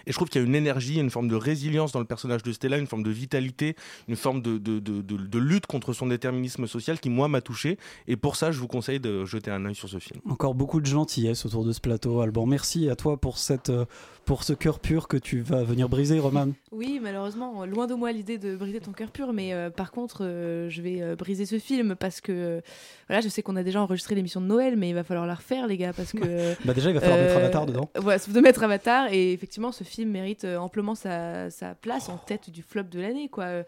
et 0.05 0.11
je 0.11 0.15
trouve 0.15 0.29
qu'il 0.29 0.41
y 0.41 0.43
a 0.43 0.47
une 0.47 0.55
énergie, 0.55 0.99
une 0.99 1.09
forme 1.09 1.27
de 1.27 1.35
résilience 1.35 1.91
dans 1.91 1.99
le 1.99 2.05
personnage 2.05 2.43
de 2.43 2.51
Stella, 2.51 2.77
une 2.77 2.87
forme 2.87 3.03
de 3.03 3.09
vitalité, 3.09 3.75
une 4.07 4.15
forme 4.15 4.41
de, 4.41 4.57
de, 4.57 4.79
de, 4.79 5.39
lutte 5.39 5.65
contre 5.65 5.93
son 5.93 6.07
déterminisme 6.07 6.67
social 6.67 6.99
qui, 6.99 7.09
moi, 7.09 7.27
m'a 7.27 7.41
touché. 7.41 7.77
Et 8.07 8.15
pour 8.15 8.35
ça, 8.35 8.51
je 8.51 8.59
vous 8.59 8.67
conseille 8.67 8.99
de 8.99 9.25
jeter 9.25 9.51
un 9.51 9.65
œil 9.65 9.75
sur 9.75 9.89
ce 9.89 9.99
film. 9.99 10.19
Encore 10.29 10.55
beaucoup 10.55 10.79
de 10.79 10.85
gentillesse 10.85 11.45
autour 11.45 11.65
de 11.65 11.71
ce 11.71 11.81
plateau, 11.81 12.21
Alban. 12.21 12.45
Merci 12.45 12.89
à 12.89 12.95
toi 12.95 13.17
pour, 13.17 13.37
cette, 13.37 13.69
euh, 13.69 13.85
pour 14.25 14.43
ce 14.43 14.53
cœur 14.53 14.79
pur 14.79 15.07
que 15.07 15.17
tu 15.17 15.41
vas 15.41 15.63
venir 15.63 15.89
briser, 15.89 16.19
Roman. 16.19 16.47
Oui, 16.71 16.99
malheureusement, 17.01 17.65
loin 17.65 17.87
de 17.87 17.93
moi 17.93 18.11
l'idée 18.11 18.37
de 18.37 18.55
briser 18.55 18.79
ton 18.79 18.91
cœur 18.91 19.11
pur, 19.11 19.33
mais 19.33 19.53
euh, 19.53 19.69
par 19.69 19.91
contre, 19.91 20.19
euh, 20.21 20.69
je 20.69 20.81
vais 20.81 21.01
euh, 21.01 21.15
briser 21.15 21.45
ce 21.45 21.59
film 21.59 21.95
parce 21.95 22.21
que 22.21 22.61
voilà, 23.07 23.21
je 23.21 23.27
sais 23.27 23.41
qu'on 23.41 23.55
a 23.55 23.63
déjà 23.63 23.81
enregistré 23.81 24.15
l'émission 24.15 24.39
de 24.39 24.45
Noël, 24.45 24.77
mais 24.77 24.89
il 24.89 24.95
va 24.95 25.03
falloir 25.03 25.25
la 25.25 25.35
refaire, 25.35 25.67
les 25.67 25.77
gars, 25.77 25.93
parce 25.93 26.13
que. 26.13 26.53
Bah 26.65 26.73
déjà, 26.73 26.89
il 26.89 26.93
va 26.93 27.01
falloir 27.01 27.19
mettre 27.19 27.37
Avatar 27.37 27.65
dedans. 27.65 27.89
Sauf 27.95 28.29
de 28.29 28.39
mettre 28.39 28.63
Avatar, 28.63 29.11
et 29.11 29.33
effectivement, 29.33 29.71
ce 29.71 29.83
film 29.83 30.09
mérite 30.09 30.45
amplement 30.45 30.95
sa, 30.95 31.49
sa 31.49 31.75
place 31.75 32.07
en 32.09 32.17
tête 32.17 32.49
du 32.49 32.61
flop 32.61 32.83
de 32.83 33.01
l'année, 33.01 33.27
quoi. 33.27 33.63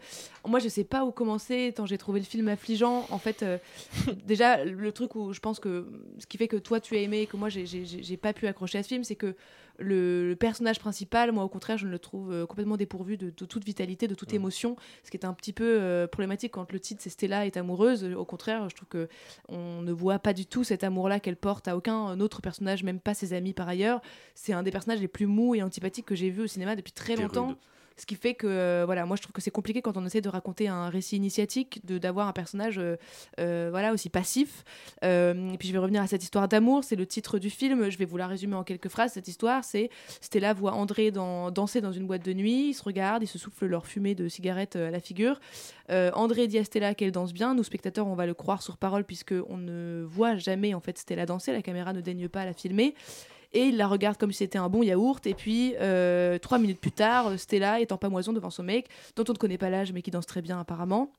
Moi, 0.46 0.60
je 0.60 0.68
sais 0.68 0.84
pas 0.84 1.04
où 1.04 1.10
commencer, 1.10 1.72
tant 1.76 1.84
j'ai 1.86 1.98
trouvé 1.98 2.20
le 2.20 2.26
film 2.26 2.48
affligeant. 2.48 3.06
En 3.10 3.18
fait, 3.18 3.44
déjà, 4.26 4.64
le 4.64 4.92
truc 4.92 5.14
où 5.14 5.32
je 5.32 5.40
pense 5.40 5.60
que 5.60 5.86
ce 6.18 6.26
qui 6.26 6.38
fait 6.38 6.48
que 6.48 6.56
toi 6.56 6.80
tu 6.80 6.96
as 6.96 7.00
aimé 7.00 7.22
et 7.22 7.26
que 7.26 7.36
moi 7.36 7.48
j'ai 7.48 8.16
pas 8.16 8.32
pu 8.32 8.46
accrocher 8.46 8.78
à 8.78 8.82
ce 8.82 8.88
film, 8.88 9.04
c'est 9.04 9.16
que 9.16 9.34
le, 9.78 10.28
le 10.28 10.36
personnage 10.36 10.78
principal, 10.78 11.32
moi 11.32 11.44
au 11.44 11.48
contraire, 11.48 11.78
je 11.78 11.86
le 11.86 11.98
trouve 11.98 12.32
euh, 12.32 12.46
complètement 12.46 12.76
dépourvu 12.76 13.16
de, 13.16 13.30
de 13.30 13.44
toute 13.44 13.64
vitalité, 13.64 14.08
de 14.08 14.14
toute 14.14 14.32
émotion, 14.32 14.76
ce 15.04 15.10
qui 15.10 15.16
est 15.16 15.24
un 15.24 15.34
petit 15.34 15.52
peu 15.52 15.64
euh, 15.64 16.06
problématique 16.06 16.52
quand 16.52 16.72
le 16.72 16.80
titre 16.80 17.00
c'est 17.02 17.10
Stella 17.10 17.46
est 17.46 17.56
amoureuse. 17.56 18.04
Au 18.04 18.24
contraire, 18.24 18.68
je 18.68 18.76
trouve 18.76 18.88
que 18.88 19.08
on 19.48 19.82
ne 19.82 19.92
voit 19.92 20.18
pas 20.18 20.32
du 20.32 20.46
tout 20.46 20.64
cet 20.64 20.84
amour-là 20.84 21.20
qu'elle 21.20 21.36
porte 21.36 21.68
à 21.68 21.76
aucun 21.76 22.18
autre 22.20 22.40
personnage, 22.40 22.82
même 22.82 23.00
pas 23.00 23.14
ses 23.14 23.32
amis 23.32 23.52
par 23.52 23.68
ailleurs. 23.68 24.00
C'est 24.34 24.52
un 24.52 24.62
des 24.62 24.70
personnages 24.70 25.00
les 25.00 25.08
plus 25.08 25.26
mous 25.26 25.54
et 25.54 25.62
antipathiques 25.62 26.06
que 26.06 26.14
j'ai 26.14 26.30
vu 26.30 26.42
au 26.42 26.46
cinéma 26.46 26.76
depuis 26.76 26.92
très 26.92 27.16
longtemps. 27.16 27.48
rude. 27.48 27.56
Ce 27.98 28.04
qui 28.04 28.14
fait 28.14 28.34
que, 28.34 28.46
euh, 28.46 28.82
voilà, 28.84 29.06
moi 29.06 29.16
je 29.16 29.22
trouve 29.22 29.32
que 29.32 29.40
c'est 29.40 29.50
compliqué 29.50 29.80
quand 29.80 29.96
on 29.96 30.04
essaie 30.04 30.20
de 30.20 30.28
raconter 30.28 30.68
un 30.68 30.90
récit 30.90 31.16
initiatique, 31.16 31.80
de 31.86 31.96
d'avoir 31.96 32.28
un 32.28 32.32
personnage, 32.32 32.78
euh, 32.78 32.96
euh, 33.40 33.68
voilà, 33.70 33.92
aussi 33.92 34.10
passif. 34.10 34.64
Et 35.02 35.56
puis 35.58 35.68
je 35.68 35.72
vais 35.72 35.78
revenir 35.78 36.02
à 36.02 36.06
cette 36.06 36.22
histoire 36.22 36.46
d'amour, 36.48 36.84
c'est 36.84 36.96
le 36.96 37.06
titre 37.06 37.38
du 37.38 37.48
film. 37.48 37.88
Je 37.88 37.96
vais 37.96 38.04
vous 38.04 38.16
la 38.16 38.26
résumer 38.26 38.54
en 38.54 38.64
quelques 38.64 38.88
phrases. 38.88 39.12
Cette 39.12 39.28
histoire, 39.28 39.64
c'est 39.64 39.88
Stella 40.20 40.52
voit 40.52 40.72
André 40.72 41.10
dans- 41.10 41.50
danser 41.50 41.80
dans 41.80 41.92
une 41.92 42.06
boîte 42.06 42.24
de 42.24 42.32
nuit. 42.34 42.68
Ils 42.68 42.74
se 42.74 42.82
regardent, 42.82 43.22
ils 43.22 43.28
se 43.28 43.38
soufflent 43.38 43.66
leur 43.66 43.86
fumée 43.86 44.14
de 44.14 44.28
cigarette 44.28 44.76
à 44.76 44.90
la 44.90 45.00
figure. 45.00 45.40
André 45.90 46.48
dit 46.48 46.58
à 46.58 46.64
Stella 46.64 46.94
qu'elle 46.94 47.12
danse 47.12 47.32
bien. 47.32 47.54
Nous 47.54 47.64
spectateurs, 47.64 48.06
on 48.06 48.14
va 48.14 48.26
le 48.26 48.34
croire 48.34 48.62
sur 48.62 48.76
parole 48.76 49.04
puisque 49.04 49.34
on 49.48 49.56
ne 49.56 50.04
voit 50.04 50.36
jamais 50.36 50.74
en 50.74 50.80
fait 50.80 50.98
Stella 50.98 51.24
danser. 51.26 51.52
La 51.52 51.62
caméra 51.62 51.92
ne 51.92 52.00
daigne 52.00 52.28
pas 52.28 52.44
la 52.44 52.52
filmer. 52.52 52.94
Et 53.56 53.68
il 53.68 53.78
la 53.78 53.88
regarde 53.88 54.18
comme 54.18 54.32
si 54.32 54.38
c'était 54.38 54.58
un 54.58 54.68
bon 54.68 54.82
yaourt. 54.82 55.26
Et 55.26 55.32
puis, 55.32 55.74
euh, 55.80 56.38
trois 56.38 56.58
minutes 56.58 56.78
plus 56.78 56.92
tard, 56.92 57.38
Stella 57.38 57.80
est 57.80 57.90
en 57.90 57.96
pamoison 57.96 58.34
devant 58.34 58.50
son 58.50 58.62
mec, 58.62 58.86
dont 59.16 59.24
on 59.26 59.32
ne 59.32 59.38
connaît 59.38 59.56
pas 59.56 59.70
l'âge, 59.70 59.94
mais 59.94 60.02
qui 60.02 60.10
danse 60.10 60.26
très 60.26 60.42
bien 60.42 60.60
apparemment. 60.60 61.10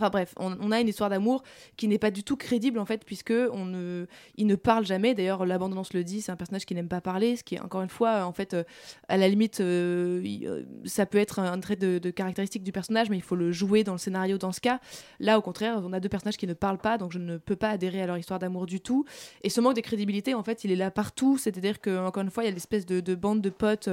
Enfin 0.00 0.08
bref, 0.08 0.34
on, 0.38 0.72
a 0.72 0.80
une 0.80 0.88
histoire 0.88 1.10
d'amour 1.10 1.42
qui 1.76 1.86
n'est 1.86 1.98
pas 1.98 2.10
du 2.10 2.24
tout 2.24 2.36
crédible 2.36 2.78
en 2.78 2.86
fait, 2.86 3.04
puisque 3.04 3.34
on 3.52 3.66
ne, 3.66 4.06
il 4.36 4.46
ne 4.46 4.54
parle 4.54 4.86
jamais. 4.86 5.14
D'ailleurs, 5.14 5.44
l'abondance 5.44 5.92
le 5.92 6.04
dit, 6.04 6.22
c'est 6.22 6.32
un 6.32 6.36
personnage 6.36 6.64
qui 6.64 6.74
n'aime 6.74 6.88
pas 6.88 7.02
parler, 7.02 7.36
ce 7.36 7.44
qui 7.44 7.56
est 7.56 7.60
encore 7.60 7.82
une 7.82 7.90
fois, 7.90 8.24
en 8.24 8.32
fait, 8.32 8.54
euh, 8.54 8.64
à 9.08 9.18
la 9.18 9.28
limite, 9.28 9.60
euh, 9.60 10.24
euh, 10.44 10.62
ça 10.86 11.04
peut 11.04 11.18
être 11.18 11.38
un 11.38 11.60
trait 11.60 11.76
de, 11.76 11.98
caractéristique 12.10 12.62
du 12.62 12.72
personnage, 12.72 13.10
mais 13.10 13.16
il 13.16 13.22
faut 13.22 13.36
le 13.36 13.52
jouer 13.52 13.84
dans 13.84 13.92
le 13.92 13.98
scénario 13.98 14.38
dans 14.38 14.52
ce 14.52 14.60
cas. 14.60 14.80
Là, 15.18 15.38
au 15.38 15.42
contraire, 15.42 15.82
on 15.84 15.92
a 15.92 16.00
deux 16.00 16.08
personnages 16.08 16.38
qui 16.38 16.46
ne 16.46 16.54
parlent 16.54 16.78
pas, 16.78 16.96
donc 16.96 17.12
je 17.12 17.18
ne 17.18 17.36
peux 17.36 17.56
pas 17.56 17.68
adhérer 17.68 18.00
à 18.00 18.06
leur 18.06 18.16
histoire 18.16 18.38
d'amour 18.38 18.64
du 18.64 18.80
tout. 18.80 19.04
Et 19.42 19.50
ce 19.50 19.60
manque 19.60 19.76
de 19.76 19.82
crédibilité, 19.82 20.32
en 20.32 20.42
fait, 20.42 20.64
il 20.64 20.72
est 20.72 20.76
là 20.76 20.90
partout. 20.90 21.36
C'est-à-dire 21.36 21.80
que 21.80 21.98
encore 21.98 22.22
une 22.22 22.30
fois, 22.30 22.44
il 22.44 22.46
y 22.46 22.50
a 22.50 22.52
l'espèce 22.54 22.86
de, 22.86 23.00
de 23.00 23.14
bande 23.14 23.42
de 23.42 23.50
potes 23.50 23.90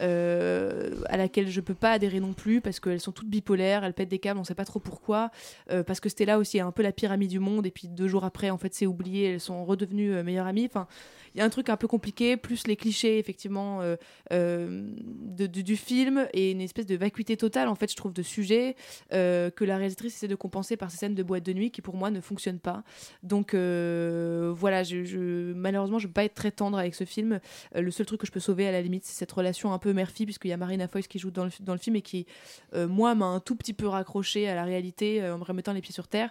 euh, 0.00 0.90
à 1.06 1.16
laquelle 1.16 1.48
je 1.48 1.60
peux 1.60 1.74
pas 1.74 1.92
adhérer 1.92 2.20
non 2.20 2.32
plus 2.32 2.60
parce 2.60 2.80
qu'elles 2.80 3.00
sont 3.00 3.12
toutes 3.12 3.28
bipolaires, 3.28 3.84
elles 3.84 3.92
pètent 3.92 4.08
des 4.08 4.18
câbles, 4.18 4.40
on 4.40 4.44
sait 4.44 4.54
pas 4.54 4.64
trop 4.64 4.80
pourquoi. 4.80 5.30
Euh, 5.70 5.82
parce 5.82 6.00
que 6.00 6.08
Stella 6.08 6.38
aussi 6.38 6.58
est 6.58 6.60
un 6.62 6.72
peu 6.72 6.82
la 6.82 6.92
pire 6.92 7.12
amie 7.12 7.28
du 7.28 7.38
monde 7.38 7.66
et 7.66 7.70
puis 7.70 7.88
deux 7.88 8.08
jours 8.08 8.24
après, 8.24 8.50
en 8.50 8.58
fait, 8.58 8.74
c'est 8.74 8.86
oublié, 8.86 9.24
elles 9.32 9.40
sont 9.40 9.64
redevenues 9.64 10.14
euh, 10.14 10.22
meilleures 10.22 10.46
amies. 10.46 10.66
Enfin, 10.66 10.86
il 11.34 11.38
y 11.38 11.40
a 11.40 11.44
un 11.44 11.48
truc 11.50 11.68
un 11.68 11.76
peu 11.76 11.86
compliqué, 11.86 12.36
plus 12.36 12.66
les 12.66 12.74
clichés 12.76 13.18
effectivement 13.18 13.80
euh, 13.82 13.96
de- 14.32 15.46
du- 15.46 15.76
film 15.76 16.26
et 16.32 16.50
une 16.50 16.60
espèce 16.60 16.86
de 16.86 16.96
vacuité 16.96 17.36
totale 17.36 17.68
en 17.68 17.74
fait, 17.76 17.90
je 17.90 17.96
trouve, 17.96 18.12
de 18.12 18.22
sujet 18.22 18.74
que 19.10 19.64
la 19.64 19.76
réalisatrice 19.76 20.16
essaie 20.16 20.28
de 20.28 20.34
compenser 20.34 20.76
par 20.76 20.90
ces 20.90 20.96
scènes 20.98 21.14
de 21.14 21.22
boîte 21.22 21.44
de 21.44 21.52
nuit 21.52 21.70
qui 21.70 21.80
pour 21.82 21.94
moi 21.96 22.10
ne 22.10 22.20
fonctionnent 22.20 22.58
pas. 22.58 22.82
Donc 23.22 23.54
voilà, 23.54 24.82
je, 24.82 25.04
je- 25.04 25.52
malheureusement, 25.52 25.98
je 25.98 26.06
vais 26.08 26.12
pas 26.12 26.24
être 26.24 26.34
très 26.34 26.50
tendre 26.50 26.78
avec 26.78 26.94
ce 26.94 27.04
film. 27.04 27.40
Le 27.74 27.90
seul 27.90 28.06
truc 28.06 28.20
que 28.20 28.26
je 28.26 28.32
peux 28.32 28.40
sauver 28.40 28.66
à 28.66 28.72
la 28.72 28.82
limite, 28.82 29.04
c'est 29.04 29.16
cette 29.16 29.32
relation 29.32 29.72
un 29.72 29.78
peu 29.78 29.92
mère-fille, 29.92 30.26
puisqu'il 30.26 30.48
y 30.48 30.52
a 30.52 30.56
Marina 30.56 30.88
Foïs 30.88 31.06
qui 31.06 31.18
joue 31.18 31.30
dans 31.30 31.44
le, 31.44 31.50
dans 31.60 31.72
le 31.72 31.78
film 31.78 31.96
et 31.96 32.02
qui, 32.02 32.26
moi, 32.74 33.14
m'a 33.14 33.26
un 33.26 33.40
tout 33.40 33.56
petit 33.56 33.72
peu 33.72 33.86
raccroché 33.86 34.48
à 34.48 34.54
la 34.54 34.64
réalité 34.64 35.20
en 35.30 35.38
me 35.38 35.44
remettant 35.44 35.72
les 35.72 35.80
pieds 35.80 35.92
sur 35.94 36.08
terre. 36.08 36.30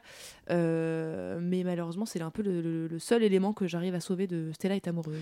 Euh, 0.50 1.40
mais 1.42 1.64
malheureusement, 1.64 2.06
c'est 2.06 2.22
un 2.22 2.30
peu 2.32 2.42
le, 2.42 2.62
le- 2.62 2.88
le 2.88 3.00
seul 3.00 3.24
élément 3.24 3.54
que 3.54 3.68
j'arrive 3.68 3.96
à 3.96 4.00
sauver 4.00 4.28
de 4.28 4.52
Stella 4.54 4.76
est 4.76 4.88
amoureuse. 4.88 5.22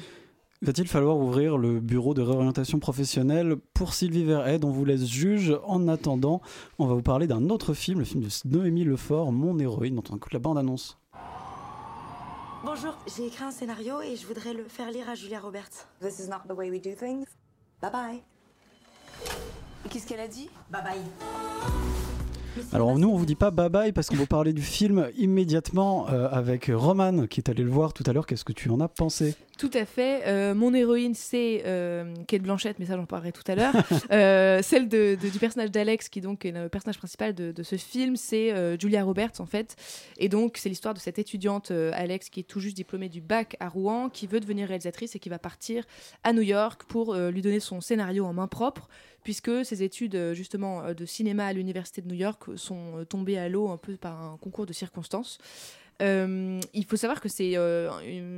Va-t-il 0.64 0.88
falloir 0.88 1.18
ouvrir 1.18 1.56
le 1.60 1.80
bureau 1.80 2.16
de 2.16 2.22
réorientation 2.24 2.80
professionnelle 2.80 3.58
pour 3.76 3.94
Sylvie 3.94 4.24
Verret, 4.24 4.58
dont 4.58 4.72
vous 4.72 4.86
laisse 4.86 5.06
juge 5.06 5.56
En 5.66 5.88
attendant, 5.88 6.42
on 6.80 6.88
va 6.88 6.96
vous 6.96 7.04
parler 7.04 7.28
d'un 7.28 7.50
autre 7.52 7.76
film, 7.76 8.00
le 8.00 8.06
film 8.06 8.24
de 8.24 8.30
Noémie 8.58 8.84
Lefort, 8.84 9.32
Mon 9.32 9.60
héroïne, 9.60 9.96
dont 9.96 10.04
on 10.12 10.16
écoute 10.16 10.34
la 10.34 10.40
bande-annonce. 10.40 10.98
Bonjour, 12.66 12.98
j'ai 13.16 13.28
écrit 13.28 13.44
un 13.44 13.52
scénario 13.52 14.02
et 14.02 14.16
je 14.16 14.26
voudrais 14.26 14.54
le 14.56 14.64
faire 14.64 14.90
lire 14.90 15.08
à 15.08 15.14
Julia 15.14 15.40
Roberts. 15.40 15.88
This 16.02 16.18
is 16.20 16.28
not 16.28 16.40
the 16.50 16.58
way 16.58 16.72
we 16.72 16.82
do 16.82 16.90
things. 16.96 17.26
Bye 17.82 17.92
bye. 17.92 18.24
Qu'est-ce 19.92 20.08
qu'elle 20.08 20.20
a 20.20 20.28
dit? 20.28 20.50
Bye 20.72 20.82
bye. 20.84 21.97
Alors 22.74 22.98
nous, 22.98 23.10
on 23.10 23.16
vous 23.18 23.26
dit 23.26 23.36
pas 23.36 23.52
bye 23.52 23.70
bye 23.70 23.92
parce 23.92 24.10
qu'on 24.10 24.16
va 24.16 24.22
vous 24.22 24.28
parler 24.28 24.54
du 24.54 24.62
film 24.62 25.10
immédiatement 25.18 26.10
euh, 26.10 26.28
avec 26.30 26.70
Roman 26.74 27.28
qui 27.28 27.40
est 27.40 27.50
allé 27.50 27.64
le 27.64 27.70
voir 27.70 27.94
tout 27.94 28.04
à 28.08 28.14
l'heure. 28.14 28.26
Qu'est-ce 28.26 28.46
que 28.46 28.54
tu 28.54 28.70
en 28.70 28.80
as 28.80 28.88
pensé? 28.88 29.36
Tout 29.58 29.72
à 29.74 29.86
fait. 29.86 30.22
Euh, 30.28 30.54
mon 30.54 30.74
héroïne, 30.74 31.16
c'est 31.16 31.64
euh, 31.66 32.14
Kate 32.28 32.44
Blanchett, 32.44 32.78
mais 32.80 32.86
ça 32.86 32.96
j'en 32.96 33.06
parlerai 33.06 33.32
tout 33.32 33.44
à 33.48 33.56
l'heure. 33.56 33.74
Celle 34.64 34.88
de- 34.88 35.16
du 35.16 35.40
personnage 35.40 35.72
d'Alex, 35.72 36.10
qui 36.10 36.22
donc 36.22 36.46
est 36.46 36.52
le 36.52 36.70
personnage 36.70 36.98
principal 36.98 37.34
de, 37.34 37.64
ce 37.64 37.76
film, 37.76 38.16
c'est 38.16 38.80
Julia 38.80 39.04
Roberts 39.04 39.40
en 39.40 39.46
fait. 39.46 39.76
Et 40.18 40.30
donc 40.30 40.58
c'est 40.58 40.70
l'histoire 40.70 40.94
de 40.94 41.00
cette 41.00 41.20
étudiante 41.20 41.72
Alex 41.72 42.30
qui 42.30 42.42
est 42.42 42.44
tout 42.44 42.60
juste 42.60 42.76
diplômée 42.76 43.10
du 43.10 43.22
bac 43.22 43.56
à 43.60 43.70
Rouen, 43.70 44.10
qui 44.10 44.28
veut 44.28 44.40
devenir 44.40 44.68
réalisatrice 44.68 45.16
et 45.16 45.20
qui 45.20 45.30
va 45.30 45.40
partir 45.40 45.86
à 46.24 46.34
New 46.34 46.42
York 46.42 46.84
pour 46.88 47.16
lui 47.16 47.42
donner 47.42 47.60
son 47.60 47.82
scénario 47.82 48.26
en 48.26 48.34
main 48.34 48.48
propre, 48.48 48.88
puisque 49.28 49.66
ses 49.66 49.84
études 49.84 50.16
euh, 50.16 50.34
justement 50.34 50.86
euh, 50.86 50.94
de 50.94 51.06
cinéma 51.06 51.48
à 51.48 51.52
l'université 51.52 52.02
de 52.02 52.08
New 52.08 52.16
York 52.16 52.46
sont 52.56 53.00
euh, 53.00 53.04
tombées 53.04 53.38
à 53.38 53.50
l'eau 53.50 53.68
un 53.68 53.76
peu 53.76 53.98
par 53.98 54.22
un 54.22 54.38
concours 54.38 54.66
de 54.66 54.72
circonstances. 54.72 55.38
Euh, 56.02 56.60
il 56.74 56.86
faut 56.86 56.96
savoir 56.96 57.22
que 57.22 57.30
c'est 57.30 57.54
euh, 57.56 57.90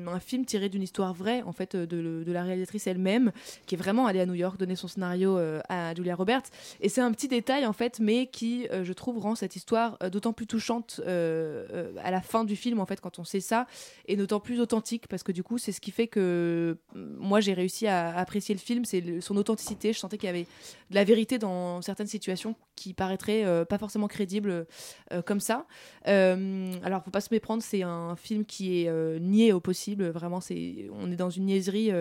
un 0.08 0.20
film 0.20 0.46
tiré 0.46 0.70
d'une 0.70 0.84
histoire 0.84 1.14
vraie 1.14 1.42
en 1.42 1.52
fait 1.52 1.76
de, 1.76 2.24
la 2.32 2.44
réalisatrice 2.44 2.88
elle-même 2.88 3.32
qui 3.66 3.76
est 3.76 3.78
vraiment 3.78 4.08
allée 4.08 4.22
à 4.22 4.26
New 4.26 4.34
York 4.34 4.58
donner 4.58 4.76
son 4.76 4.88
scénario 4.88 5.38
euh, 5.38 5.60
à 5.68 5.94
Julia 5.94 6.16
Roberts. 6.16 6.44
Et 6.80 6.90
c'est 6.90 7.02
un 7.02 7.12
petit 7.12 7.28
détail 7.28 7.66
en 7.66 7.74
fait 7.74 8.00
mais 8.00 8.28
qui 8.28 8.68
je 8.84 8.94
trouve 8.94 9.20
rend 9.20 9.36
cette 9.36 9.56
histoire 9.56 9.98
d'autant 10.12 10.34
plus 10.34 10.48
touchante 10.48 11.02
à 11.06 12.12
la 12.12 12.22
fin 12.22 12.44
du 12.44 12.56
film 12.56 12.80
en 12.80 12.86
fait 12.86 13.02
quand 13.02 13.20
on 13.20 13.24
sait 13.24 13.40
ça 13.40 13.68
et 14.08 14.16
d'autant 14.16 14.40
plus 14.40 14.60
authentique 14.60 15.08
parce 15.08 15.24
que 15.24 15.32
du 15.32 15.44
coup 15.44 15.58
c'est 15.58 15.72
ce 15.72 15.82
qui 15.82 15.92
fait 15.92 16.08
que 16.08 16.20
euh, 16.20 16.76
moi 16.96 17.40
j'ai 17.40 17.54
réussi 17.54 17.88
à, 17.88 18.16
apprécier 18.18 18.56
le 18.56 18.60
film. 18.60 18.86
C'est 18.86 19.22
son 19.22 19.38
authenticité. 19.38 19.94
Je 19.94 20.00
sentais 20.00 20.18
qu'il 20.18 20.28
y 20.28 20.30
avait 20.30 20.48
de 20.90 20.96
la 20.96 21.04
vérité 21.04 21.38
dans 21.38 21.82
certaines 21.82 22.08
situations 22.08 22.56
qui 22.80 22.94
paraîtraient 22.94 23.44
euh, 23.44 23.66
pas 23.66 23.78
forcément 23.78 24.08
crédibles 24.08 24.66
euh, 25.12 25.22
comme 25.22 25.42
ça 25.42 25.66
euh, 26.08 26.72
alors, 26.84 27.04
faut 27.04 27.12
pas 27.12 27.22
se 27.22 27.34
méprendre, 27.34 27.62
c'est 27.62 27.84
un 27.84 28.16
film 28.16 28.46
qui 28.46 28.82
est 28.82 28.90
euh, 28.90 29.20
niais 29.20 29.52
au 29.52 29.60
possible. 29.60 30.08
Vraiment, 30.10 30.40
c'est 30.40 30.90
on 30.94 31.12
est 31.12 31.16
dans 31.16 31.30
une 31.30 31.46
niaiserie 31.46 31.92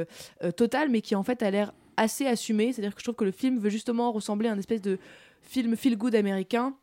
totale, 0.57 0.89
mais 0.89 1.01
qui 1.01 1.15
en 1.15 1.23
fait 1.23 1.43
a 1.43 1.51
l'air 1.51 1.73
assez 1.97 2.27
assumé. 2.27 2.73
C'est-à-dire 2.73 2.95
que 2.95 3.01
je 3.01 3.05
trouve 3.05 3.17
que 3.17 3.25
le 3.25 3.33
film 3.33 3.59
veut 3.59 3.71
justement 3.71 4.13
ressembler 4.13 4.49
à 4.49 4.53
un 4.53 4.59
espèce 4.59 4.81
de 4.81 4.99
film 5.43 5.77
feel 5.77 5.97
good 5.97 6.15
américain. 6.15 6.75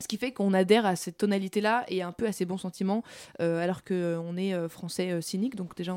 Ce 0.00 0.08
qui 0.08 0.16
fait 0.16 0.32
qu'on 0.32 0.52
adhère 0.54 0.86
à 0.86 0.96
cette 0.96 1.18
tonalité-là 1.18 1.84
et 1.88 2.02
un 2.02 2.12
peu 2.12 2.26
à 2.26 2.32
ces 2.32 2.44
bons 2.44 2.58
sentiments, 2.58 3.02
euh, 3.40 3.62
alors 3.62 3.84
qu'on 3.84 4.36
est 4.36 4.52
euh, 4.52 4.68
français 4.68 5.12
euh, 5.12 5.20
cynique. 5.20 5.54
Donc 5.54 5.76
déjà, 5.76 5.94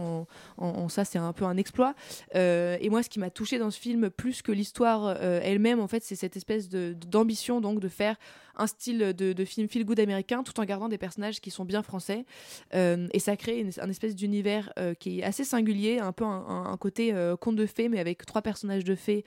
ça, 0.89 1.03
c'est 1.03 1.17
un 1.17 1.33
peu 1.33 1.45
un 1.45 1.57
exploit. 1.57 1.95
Euh, 2.35 2.77
et 2.79 2.89
moi, 2.89 3.01
ce 3.01 3.09
qui 3.09 3.19
m'a 3.19 3.29
touché 3.29 3.57
dans 3.57 3.71
ce 3.71 3.79
film, 3.79 4.09
plus 4.09 4.41
que 4.41 4.51
l'histoire 4.51 5.05
euh, 5.05 5.39
elle-même, 5.43 5.79
en 5.79 5.87
fait, 5.87 6.03
c'est 6.03 6.15
cette 6.15 6.37
espèce 6.37 6.69
d'ambition 6.69 7.59
donc 7.59 7.79
de 7.79 7.87
faire 7.87 8.15
un 8.57 8.67
style 8.67 9.13
de, 9.13 9.45
film 9.45 9.67
feel 9.67 9.85
good 9.85 9.99
américain 9.99 10.43
tout 10.43 10.59
en 10.59 10.65
gardant 10.65 10.89
des 10.89 10.97
personnages 10.97 11.39
qui 11.39 11.51
sont 11.51 11.65
bien 11.65 11.83
français. 11.83 12.25
Euh, 12.73 13.07
et 13.13 13.19
ça 13.19 13.37
crée 13.37 13.59
une, 13.59 13.71
un 13.79 13.89
espèce 13.89 14.15
d'univers 14.15 14.71
euh, 14.77 14.93
qui 14.93 15.19
est 15.19 15.23
assez 15.23 15.43
singulier, 15.43 15.99
un 15.99 16.11
peu 16.11 16.25
un, 16.25 16.75
côté 16.77 17.13
euh, 17.13 17.35
conte 17.35 17.55
de 17.55 17.65
fées, 17.65 17.89
mais 17.89 17.99
avec 17.99 18.25
trois 18.25 18.41
personnages 18.41 18.83
de 18.83 18.95
fées 18.95 19.23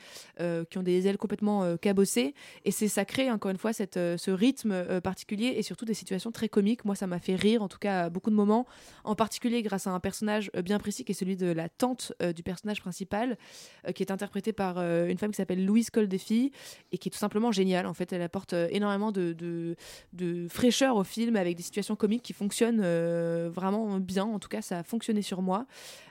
qui 0.70 0.78
ont 0.78 0.82
des 0.82 1.06
ailes 1.06 1.18
complètement 1.18 1.76
cabossées. 1.76 2.34
Et 2.64 2.70
c'est 2.70 2.88
ça 2.88 3.04
crée 3.04 3.30
encore 3.30 3.50
une 3.50 3.58
fois 3.58 3.72
cette, 3.72 3.94
ce 3.94 4.30
rythme 4.30 5.00
particulier 5.00 5.54
et 5.56 5.62
surtout 5.62 5.84
des 5.84 5.94
situations 5.94 6.32
très 6.32 6.48
comiques. 6.48 6.84
Moi, 6.84 6.94
ça 6.94 7.06
m'a 7.06 7.18
fait 7.18 7.34
rire, 7.34 7.62
en 7.62 7.68
tout 7.68 7.78
cas, 7.78 8.04
à 8.04 8.10
beaucoup 8.10 8.30
de 8.30 8.34
moments, 8.34 8.66
en 9.04 9.14
particulier 9.14 9.62
grâce 9.62 9.86
à 9.86 9.90
un 9.90 10.00
personnage 10.00 10.50
bien 10.64 10.78
précis 10.78 11.04
qui 11.04 11.12
est 11.12 11.14
celui 11.14 11.36
de 11.36 11.46
la 11.46 11.68
tante 11.68 12.12
du 12.34 12.42
personnage 12.42 12.80
principal, 12.80 13.36
qui 13.94 14.02
est 14.02 14.10
interprétée 14.10 14.52
par 14.52 14.78
une 14.78 15.18
femme 15.18 15.30
qui 15.30 15.36
s'appelle 15.36 15.64
Louise 15.64 15.90
Coldefi 15.90 16.52
et 16.92 16.98
qui 16.98 17.08
est 17.08 17.12
tout 17.12 17.18
simplement 17.18 17.52
géniale. 17.52 17.86
En 17.86 17.94
fait, 17.94 18.12
elle 18.12 18.22
apporte 18.22 18.52
énormément 18.52 19.12
de, 19.12 19.19
de, 19.20 19.76
fraîcheur 20.48 20.96
au 20.96 21.04
film 21.04 21.36
avec 21.36 21.56
des 21.56 21.62
situations 21.62 21.96
comiques 21.96 22.22
qui 22.22 22.32
fonctionnent 22.32 22.80
euh, 22.82 23.50
vraiment 23.52 23.98
bien. 23.98 24.24
En 24.24 24.38
tout 24.38 24.48
cas, 24.48 24.62
ça 24.62 24.78
a 24.78 24.82
fonctionné 24.82 25.22
sur 25.22 25.42
moi. 25.42 25.66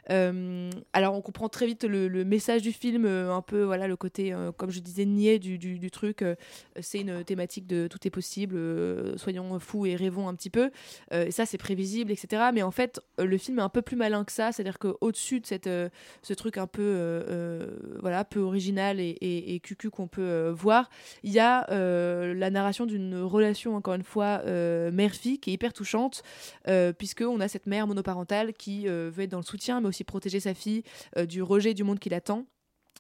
Euh, 0.10 0.69
alors, 0.93 1.13
on 1.13 1.22
comprend 1.22 1.50
très 1.50 1.67
vite 1.67 1.84
le, 1.84 2.10
message 2.24 2.62
du 2.62 2.72
film, 2.72 3.06
euh, 3.06 3.34
un 3.34 3.41
peu 3.41 3.63
voilà 3.63 3.88
le 3.88 3.95
côté, 3.95 4.36
comme 4.58 4.72
je 4.72 4.80
disais, 4.80 5.06
niais 5.06 5.39
du, 5.39 5.91
truc. 5.91 6.24
c'est 6.80 7.02
une 7.02 7.24
thématique 7.24 7.67
de 7.67 7.88
tout 7.88 8.00
est 8.06 8.10
possible, 8.10 8.58
soyons 9.17 9.60
fous 9.60 9.86
et 9.86 9.95
rêvons 9.95 10.28
un 10.28 10.36
petit 10.36 10.50
peu. 10.50 10.72
Et 11.12 11.32
ça, 11.32 11.45
c'est 11.45 11.58
prévisible, 11.58 12.12
etc. 12.12 12.43
Mais 12.54 12.62
en 12.62 12.72
fait, 12.72 13.02
le 13.17 13.38
film 13.38 13.60
est 13.60 13.63
un 13.63 13.69
peu 13.69 13.82
plus 13.82 13.95
malin 13.95 14.24
que 14.24 14.32
ça. 14.32 14.52
C'est-à-dire 14.52 14.80
qu'au-dessus 14.80 15.39
de 15.39 15.45
cette, 15.45 15.69
ce 16.22 16.34
truc 16.34 16.58
un 16.58 16.67
peu, 16.67 17.67
voilà, 18.00 18.26
peu 18.26 18.39
original 18.39 19.00
et, 19.00 19.17
et, 19.22 19.60
cucu 19.60 19.89
qu'on 19.89 20.08
peut 20.08 20.50
voir, 20.50 20.89
il 21.24 21.32
y 21.32 21.39
a 21.39 21.65
la 21.69 22.50
narration 22.50 22.86
d'une 22.86 22.99
relation, 23.24 23.76
encore 23.76 23.94
une 23.94 24.04
fois, 24.04 24.42
euh, 24.46 24.92
mère-fille 24.92 25.40
qui 25.40 25.52
est 25.52 25.54
hyper 25.54 25.74
touchante, 25.74 26.24
euh, 26.68 26.94
puisqu'on 26.94 27.40
a 27.40 27.48
cette 27.48 27.68
mère 27.68 27.88
monoparentale 27.88 28.54
qui 28.54 28.88
euh, 28.88 29.10
veut 29.14 29.24
être 29.24 29.32
dans 29.32 29.38
le 29.38 29.44
soutien, 29.44 29.82
mais 29.82 29.88
aussi 29.88 30.04
protéger 30.04 30.40
sa 30.40 30.54
fille 30.54 30.84
du 31.28 31.42
rejet 31.42 31.74
du 31.74 31.84
monde 31.84 32.00
qui 32.00 32.10
l'attend. 32.10 32.46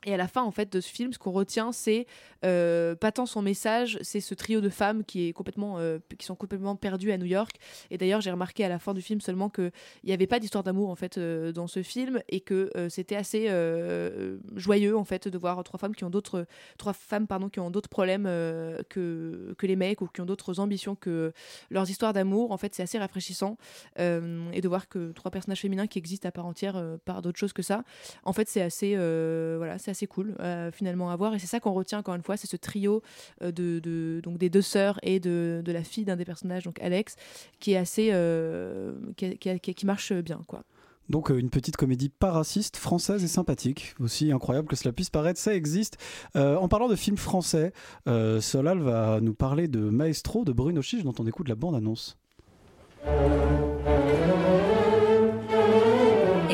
Et 0.05 0.13
à 0.13 0.17
la 0.17 0.29
fin, 0.29 0.43
en 0.43 0.51
fait, 0.51 0.71
de 0.71 0.79
ce 0.79 0.89
film, 0.89 1.11
ce 1.11 1.19
qu'on 1.19 1.31
retient, 1.31 1.73
c'est 1.73 2.07
euh, 2.45 2.95
pas 2.95 3.11
tant 3.11 3.25
son 3.25 3.41
message, 3.41 3.99
c'est 4.01 4.21
ce 4.21 4.33
trio 4.33 4.61
de 4.61 4.69
femmes 4.69 5.03
qui 5.03 5.27
est 5.27 5.33
complètement, 5.33 5.77
euh, 5.77 5.99
qui 6.17 6.25
sont 6.25 6.35
complètement 6.35 6.77
perdues 6.77 7.11
à 7.11 7.17
New 7.17 7.25
York. 7.25 7.57
Et 7.91 7.97
d'ailleurs, 7.97 8.21
j'ai 8.21 8.31
remarqué 8.31 8.63
à 8.63 8.69
la 8.69 8.79
fin 8.79 8.93
du 8.93 9.01
film 9.01 9.19
seulement 9.19 9.49
que 9.49 9.71
il 10.03 10.07
n'y 10.07 10.13
avait 10.13 10.27
pas 10.27 10.39
d'histoire 10.39 10.63
d'amour 10.63 10.89
en 10.89 10.95
fait 10.95 11.17
euh, 11.17 11.51
dans 11.51 11.67
ce 11.67 11.83
film 11.83 12.21
et 12.29 12.39
que 12.39 12.69
c'était 12.89 13.15
assez 13.15 13.49
joyeux 14.55 14.97
en 14.97 15.03
fait 15.03 15.27
de 15.27 15.37
voir 15.37 15.63
trois 15.63 15.79
femmes 15.79 15.95
qui 15.95 16.03
ont 16.03 16.09
d'autres, 16.09 16.45
trois 16.77 16.93
femmes 16.93 17.27
pardon 17.27 17.49
qui 17.49 17.59
ont 17.59 17.69
d'autres 17.69 17.89
problèmes 17.89 18.23
que 18.89 19.53
que 19.57 19.67
les 19.67 19.75
mecs 19.75 20.01
ou 20.01 20.07
qui 20.07 20.21
ont 20.21 20.25
d'autres 20.25 20.59
ambitions 20.59 20.95
que 20.95 21.33
leurs 21.69 21.89
histoires 21.89 22.13
d'amour. 22.13 22.51
En 22.51 22.57
fait, 22.57 22.73
c'est 22.73 22.83
assez 22.83 22.97
rafraîchissant 22.97 23.57
et 23.97 24.61
de 24.61 24.67
voir 24.67 24.87
que 24.87 25.11
trois 25.11 25.31
personnages 25.31 25.61
féminins 25.61 25.87
qui 25.87 25.99
existent 25.99 26.27
à 26.27 26.31
part 26.31 26.45
entière 26.45 26.81
par 27.05 27.21
d'autres 27.21 27.39
choses 27.39 27.53
que 27.53 27.63
ça. 27.63 27.83
En 28.23 28.33
fait, 28.33 28.47
c'est 28.47 28.61
assez, 28.61 28.95
voilà, 28.95 29.77
assez 29.89 30.07
cool 30.07 30.35
euh, 30.39 30.71
finalement 30.71 31.09
à 31.09 31.15
voir. 31.15 31.33
Et 31.35 31.39
c'est 31.39 31.47
ça 31.47 31.59
qu'on 31.59 31.73
retient 31.73 31.99
encore 31.99 32.15
une 32.15 32.21
fois, 32.23 32.37
c'est 32.37 32.47
ce 32.47 32.55
trio 32.57 33.01
euh, 33.41 33.51
de, 33.51 34.21
donc 34.23 34.37
des 34.37 34.49
deux 34.49 34.61
sœurs 34.61 34.99
et 35.03 35.19
de, 35.19 35.61
de 35.63 35.71
la 35.71 35.83
fille 35.83 36.05
d'un 36.05 36.15
des 36.15 36.25
personnages, 36.25 36.63
donc 36.63 36.79
Alex, 36.81 37.15
qui 37.59 37.73
est 37.73 37.77
assez, 37.77 38.09
euh, 38.11 38.93
qui, 39.17 39.37
qui- 39.37 39.85
marche 39.85 40.13
bien, 40.13 40.41
quoi. 40.47 40.63
Donc 41.09 41.29
une 41.29 41.49
petite 41.49 41.75
comédie 41.75 42.09
pas 42.09 42.31
raciste, 42.31 42.77
française 42.77 43.23
et 43.23 43.27
sympathique. 43.27 43.95
Aussi 43.99 44.31
incroyable 44.31 44.67
que 44.67 44.75
cela 44.75 44.91
puisse 44.93 45.09
paraître, 45.09 45.39
ça 45.39 45.55
existe. 45.55 45.97
En 46.35 46.67
parlant 46.67 46.87
de 46.87 46.95
films 46.95 47.17
français, 47.17 47.73
Solal 48.05 48.79
va 48.79 49.19
nous 49.19 49.33
parler 49.33 49.67
de 49.67 49.79
Maestro 49.79 50.45
de 50.45 50.51
Bruno 50.51 50.83
Chiche 50.83 51.03
dont 51.03 51.15
on 51.17 51.25
écoute 51.25 51.49
la 51.49 51.55
bande-annonce. 51.55 52.15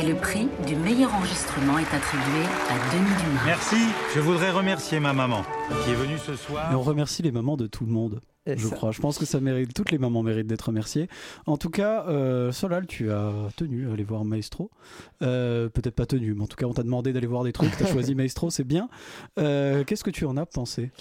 Et 0.05 0.09
le 0.09 0.15
prix 0.15 0.47
du 0.67 0.75
meilleur 0.75 1.13
enregistrement 1.15 1.79
est 1.79 1.93
attribué 1.93 2.43
à 2.69 2.93
Denis 2.93 3.09
Dumas. 3.23 3.41
Merci. 3.45 3.75
Je 4.13 4.19
voudrais 4.19 4.51
remercier 4.51 4.99
ma 4.99 5.13
maman 5.13 5.43
qui 5.83 5.91
est 5.91 5.95
venue 5.95 6.17
ce 6.17 6.35
soir. 6.35 6.71
Et 6.71 6.75
on 6.75 6.81
remercie 6.81 7.23
les 7.23 7.31
mamans 7.31 7.57
de 7.57 7.65
tout 7.65 7.85
le 7.85 7.91
monde. 7.91 8.21
Et 8.45 8.55
je 8.57 8.67
ça- 8.67 8.75
crois. 8.75 8.91
Je 8.91 9.01
pense 9.01 9.17
que 9.17 9.25
ça 9.25 9.39
mérite. 9.39 9.73
Toutes 9.73 9.89
les 9.91 9.97
mamans 9.97 10.21
méritent 10.21 10.45
d'être 10.47 10.67
remerciées. 10.67 11.07
En 11.47 11.57
tout 11.57 11.71
cas, 11.71 12.05
euh, 12.07 12.51
Solal, 12.51 12.85
tu 12.85 13.11
as 13.11 13.31
tenu 13.55 13.89
à 13.89 13.93
aller 13.93 14.03
voir 14.03 14.25
Maestro. 14.25 14.69
Euh, 15.23 15.69
Peut-être 15.69 15.95
pas 15.95 16.05
tenu, 16.05 16.33
mais 16.35 16.43
en 16.43 16.47
tout 16.47 16.57
cas, 16.57 16.67
on 16.67 16.73
t'a 16.73 16.83
demandé 16.83 17.11
d'aller 17.11 17.25
voir 17.27 17.43
des 17.43 17.53
trucs. 17.53 17.75
T'as 17.75 17.85
choisi 17.91 18.13
Maestro, 18.13 18.51
c'est 18.51 18.63
bien. 18.63 18.89
Euh, 19.39 19.83
Qu'est-ce 19.85 20.03
que 20.03 20.11
tu 20.11 20.25
en 20.25 20.37
as 20.37 20.45
pensé? 20.45 20.91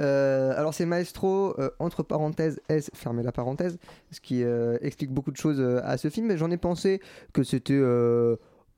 Euh, 0.00 0.52
alors 0.56 0.74
c'est 0.74 0.86
Maestro, 0.86 1.54
euh, 1.60 1.70
entre 1.78 2.02
parenthèses, 2.02 2.60
S, 2.68 2.90
fermez 2.94 3.22
la 3.22 3.30
parenthèse, 3.30 3.78
ce 4.10 4.20
qui 4.20 4.42
euh, 4.42 4.76
explique 4.80 5.10
beaucoup 5.12 5.30
de 5.30 5.36
choses 5.36 5.60
euh, 5.60 5.80
à 5.84 5.98
ce 5.98 6.08
film, 6.10 6.26
mais 6.26 6.36
j'en 6.36 6.50
ai 6.50 6.56
pensé 6.56 7.00
que 7.32 7.42
c'était... 7.44 7.78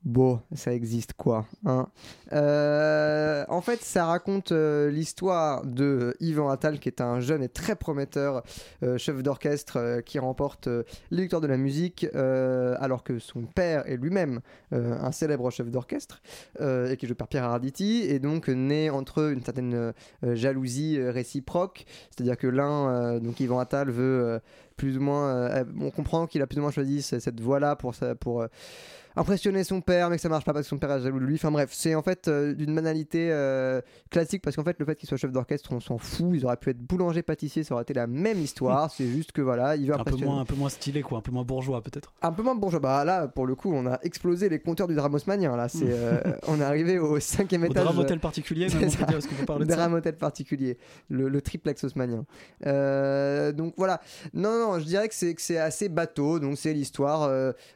Bon, 0.07 0.41
ça 0.55 0.73
existe 0.73 1.15
quoi 1.15 1.47
hein. 1.65 1.89
Euh, 2.33 3.45
En 3.49 3.61
fait, 3.61 3.83
ça 3.83 4.07
raconte 4.07 4.53
euh, 4.53 4.89
l'histoire 4.89 5.67
de 5.67 6.15
Yvan 6.21 6.49
Attal, 6.49 6.79
qui 6.79 6.89
est 6.89 7.01
un 7.01 7.19
jeune 7.19 7.43
et 7.43 7.49
très 7.49 7.75
prometteur 7.75 8.45
euh, 8.85 8.99
chef 8.99 9.21
d'orchestre 9.25 10.01
qui 10.03 10.21
remporte 10.21 10.69
les 11.11 11.23
victoires 11.23 11.43
de 11.43 11.49
la 11.49 11.57
musique, 11.57 12.07
alors 12.15 13.03
que 13.03 13.19
son 13.19 13.43
père 13.43 13.83
est 13.91 13.97
lui-même 13.97 14.41
un 14.71 15.11
célèbre 15.11 15.51
chef 15.51 15.71
d'orchestre 15.73 16.23
et 16.61 16.97
qui 16.97 17.07
joué 17.09 17.17
par 17.17 17.27
Pierre 17.27 17.43
Arditi, 17.45 18.03
et 18.03 18.21
donc 18.21 18.47
naît 18.47 18.91
entre 18.91 19.23
eux 19.23 19.33
une 19.33 19.43
certaine 19.43 19.93
jalousie 20.23 21.01
réciproque, 21.03 21.85
c'est-à-dire 22.11 22.37
que 22.37 22.47
l'un, 22.47 23.19
donc 23.19 23.41
Yvan 23.41 23.59
Attal, 23.59 23.91
veut 23.91 24.41
plus 24.77 24.99
ou 24.99 25.01
moins, 25.01 25.65
on 25.81 25.91
comprend 25.91 26.27
qu'il 26.29 26.43
a 26.43 26.47
plus 26.47 26.59
ou 26.59 26.63
moins 26.63 26.71
choisi 26.71 27.03
ce- 27.03 27.19
cette 27.19 27.41
voie-là 27.41 27.75
pour, 27.77 27.95
ça- 27.95 28.15
pour 28.15 28.47
impressionner 29.17 29.65
son 29.65 29.81
père, 29.81 30.11
mais 30.11 30.17
que 30.17 30.23
ça 30.23 30.29
marche 30.29 30.45
pas 30.45 30.53
parce 30.53 30.67
que 30.67 30.69
son 30.69 30.79
père 30.79 30.91
est 30.93 31.01
jaloux 31.01 31.19
de 31.19 31.25
lui. 31.25 31.37
Enfin 31.37 31.51
bref, 31.51 31.71
c'est 31.73 31.95
en 31.95 32.03
fait 32.03 32.29
euh, 32.29 32.55
d'une 32.55 32.75
banalité 32.75 33.31
euh, 33.33 33.81
classique 34.11 34.43
parce 34.43 34.57
qu'en 34.57 34.65
fait, 34.65 34.77
le 34.79 34.85
fait 34.85 34.95
qu'il 34.95 35.09
soit 35.09 35.17
chef 35.17 35.33
d'orchestre, 35.33 35.73
on 35.73 35.81
s'en 35.81 35.99
fout. 35.99 36.33
Ils 36.35 36.45
auraient 36.45 36.57
pu 36.59 36.71
être 36.71 36.79
boulanger-pâtissier, 36.79 37.65
ça 37.65 37.75
aurait 37.75 37.83
été 37.83 37.95
la 37.95 38.07
même 38.07 38.39
histoire. 38.39 38.91
c'est 38.91 39.07
juste 39.07 39.33
que 39.33 39.41
voilà, 39.41 39.77
il 39.77 39.87
veut 39.89 39.95
un 39.99 40.05
peu, 40.05 40.17
moins, 40.17 40.41
un 40.41 40.45
peu 40.45 40.55
moins 40.55 40.69
stylé, 40.69 41.01
quoi. 41.03 41.19
Un 41.19 41.23
peu 41.23 41.33
moins 41.33 41.45
bourgeois, 41.45 41.83
peut-être. 41.83 42.13
Un 42.21 42.33
peu 42.33 42.43
moins 42.43 42.55
bourgeois. 42.55 42.81
Bah 42.81 43.05
là, 43.05 43.27
pour 43.27 43.47
le 43.47 43.55
coup, 43.55 43.73
on 43.73 43.87
a 43.87 43.99
explosé 44.03 44.49
les 44.49 44.59
compteurs 44.59 44.87
du 44.87 44.95
Dramosmanien. 44.95 45.57
Là, 45.57 45.69
c'est, 45.69 45.87
euh, 45.89 46.21
on 46.49 46.61
est 46.61 46.65
arrivé 46.65 46.99
au 46.99 47.19
cinquième 47.19 47.63
Au 47.63 47.67
étage. 47.67 47.85
drame 47.85 47.99
hôtel 47.99 48.21
particulier, 48.21 48.69
C'est 48.69 48.79
même, 48.79 48.89
on 48.89 48.91
ça. 48.91 48.99
peut 48.99 49.07
dire, 49.07 49.19
est-ce 49.19 49.29
qu'on 49.29 49.35
peut 49.37 49.47
parler 49.47 49.65
de 49.67 49.95
hôtel 49.97 50.17
particulier, 50.17 50.79
le, 51.09 51.29
le 51.29 51.41
triplex 51.41 51.85
haussmanien. 51.85 52.25
Euh, 52.67 53.53
donc 53.53 53.75
voilà. 53.77 54.01
Non, 54.35 54.59
non, 54.59 54.79
je 54.79 54.85
dirais 54.85 55.09
que 55.09 55.15
c'est, 55.15 55.35
que 55.35 55.41
c'est 55.41 55.59
assez 55.59 55.89
bateau. 55.89 56.39
Donc 56.39 56.59
c'est 56.59 56.75
l'histoire 56.75 57.31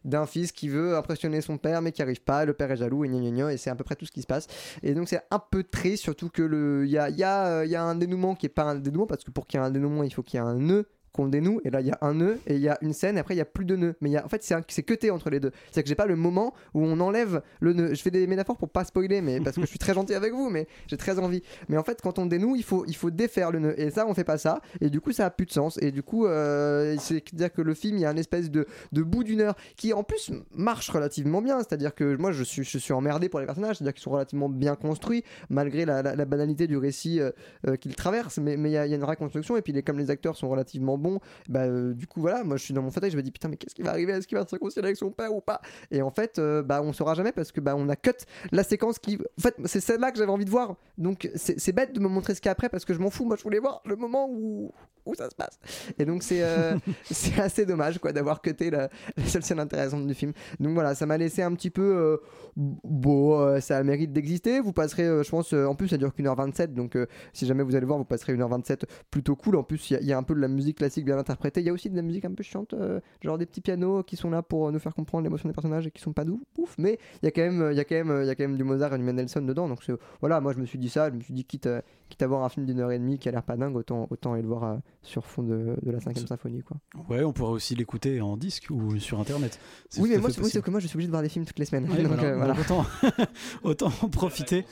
d'un 0.05 0.27
fils 0.27 0.53
qui 0.53 0.69
veut 0.69 0.97
impressionner 0.97 1.30
son 1.41 1.59
père, 1.59 1.83
mais 1.83 1.93
qui 1.93 2.03
arrive 2.03 2.23
pas. 2.23 2.45
Le 2.45 2.53
père 2.53 2.71
est 2.71 2.77
jaloux 2.77 3.05
et 3.05 3.09
gna 3.09 3.21
gna 3.21 3.31
gna, 3.31 3.53
et 3.53 3.57
c'est 3.57 3.71
à 3.71 3.77
peu 3.77 3.85
près 3.85 3.95
tout 3.95 4.07
ce 4.07 4.13
qui 4.13 4.23
se 4.23 4.27
passe. 4.27 4.49
Et 4.83 4.95
donc 4.95 5.09
c'est 5.09 5.21
un 5.31 5.39
peu 5.39 5.63
triste, 5.63 6.03
surtout 6.03 6.29
que 6.29 6.43
le, 6.43 6.85
il 6.87 6.91
y 6.91 6.99
a, 6.99 7.09
y, 7.11 7.23
a, 7.23 7.47
euh, 7.47 7.67
y 7.67 7.77
a 7.77 7.83
un 7.83 7.95
dénouement 7.95 8.35
qui 8.35 8.47
est 8.47 8.51
pas 8.51 8.65
un 8.65 8.75
dénouement 8.75 9.07
parce 9.07 9.23
que 9.23 9.31
pour 9.31 9.47
qu'il 9.47 9.61
y 9.61 9.63
ait 9.63 9.67
un 9.67 9.71
dénouement, 9.71 10.03
il 10.03 10.13
faut 10.13 10.23
qu'il 10.23 10.41
y 10.41 10.43
ait 10.43 10.47
un 10.47 10.57
nœud 10.57 10.89
qu'on 11.13 11.27
dénoue 11.29 11.61
et 11.65 11.71
là 11.71 11.81
il 11.81 11.87
y 11.89 11.91
a 11.91 11.99
un 12.03 12.15
nœud 12.15 12.39
et 12.47 12.55
il 12.55 12.61
y 12.61 12.69
a 12.69 12.79
une 12.83 12.93
scène 12.93 13.17
et 13.17 13.21
après 13.21 13.35
il 13.35 13.39
y 13.39 13.41
a 13.41 13.45
plus 13.45 13.65
de 13.65 13.75
nœud 13.77 13.95
mais 14.01 14.11
il 14.11 14.13
y 14.13 14.17
a, 14.17 14.25
en 14.25 14.29
fait 14.29 14.43
c'est 14.43 14.55
un- 14.55 14.63
c'est 14.69 14.83
cuté 14.83 15.11
entre 15.11 15.29
les 15.31 15.41
deux. 15.41 15.51
C'est 15.73 15.83
que 15.83 15.89
j'ai 15.89 15.95
pas 15.95 16.07
le 16.07 16.17
moment 16.17 16.55
où 16.75 16.85
on 16.85 17.01
enlève 17.01 17.43
le 17.61 17.73
nœud. 17.73 17.95
Je 17.95 18.01
fais 18.03 18.11
des 18.11 18.27
métaphores 18.27 18.57
pour 18.57 18.69
pas 18.69 18.85
spoiler 18.85 19.21
mais 19.21 19.41
parce 19.41 19.57
que 19.57 19.63
je 19.63 19.67
suis 19.67 19.79
très 19.79 19.95
gentil 19.95 20.15
avec 20.15 20.33
vous 20.33 20.51
mais 20.51 20.67
j'ai 20.87 20.97
très 20.97 21.19
envie. 21.19 21.43
Mais 21.69 21.77
en 21.77 21.83
fait 21.85 22.01
quand 22.03 22.19
on 22.19 22.27
dénoue 22.27 22.55
il 22.57 22.63
faut 22.63 22.85
il 22.87 22.95
faut 22.97 23.11
défaire 23.11 23.51
le 23.51 23.59
nœud. 23.59 23.75
Et 23.81 23.91
ça 23.91 24.07
on 24.07 24.15
fait 24.15 24.25
pas 24.25 24.39
ça. 24.39 24.61
Et 24.81 24.89
du 24.91 25.01
coup 25.01 25.13
ça 25.13 25.27
a 25.27 25.31
plus 25.31 25.47
de 25.47 25.53
sens. 25.53 25.79
Et 25.83 25.91
du 25.91 26.03
coup 26.03 26.27
c'est 26.27 27.17
à 27.17 27.21
dire 27.37 27.53
que 27.53 27.63
le 27.63 27.75
film 27.75 27.97
il 27.97 28.01
y 28.03 28.07
a 28.07 28.11
une 28.11 28.19
espèce 28.19 28.51
de, 28.51 28.67
de 28.93 29.03
bout 29.03 29.25
d'une 29.25 29.41
heure 29.41 29.57
qui 29.77 29.93
en 29.93 30.03
plus 30.05 30.31
marche 30.55 30.91
relativement 30.91 31.43
bien. 31.43 31.59
C'est 31.61 31.73
à 31.73 31.77
dire 31.77 31.95
que 31.95 32.17
moi 32.17 32.33
je 32.33 32.43
suis 32.45 32.65
je 32.65 32.79
suis 32.79 32.93
emmerdé 32.93 33.29
pour 33.29 33.41
les 33.41 33.47
personnages. 33.47 33.77
C'est 33.79 33.85
à 33.85 33.87
dire 33.87 33.95
qu'ils 33.95 34.03
sont 34.03 34.11
relativement 34.11 34.49
bien 34.49 34.77
construits 34.77 35.25
malgré 35.49 35.85
la, 35.85 36.03
la- 36.03 36.25
banalité 36.25 36.67
du 36.67 36.77
récit 36.77 37.21
euh, 37.21 37.31
euh, 37.67 37.77
qu'ils 37.77 37.97
traversent. 37.97 38.39
Mais 38.39 38.55
il 38.55 38.69
y, 38.69 38.77
a 38.77 38.87
y 38.87 38.93
a 38.93 38.97
une 38.97 39.03
vraie 39.03 39.17
construction 39.17 39.57
et 39.57 39.63
puis 39.63 39.73
les, 39.73 39.83
comme 39.83 39.99
les 39.99 40.11
acteurs 40.11 40.37
sont 40.37 40.49
relativement 40.49 40.97
bons 41.01 41.21
bah 41.49 41.63
euh, 41.63 41.93
du 41.95 42.07
coup 42.07 42.21
voilà 42.21 42.45
moi 42.45 42.57
je 42.57 42.65
suis 42.65 42.75
dans 42.75 42.83
mon 42.83 42.91
fauteuil 42.91 43.11
je 43.11 43.17
me 43.17 43.23
dis 43.23 43.31
putain 43.31 43.49
mais 43.49 43.57
qu'est-ce 43.57 43.75
qui 43.75 43.83
va 43.83 43.91
arriver? 43.91 44.13
Est-ce 44.13 44.27
qu'il 44.29 44.39
va 44.39 44.47
se 44.47 44.51
réconcilier 44.51 44.85
avec 44.85 44.97
son 44.97 45.11
père 45.11 45.35
ou 45.35 45.41
pas? 45.41 45.61
Et 45.91 46.03
en 46.03 46.11
fait 46.11 46.39
euh, 46.39 46.63
bah 46.63 46.81
on 46.83 46.93
saura 46.93 47.15
jamais 47.15 47.33
parce 47.33 47.53
que 47.53 47.61
bah 47.61 47.75
on 47.77 47.89
a 47.89 47.97
cut 47.97 48.13
la 48.53 48.63
séquence 48.63 48.99
qui 48.99 49.17
en 49.17 49.43
fait 49.43 49.57
c'est 49.65 49.81
celle-là 49.81 50.13
que 50.13 50.19
j'avais 50.19 50.31
envie 50.31 50.45
de 50.45 50.51
voir. 50.51 50.77
Donc 50.99 51.31
c'est 51.35 51.73
bête 51.73 51.93
de 51.93 52.01
me 52.01 52.09
montrer 52.09 52.35
ce 52.35 52.41
qu'il 52.41 52.49
y 52.49 52.51
a 52.51 52.53
après 52.53 52.69
parce 52.69 52.85
que 52.85 52.95
je 52.95 53.01
m'en 53.01 53.11
fous. 53.11 53.25
Moi 53.25 53.37
je 53.37 53.43
voulais 53.43 53.59
voir 53.59 53.83
le 53.85 53.97
moment 53.97 54.29
où 54.31 54.73
où 55.07 55.15
ça 55.15 55.29
se 55.31 55.35
passe. 55.35 55.59
Et 55.99 56.05
donc 56.05 56.23
c'est 56.23 56.43
euh, 56.43 56.77
c'est 57.05 57.41
assez 57.41 57.67
dommage 57.67 57.99
quoi 57.99 58.13
d'avoir 58.13 58.41
cuté 58.43 58.71
la, 58.71 58.89
la 59.17 59.25
seule 59.25 59.43
scène 59.43 59.61
intéressante 59.61 60.07
du 60.07 60.15
film. 60.15 60.33
Donc 60.59 60.75
voilà 60.75 60.95
ça 60.95 61.07
m'a 61.07 61.17
laissé 61.19 61.43
un 61.43 61.53
petit 61.55 61.71
peu 61.71 61.83
euh, 61.83 62.17
beau 62.57 63.35
euh, 63.41 63.61
ça 63.61 63.77
a 63.77 63.81
le 63.81 63.87
mérite 63.87 64.13
d'exister. 64.13 64.61
Vous 64.61 64.73
passerez 64.73 65.05
euh, 65.05 65.23
je 65.23 65.31
pense 65.31 65.53
euh, 65.53 65.67
en 65.67 65.75
plus 65.75 65.89
ça 65.89 65.97
dure 65.97 66.15
qu'une 66.15 66.27
heure 66.27 66.37
27 66.37 66.75
donc 66.75 66.97
si 67.33 67.47
jamais 67.47 67.63
vous 67.63 67.75
allez 67.77 67.87
voir 67.87 67.99
vous 67.99 68.05
passerez 68.05 68.33
une 68.33 68.43
heure 68.43 68.49
27 68.49 68.87
plutôt 69.11 69.37
cool. 69.37 69.57
En 69.57 69.63
plus 69.63 69.91
il 69.91 69.95
y 69.95 69.97
a- 69.97 70.01
il 70.01 70.07
y, 70.07 70.13
a 70.13 70.19
un 70.19 70.23
peu 70.23 70.35
de 70.35 70.41
la 70.41 70.49
musique 70.49 70.79
classique 70.79 71.05
bien 71.05 71.19
interprétée. 71.19 71.61
Il 71.61 71.67
y 71.67 71.71
a 71.71 71.73
aussi 71.73 71.91
de 71.91 71.97
la 71.97 72.03
musique 72.03 72.25
un 72.25 72.33
peu 72.33 72.43
chiante 72.43 72.75
genre 73.23 73.39
des 73.39 73.47
petits 73.47 73.61
pianos 73.61 74.03
qui 74.03 74.17
sont 74.17 74.31
là 74.31 74.43
pour 74.43 74.71
nous 74.73 74.79
faire 74.79 74.95
comprendre 74.95 75.25
l'émotion 75.25 75.49
des 75.49 75.53
personnages 75.55 75.87
et 75.87 75.91
qui 75.91 76.01
sont 76.03 76.13
pas 76.13 76.25
doux 76.25 76.41
ouf 76.59 76.75
mais 76.79 76.99
il 77.23 77.27
y 77.27 77.29
a 77.29 77.31
quand 77.31 77.43
même 77.43 77.69
il 77.73 77.77
y 77.77 77.81
a 77.81 77.85
quand 77.85 77.95
même 77.95 78.23
il 78.23 78.27
y 78.27 78.31
a 78.31 78.35
quand 78.35 78.45
même 78.45 78.57
du 78.57 78.65
Mozart 78.65 78.95
et 78.95 78.99
du 78.99 79.05
Mendelssohn 79.05 79.45
dedans. 79.47 79.69
Donc 79.69 79.81
voilà 80.21 80.41
moi 80.41 80.53
je 80.53 80.59
me 80.59 80.67
suis 80.67 80.79
dit 80.79 80.89
ça 80.89 81.11
je 81.11 81.15
me 81.17 81.21
suis 81.21 81.35
dit 81.35 81.45
quitte 81.45 81.69
quitte 82.09 82.23
à 82.23 82.27
voir 82.27 82.43
un 82.45 82.49
film 82.49 82.67
d'une 82.67 82.81
heure 82.81 82.91
et 82.93 82.99
demie 82.99 83.19
qui 83.19 83.29
a 83.29 83.33
l'air 83.33 83.43
pas 83.43 83.57
dingue 83.57 83.77
autant 83.77 84.07
autant 84.11 84.33
aller 84.33 84.43
le 84.43 84.49
voir 84.49 84.79
sur 85.03 85.25
fond 85.27 85.43
de, 85.43 85.77
de 85.83 85.91
la 85.91 86.01
cinquième 86.01 86.27
symphonie. 86.27 86.63
Quoi. 86.63 86.77
Ouais, 87.09 87.25
on 87.25 87.33
pourrait 87.33 87.53
aussi 87.53 87.75
l'écouter 87.75 88.21
en 88.21 88.37
disque 88.37 88.67
ou 88.71 88.99
sur 88.99 89.19
internet. 89.21 89.59
Oui, 89.99 90.11
mais 90.11 90.19
moi, 90.19 90.31
c'est- 90.31 90.41
oui, 90.43 90.51
que 90.63 90.71
moi, 90.71 90.81
je 90.81 90.87
suis 90.87 90.97
obligé 90.97 91.07
de 91.09 91.13
voir 91.13 91.23
des 91.23 91.29
films 91.29 91.45
toutes 91.47 91.59
les 91.59 91.65
semaines. 91.65 91.91
Ouais, 91.91 91.99
Donc, 92.03 92.13
voilà. 92.13 92.23
euh, 92.25 92.37
voilà. 92.37 92.53
Donc, 92.55 92.63
autant, 92.71 92.87
autant 93.63 93.93
en 94.03 94.09
profiter. 94.09 94.65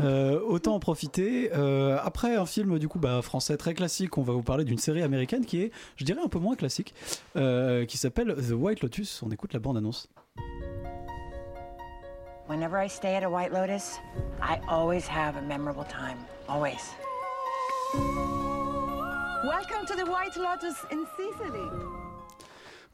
Euh, 0.00 0.40
autant 0.46 0.76
en 0.76 0.78
profiter. 0.80 1.50
Euh, 1.52 1.98
après 2.02 2.36
un 2.36 2.46
film 2.46 2.78
du 2.78 2.86
coup 2.86 3.00
bah, 3.00 3.22
français 3.22 3.56
très 3.56 3.74
classique, 3.74 4.18
on 4.18 4.22
va 4.22 4.32
vous 4.32 4.42
parler 4.44 4.64
d'une 4.64 4.78
série 4.78 5.02
américaine 5.02 5.44
qui 5.44 5.62
est, 5.62 5.72
je 5.96 6.04
dirais, 6.04 6.20
un 6.24 6.28
peu 6.28 6.38
moins 6.38 6.54
classique, 6.54 6.94
euh, 7.36 7.84
qui 7.86 7.98
s'appelle 7.98 8.36
The 8.36 8.52
White 8.52 8.82
Lotus. 8.82 9.20
On 9.24 9.30
écoute 9.32 9.52
la 9.52 9.58
bande 9.58 9.76
annonce. 9.78 10.08
Whenever 12.48 12.84
I 12.84 12.88
stay 12.88 13.16
at 13.16 13.24
a 13.24 13.28
White 13.30 13.52
Lotus, 13.52 13.98
I 14.40 14.58
always 14.68 15.08
have 15.08 15.36
a 15.36 15.40
memorable 15.42 15.84
time. 15.84 16.18
Always. 16.48 16.78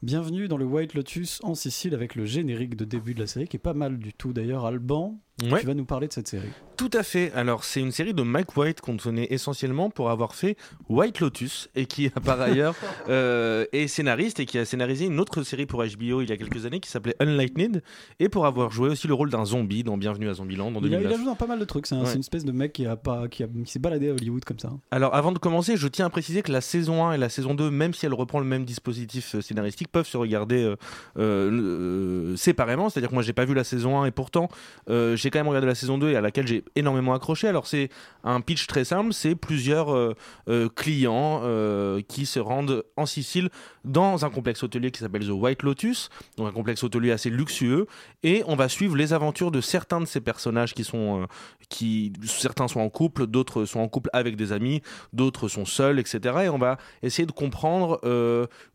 Bienvenue 0.01 0.47
dans 0.47 0.55
le 0.55 0.63
White 0.63 0.93
Lotus 0.93 1.41
en 1.43 1.55
Sicile 1.55 1.93
avec 1.93 2.15
le 2.15 2.25
générique 2.25 2.77
de 2.77 2.85
début 2.85 3.13
de 3.13 3.19
la 3.19 3.27
série 3.27 3.49
qui 3.49 3.57
est 3.57 3.59
pas 3.59 3.73
mal 3.73 3.97
du 3.97 4.13
tout 4.13 4.31
d'ailleurs. 4.31 4.65
Alban, 4.65 5.19
Ouais. 5.43 5.59
tu 5.59 5.67
vas 5.67 5.73
nous 5.75 5.85
parler 5.85 6.07
de 6.07 6.13
cette 6.13 6.27
série. 6.27 6.47
Tout 6.77 6.89
à 6.93 7.03
fait. 7.03 7.31
Alors, 7.35 7.63
c'est 7.63 7.79
une 7.79 7.91
série 7.91 8.13
de 8.13 8.21
Mike 8.23 8.55
White 8.57 8.81
qu'on 8.81 8.97
connaît 8.97 9.27
essentiellement 9.31 9.89
pour 9.91 10.09
avoir 10.09 10.33
fait 10.35 10.57
White 10.89 11.19
Lotus 11.19 11.69
et 11.75 11.85
qui, 11.85 12.09
par 12.25 12.39
ailleurs, 12.41 12.75
euh, 13.09 13.65
est 13.71 13.87
scénariste 13.87 14.39
et 14.39 14.45
qui 14.45 14.57
a 14.57 14.65
scénarisé 14.65 15.05
une 15.05 15.19
autre 15.19 15.43
série 15.43 15.65
pour 15.65 15.83
HBO 15.83 16.21
il 16.21 16.29
y 16.29 16.31
a 16.31 16.37
quelques 16.37 16.65
années 16.65 16.79
qui 16.79 16.89
s'appelait 16.89 17.15
Unlightened 17.19 17.81
et 18.19 18.29
pour 18.29 18.45
avoir 18.45 18.71
joué 18.71 18.89
aussi 18.89 19.07
le 19.07 19.13
rôle 19.13 19.29
d'un 19.29 19.45
zombie 19.45 19.83
dans 19.83 19.97
Bienvenue 19.97 20.29
à 20.29 20.33
Zombieland 20.33 20.67
en 20.75 20.79
Il 20.81 20.93
a, 20.93 20.99
il 20.99 21.03
2009. 21.03 21.11
a 21.13 21.15
joué 21.17 21.25
dans 21.25 21.35
pas 21.35 21.47
mal 21.47 21.59
de 21.59 21.65
trucs. 21.65 21.85
C'est 21.87 21.95
un- 21.95 21.99
Ouais. 21.99 22.05
c'est 22.07 22.13
une 22.15 22.19
espèce 22.21 22.45
de 22.45 22.51
mec 22.51 22.73
qui, 22.73 22.85
a 22.85 22.95
pas, 22.95 23.27
qui, 23.27 23.43
a- 23.43 23.47
qui 23.65 23.71
s'est 23.71 23.79
baladé 23.79 24.09
à 24.09 24.13
Hollywood 24.13 24.43
comme 24.45 24.59
ça. 24.59 24.71
Alors, 24.91 25.13
avant 25.15 25.31
de 25.31 25.39
commencer, 25.39 25.77
je 25.77 25.87
tiens 25.87 26.05
à 26.07 26.09
préciser 26.09 26.41
que 26.41 26.51
la 26.51 26.61
saison 26.61 27.05
1 27.05 27.13
et 27.13 27.17
la 27.17 27.29
saison 27.29 27.53
2, 27.53 27.69
même 27.71 27.93
si 27.93 28.05
elle 28.05 28.13
reprend 28.13 28.39
le 28.39 28.45
même 28.45 28.65
dispositif 28.65 29.35
euh, 29.35 29.41
scénaristique, 29.41 29.91
peuvent 29.91 30.07
se 30.07 30.17
regarder 30.17 30.63
euh, 30.63 30.75
euh, 31.17 31.51
euh, 31.51 32.35
séparément. 32.35 32.89
C'est-à-dire 32.89 33.09
que 33.09 33.13
moi, 33.15 33.23
j'ai 33.23 33.33
pas 33.33 33.45
vu 33.45 33.53
la 33.53 33.63
saison 33.63 33.99
1 34.01 34.05
et 34.05 34.11
pourtant, 34.11 34.49
euh, 34.89 35.15
j'ai 35.15 35.26
quand 35.29 35.39
même 35.39 35.47
regardé 35.47 35.67
la 35.67 35.75
saison 35.75 35.97
2 35.97 36.11
et 36.11 36.15
à 36.15 36.21
laquelle 36.21 36.47
j'ai 36.47 36.63
énormément 36.75 37.13
accroché. 37.13 37.47
Alors, 37.47 37.67
c'est 37.67 37.89
un 38.23 38.41
pitch 38.41 38.67
très 38.67 38.85
simple 38.85 39.07
c'est 39.11 39.35
plusieurs 39.35 39.93
euh, 39.93 40.15
euh, 40.49 40.69
clients 40.69 41.41
euh, 41.43 42.01
qui 42.07 42.25
se 42.25 42.39
rendent 42.39 42.83
en 42.95 43.05
Sicile 43.05 43.49
dans 43.85 44.25
un 44.25 44.29
complexe 44.29 44.63
hôtelier 44.63 44.91
qui 44.91 44.99
s'appelle 44.99 45.25
The 45.25 45.31
White 45.31 45.63
Lotus, 45.63 46.09
donc 46.37 46.47
un 46.47 46.51
complexe 46.51 46.83
hôtelier 46.83 47.11
assez 47.11 47.29
luxueux, 47.29 47.87
et 48.23 48.43
on 48.47 48.55
va 48.55 48.69
suivre 48.69 48.95
les 48.95 49.13
aventures 49.13 49.51
de 49.51 49.61
certains 49.61 50.01
de 50.01 50.05
ces 50.05 50.19
personnages 50.19 50.73
qui 50.73 50.83
sont, 50.83 51.25
qui 51.69 52.13
certains 52.25 52.67
sont 52.67 52.79
en 52.79 52.89
couple, 52.89 53.27
d'autres 53.27 53.65
sont 53.65 53.79
en 53.79 53.87
couple 53.87 54.09
avec 54.13 54.35
des 54.35 54.51
amis, 54.51 54.81
d'autres 55.13 55.47
sont 55.47 55.65
seuls, 55.65 55.99
etc. 55.99 56.35
Et 56.43 56.49
on 56.49 56.57
va 56.57 56.77
essayer 57.01 57.25
de 57.25 57.31
comprendre 57.31 58.01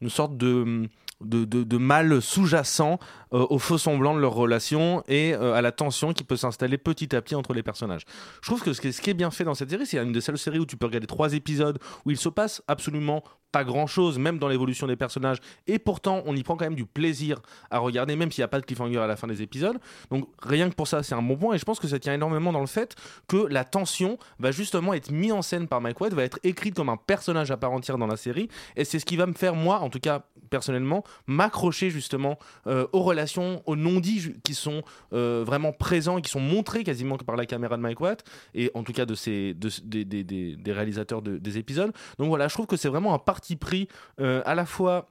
une 0.00 0.10
sorte 0.10 0.36
de 0.36 0.88
de, 1.24 1.76
mal 1.78 2.20
sous-jacent 2.20 2.98
euh, 3.32 3.46
au 3.50 3.58
faux 3.58 3.78
semblant 3.78 4.14
de 4.14 4.20
leur 4.20 4.34
relation 4.34 5.02
et 5.08 5.34
euh, 5.34 5.54
à 5.54 5.62
la 5.62 5.72
tension 5.72 6.12
qui 6.12 6.24
peut 6.24 6.36
s'installer 6.36 6.78
petit 6.78 7.14
à 7.14 7.22
petit 7.22 7.34
entre 7.34 7.54
les 7.54 7.62
personnages. 7.62 8.04
Je 8.42 8.48
trouve 8.48 8.62
que 8.62 8.72
ce 8.72 8.80
qui 8.80 8.88
est, 8.88 8.92
ce 8.92 9.00
qui 9.00 9.10
est 9.10 9.14
bien 9.14 9.30
fait 9.30 9.44
dans 9.44 9.54
cette 9.54 9.70
série, 9.70 9.86
c'est 9.86 9.98
une 9.98 10.12
des 10.12 10.20
seules 10.20 10.38
séries 10.38 10.58
où 10.58 10.66
tu 10.66 10.76
peux 10.76 10.86
regarder 10.86 11.06
trois 11.06 11.32
épisodes 11.34 11.78
où 12.04 12.10
il 12.10 12.16
se 12.16 12.28
passe 12.28 12.62
absolument 12.68 13.22
pas 13.52 13.64
grand 13.64 13.86
chose, 13.86 14.18
même 14.18 14.38
dans 14.38 14.48
l'évolution 14.48 14.86
des 14.86 14.96
personnages, 14.96 15.38
et 15.66 15.78
pourtant 15.78 16.22
on 16.26 16.34
y 16.34 16.42
prend 16.42 16.56
quand 16.56 16.64
même 16.64 16.74
du 16.74 16.86
plaisir 16.86 17.40
à 17.70 17.78
regarder, 17.78 18.16
même 18.16 18.32
s'il 18.32 18.40
n'y 18.40 18.46
a 18.46 18.48
pas 18.48 18.60
de 18.60 18.66
cliffhanger 18.66 18.98
à 18.98 19.06
la 19.06 19.16
fin 19.16 19.26
des 19.26 19.42
épisodes. 19.42 19.78
Donc 20.10 20.26
rien 20.42 20.68
que 20.70 20.74
pour 20.74 20.88
ça, 20.88 21.02
c'est 21.02 21.14
un 21.14 21.22
bon 21.22 21.36
point, 21.36 21.54
et 21.54 21.58
je 21.58 21.64
pense 21.64 21.78
que 21.78 21.86
ça 21.86 21.98
tient 21.98 22.14
énormément 22.14 22.52
dans 22.52 22.60
le 22.60 22.66
fait 22.66 22.96
que 23.28 23.36
la 23.48 23.64
tension 23.64 24.18
va 24.38 24.50
justement 24.50 24.94
être 24.94 25.10
mise 25.10 25.32
en 25.32 25.42
scène 25.42 25.68
par 25.68 25.80
Mike 25.80 26.00
White, 26.00 26.14
va 26.14 26.24
être 26.24 26.38
écrite 26.42 26.74
comme 26.74 26.88
un 26.88 26.96
personnage 26.96 27.50
à 27.50 27.56
part 27.56 27.72
entière 27.72 27.98
dans 27.98 28.06
la 28.06 28.16
série, 28.16 28.48
et 28.76 28.84
c'est 28.84 28.98
ce 28.98 29.04
qui 29.04 29.16
va 29.16 29.26
me 29.26 29.34
faire, 29.34 29.54
moi, 29.54 29.80
en 29.80 29.90
tout 29.90 30.00
cas 30.00 30.24
personnellement, 30.50 31.02
m'accrocher 31.26 31.88
justement 31.90 32.38
euh, 32.66 32.86
aux 32.92 33.02
relations, 33.02 33.62
aux 33.66 33.76
non-dits 33.76 34.34
qui 34.44 34.54
sont 34.54 34.82
euh, 35.12 35.42
vraiment 35.46 35.72
présents 35.72 36.18
et 36.18 36.22
qui 36.22 36.30
sont 36.30 36.40
montrés 36.40 36.84
quasiment 36.84 37.16
par 37.16 37.36
la 37.36 37.46
caméra 37.46 37.76
de 37.76 37.82
Mike 37.82 38.00
White, 38.00 38.24
et 38.54 38.70
en 38.74 38.82
tout 38.82 38.92
cas 38.92 39.04
de 39.06 39.14
de- 39.52 40.02
des, 40.02 40.72
réalisateurs 40.72 41.22
de- 41.22 41.38
des 41.38 41.58
épisodes. 41.58 41.92
Donc 42.18 42.28
voilà, 42.28 42.48
je 42.48 42.54
trouve 42.54 42.66
que 42.66 42.76
c'est 42.76 42.88
vraiment 42.88 43.14
un 43.14 43.18
parti 43.18 43.41
pris 43.56 43.88
euh, 44.20 44.42
à 44.44 44.54
la 44.54 44.66
fois 44.66 45.08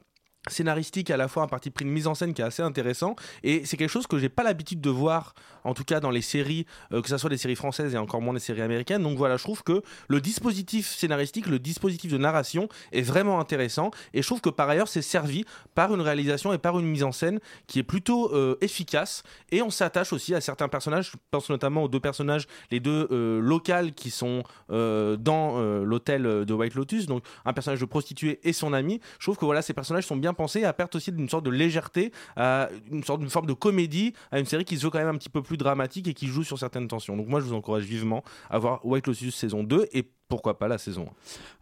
scénaristique 0.49 1.12
à 1.12 1.17
la 1.17 1.27
fois 1.27 1.43
un 1.43 1.47
parti 1.47 1.69
pris 1.69 1.86
de 1.86 1.89
mise 1.89 2.08
en 2.08 2.15
scène 2.15 2.34
qui 2.34 2.41
est 2.41 2.45
assez 2.45 2.63
intéressant 2.63 3.15
et 3.43 3.63
c'est 3.65 3.77
quelque 3.77 3.91
chose 3.91 4.08
que 4.08 4.17
j'ai 4.17 4.30
pas 4.30 4.41
l'habitude 4.41 4.82
de 4.82 4.89
voir 4.89 5.36
en 5.63 5.75
tout 5.75 5.84
cas 5.84 5.99
dans 5.99 6.10
les 6.10 6.23
séries 6.23 6.65
euh, 6.91 7.01
que 7.04 7.10
ce 7.10 7.17
soit 7.17 7.30
des 7.30 7.38
séries 7.38 7.56
françaises 7.56 7.93
et 7.93 7.97
encore 7.99 8.21
moins 8.21 8.34
des 8.34 8.39
séries 8.39 8.63
américaines. 8.63 9.04
Donc 9.04 9.19
voilà 9.19 9.38
je 9.38 9.43
trouve 9.43 9.62
que 9.62 9.84
le 10.08 10.19
dispositif 10.19 10.88
scénaristique 10.88 11.45
le 11.45 11.60
dispositif 11.60 12.12
de 12.12 12.17
narration 12.17 12.69
est 12.91 13.04
vraiment 13.04 13.39
intéressant 13.39 13.91
et 14.15 14.23
je 14.23 14.27
trouve 14.27 14.41
que 14.41 14.49
par 14.49 14.67
ailleurs 14.67 14.88
c'est 14.88 15.04
servi 15.04 15.45
par 15.75 15.93
une 15.93 16.01
réalisation 16.01 16.54
et 16.54 16.58
par 16.58 16.80
une 16.80 16.88
mise 16.88 17.04
en 17.04 17.12
scène 17.12 17.39
qui 17.67 17.77
est 17.77 17.84
plutôt 17.84 18.34
euh, 18.34 18.58
efficace 18.62 19.21
et 19.51 19.62
on 19.62 19.69
s'attache 19.69 20.12
aussi 20.12 20.34
à 20.34 20.41
certains 20.41 20.69
personnages. 20.69 21.12
Je 21.12 21.17
pense 21.30 21.51
notamment 21.51 21.84
aux 21.84 21.88
deux 21.88 21.99
personnages 21.99 22.47
les 22.71 22.80
deux 22.80 23.08
euh, 23.12 23.39
locales 23.39 23.93
qui 23.93 24.10
sont 24.10 24.41
euh, 24.71 25.17
dans 25.17 25.62
l'hôtel 25.62 26.23
de 26.23 26.54
White 26.54 26.73
Lotus 26.73 27.06
donc 27.06 27.23
un 27.45 27.54
personnage 27.54 27.80
de 27.80 27.86
prostituée 27.86 28.39
et 28.43 28.54
son 28.54 28.73
ami. 28.73 28.99
Je 29.19 29.25
trouve 29.25 29.38
que 29.38 29.45
voilà 29.45 29.62
ces 29.62 29.73
personnages 29.73 30.08
sont 30.08 30.15
bien 30.15 30.30
pensés 30.33 30.63
à 30.63 30.73
perte 30.73 30.95
aussi 30.95 31.11
d'une 31.11 31.29
sorte 31.29 31.45
de 31.45 31.51
légèreté 31.51 32.11
une 32.37 33.03
sorte 33.03 33.21
de 33.21 33.27
forme 33.27 33.45
de 33.45 33.53
comédie 33.53 34.13
à 34.31 34.39
une 34.39 34.45
série 34.45 34.65
qui 34.65 34.77
se 34.77 34.83
veut 34.83 34.89
quand 34.89 34.99
même 34.99 35.07
un 35.07 35.17
petit 35.17 35.29
peu 35.29 35.41
plus 35.41 35.57
dramatique 35.57 36.07
et 36.07 36.13
qui 36.13 36.27
joue 36.27 36.43
sur 36.43 36.59
certaines 36.59 36.87
tensions. 36.87 37.17
Donc 37.17 37.27
moi 37.27 37.39
je 37.39 37.45
vous 37.45 37.53
encourage 37.53 37.83
vivement 37.83 38.23
à 38.49 38.57
voir 38.57 38.85
White 38.85 39.07
Lotus 39.07 39.35
saison 39.35 39.63
2 39.63 39.87
et 39.93 40.09
pourquoi 40.31 40.57
pas 40.57 40.67
la 40.67 40.77
saison 40.77 41.03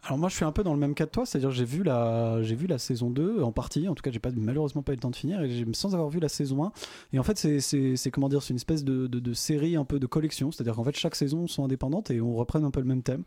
1 0.04 0.06
Alors 0.06 0.18
moi 0.18 0.28
je 0.28 0.36
suis 0.36 0.44
un 0.44 0.52
peu 0.52 0.62
dans 0.62 0.72
le 0.72 0.78
même 0.78 0.94
cas 0.94 1.06
que 1.06 1.10
toi, 1.10 1.26
c'est-à-dire 1.26 1.50
j'ai 1.50 1.64
vu 1.64 1.82
la 1.82 2.42
j'ai 2.42 2.54
vu 2.54 2.66
la 2.66 2.78
saison 2.78 3.10
2 3.10 3.42
en 3.42 3.52
partie, 3.52 3.88
en 3.88 3.94
tout 3.94 4.02
cas 4.02 4.10
j'ai 4.10 4.20
pas 4.20 4.30
malheureusement 4.34 4.82
pas 4.82 4.92
eu 4.92 4.94
le 4.94 5.00
temps 5.00 5.10
de 5.10 5.16
finir 5.16 5.42
et 5.42 5.66
sans 5.72 5.94
avoir 5.94 6.08
vu 6.08 6.20
la 6.20 6.28
saison 6.28 6.64
1 6.64 6.72
et 7.12 7.18
en 7.18 7.22
fait 7.24 7.36
c'est 7.36 8.10
comment 8.10 8.28
dire 8.28 8.42
c'est 8.42 8.50
une 8.50 8.56
espèce 8.56 8.84
de, 8.84 9.08
de, 9.08 9.18
de 9.18 9.34
série 9.34 9.76
un 9.76 9.84
peu 9.84 9.98
de 9.98 10.06
collection, 10.06 10.52
c'est-à-dire 10.52 10.74
qu'en 10.74 10.84
fait 10.84 10.96
chaque 10.96 11.16
saison 11.16 11.46
sont 11.48 11.64
indépendantes 11.64 12.10
et 12.10 12.20
on 12.20 12.34
reprenne 12.34 12.64
un 12.64 12.70
peu 12.70 12.80
le 12.80 12.86
même 12.86 13.02
thème. 13.02 13.24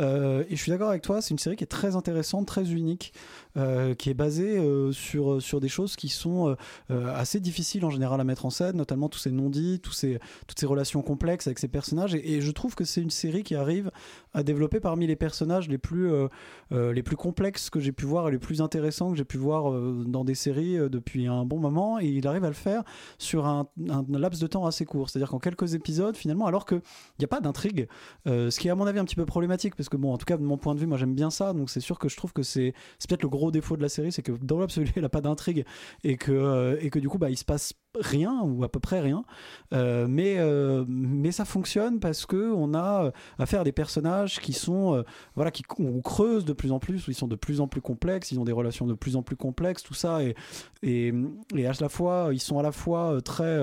Euh, 0.00 0.44
et 0.48 0.56
je 0.56 0.62
suis 0.62 0.70
d'accord 0.70 0.88
avec 0.88 1.02
toi, 1.02 1.20
c'est 1.20 1.30
une 1.30 1.38
série 1.38 1.56
qui 1.56 1.64
est 1.64 1.68
très 1.68 1.94
intéressante, 1.94 2.46
très 2.46 2.72
unique, 2.72 3.12
euh, 3.56 3.94
qui 3.94 4.08
est 4.08 4.14
basée 4.14 4.58
euh, 4.58 4.92
sur 4.92 5.42
sur 5.42 5.60
des 5.60 5.68
choses 5.68 5.96
qui 5.96 6.08
sont 6.08 6.56
assez 6.88 7.40
difficiles 7.40 7.84
en 7.84 7.90
général 7.90 8.20
à 8.20 8.24
mettre 8.24 8.46
en 8.46 8.50
scène, 8.50 8.76
notamment 8.76 9.08
tous 9.08 9.18
ces 9.18 9.30
non-dits, 9.30 9.80
tous 9.80 9.92
ces 9.92 10.18
toutes 10.46 10.58
ces 10.58 10.66
relations 10.66 11.02
complexes 11.02 11.46
avec 11.46 11.58
ces 11.58 11.68
personnages. 11.68 12.14
Et 12.14 12.40
je 12.40 12.50
trouve 12.50 12.74
que 12.74 12.84
c'est 12.84 13.02
une 13.02 13.10
série 13.10 13.42
qui 13.42 13.54
arrive 13.54 13.90
à 14.32 14.42
développer 14.42 14.80
parmi 14.80 15.06
les 15.06 15.16
personnages 15.16 15.68
les 15.68 15.78
plus, 15.78 16.10
euh, 16.10 16.28
euh, 16.72 16.92
les 16.92 17.02
plus 17.02 17.16
complexes 17.16 17.70
que 17.70 17.80
j'ai 17.80 17.92
pu 17.92 18.04
voir 18.04 18.28
et 18.28 18.32
les 18.32 18.38
plus 18.38 18.60
intéressants 18.60 19.10
que 19.10 19.16
j'ai 19.16 19.24
pu 19.24 19.38
voir 19.38 19.70
euh, 19.70 20.04
dans 20.06 20.24
des 20.24 20.34
séries 20.34 20.76
depuis 20.90 21.26
un 21.26 21.44
bon 21.44 21.58
moment. 21.58 21.98
Et 22.00 22.06
il 22.06 22.26
arrive 22.26 22.44
à 22.44 22.48
le 22.48 22.54
faire 22.54 22.82
sur 23.18 23.46
un, 23.46 23.68
laps 24.08 24.40
de 24.40 24.46
temps 24.46 24.66
assez 24.66 24.84
court. 24.84 25.10
C'est-à-dire 25.10 25.30
qu'en 25.30 25.38
quelques 25.38 25.74
épisodes, 25.74 26.16
finalement, 26.16 26.46
alors 26.46 26.66
qu'il 26.66 26.82
n'y 27.18 27.24
a 27.24 27.28
pas 27.28 27.40
d'intrigue, 27.40 27.88
ce 28.26 28.58
qui 28.58 28.68
est 28.68 28.70
à 28.70 28.74
mon 28.74 28.86
avis 28.86 28.98
un 28.98 29.04
petit 29.04 29.16
peu 29.16 29.26
problématique, 29.26 29.74
parce 29.74 29.88
que, 29.88 29.96
bon, 29.96 30.12
en 30.12 30.18
tout 30.18 30.26
cas, 30.26 30.36
de 30.36 30.42
mon 30.42 30.58
point 30.58 30.74
de 30.74 30.80
vue, 30.80 30.86
moi 30.86 30.98
j'aime 30.98 31.14
bien 31.14 31.30
ça. 31.30 31.52
Donc 31.52 31.70
c'est 31.70 31.80
sûr 31.80 31.98
que 31.98 32.08
je 32.08 32.16
trouve 32.16 32.32
que 32.32 32.42
c'est 32.42 32.74
peut-être 33.08 33.22
le 33.22 33.28
gros 33.28 33.50
défaut 33.50 33.76
de 33.76 33.82
la 33.82 33.88
série, 33.88 34.12
c'est 34.12 34.22
que 34.22 34.32
dans 34.32 34.58
l'absolu, 34.58 34.90
elle 34.96 35.02
n'a 35.02 35.08
pas 35.08 35.20
d'intrigue 35.20 35.64
et 36.04 36.16
que, 36.16 36.78
et 36.80 36.90
que 36.90 36.98
du 36.98 37.08
coup, 37.08 37.18
bah, 37.18 37.30
il 37.30 37.36
se 37.36 37.44
passe 37.44 37.72
rien 38.00 38.40
ou 38.42 38.64
à 38.64 38.68
peu 38.68 38.80
près 38.80 39.00
rien. 39.00 39.24
Euh, 39.72 40.06
mais, 40.08 40.36
euh, 40.38 40.84
mais 40.88 41.32
ça 41.32 41.44
fonctionne 41.44 42.00
parce 42.00 42.26
que 42.26 42.52
on 42.52 42.74
a 42.74 43.04
euh, 43.06 43.10
affaire 43.38 43.60
à 43.60 43.64
des 43.64 43.72
personnages 43.72 44.40
qui 44.40 44.52
sont 44.52 44.94
euh, 44.94 45.02
voilà 45.34 45.50
qui 45.50 45.62
on 45.78 46.00
creuse 46.00 46.44
de 46.44 46.52
plus 46.52 46.72
en 46.72 46.78
plus, 46.78 47.06
où 47.06 47.10
ils 47.10 47.14
sont 47.14 47.28
de 47.28 47.36
plus 47.36 47.60
en 47.60 47.68
plus 47.68 47.80
complexes, 47.80 48.32
ils 48.32 48.40
ont 48.40 48.44
des 48.44 48.52
relations 48.52 48.86
de 48.86 48.94
plus 48.94 49.16
en 49.16 49.22
plus 49.22 49.36
complexes, 49.36 49.82
tout 49.82 49.94
ça 49.94 50.22
et 50.22 50.34
et, 50.82 51.12
et 51.56 51.66
à 51.66 51.72
la 51.80 51.88
fois 51.88 52.28
ils 52.32 52.40
sont 52.40 52.58
à 52.58 52.62
la 52.62 52.72
fois 52.72 53.20
très 53.24 53.58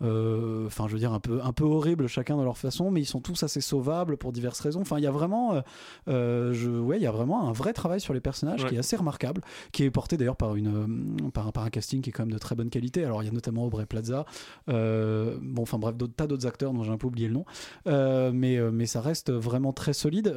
enfin 0.00 0.86
je 0.88 0.92
veux 0.92 0.98
dire 0.98 1.12
un 1.12 1.20
peu 1.20 1.40
un 1.42 1.52
peu 1.52 1.64
horribles 1.64 2.06
chacun 2.06 2.36
dans 2.36 2.44
leur 2.44 2.58
façon, 2.58 2.90
mais 2.90 3.00
ils 3.00 3.06
sont 3.06 3.20
tous 3.20 3.42
assez 3.42 3.60
sauvables 3.60 4.16
pour 4.16 4.32
diverses 4.32 4.60
raisons. 4.60 4.80
Enfin 4.80 4.98
il 4.98 5.04
y 5.04 5.06
a 5.06 5.10
vraiment 5.10 5.62
je 6.06 6.78
ouais 6.80 6.96
il 6.98 7.02
y 7.02 7.06
a 7.06 7.10
vraiment 7.12 7.48
un 7.48 7.52
vrai 7.52 7.72
travail 7.72 8.00
sur 8.00 8.14
les 8.14 8.20
personnages 8.20 8.62
Ouais. 8.64 8.68
qui 8.70 8.76
est 8.76 8.78
assez 8.78 8.96
remarquable, 8.96 9.40
qui 9.72 9.82
est 9.84 9.90
porté 9.90 10.16
d'ailleurs 10.16 10.36
par 10.36 10.54
une 10.54 11.16
par, 11.32 11.52
par 11.52 11.64
un 11.64 11.70
casting 11.70 12.00
qui 12.00 12.10
est 12.10 12.12
quand 12.12 12.22
même 12.22 12.32
de 12.32 12.38
très 12.38 12.54
bonne 12.54 12.70
qualité. 12.70 13.04
Alors 13.04 13.22
il 13.22 13.26
y 13.26 13.28
a 13.28 13.32
notamment 13.32 13.64
Aubrey 13.74 13.86
Plaza, 13.86 14.24
euh, 14.68 15.36
bon 15.42 15.62
enfin 15.62 15.78
bref 15.78 15.96
d'autres 15.96 16.14
tas 16.14 16.26
d'autres 16.26 16.46
acteurs 16.46 16.72
dont 16.72 16.82
j'ai 16.82 16.92
un 16.92 16.96
peu 16.96 17.08
oublié 17.08 17.28
le 17.28 17.34
nom, 17.34 17.44
Euh, 17.86 18.30
mais 18.32 18.56
euh, 18.56 18.70
mais 18.70 18.86
ça 18.86 19.00
reste 19.00 19.30
vraiment 19.30 19.72
très 19.72 19.92
solide. 19.92 20.34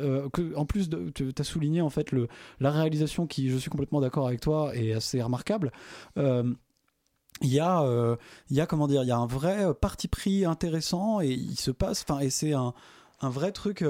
En 0.55 0.65
plus 0.65 0.89
tu 1.13 1.31
as 1.37 1.43
souligné 1.43 1.81
en 1.81 1.89
fait 1.89 2.11
le 2.11 2.27
la 2.59 2.71
réalisation 2.71 3.27
qui 3.27 3.49
je 3.49 3.57
suis 3.57 3.69
complètement 3.69 4.01
d'accord 4.01 4.27
avec 4.27 4.41
toi 4.41 4.75
est 4.75 4.93
assez 4.93 5.21
remarquable. 5.21 5.71
Il 7.43 7.53
y 7.53 7.59
a 7.59 8.17
il 8.49 8.55
y 8.57 8.61
a 8.61 8.65
comment 8.65 8.87
dire 8.87 9.03
il 9.03 9.07
y 9.07 9.11
a 9.11 9.17
un 9.17 9.27
vrai 9.27 9.73
parti 9.79 10.07
pris 10.07 10.45
intéressant 10.45 11.21
et 11.21 11.29
il 11.29 11.59
se 11.59 11.71
passe 11.71 12.03
enfin 12.07 12.19
et 12.19 12.29
c'est 12.29 12.53
un 12.53 12.73
un 13.21 13.29
vrai 13.29 13.51
truc 13.51 13.83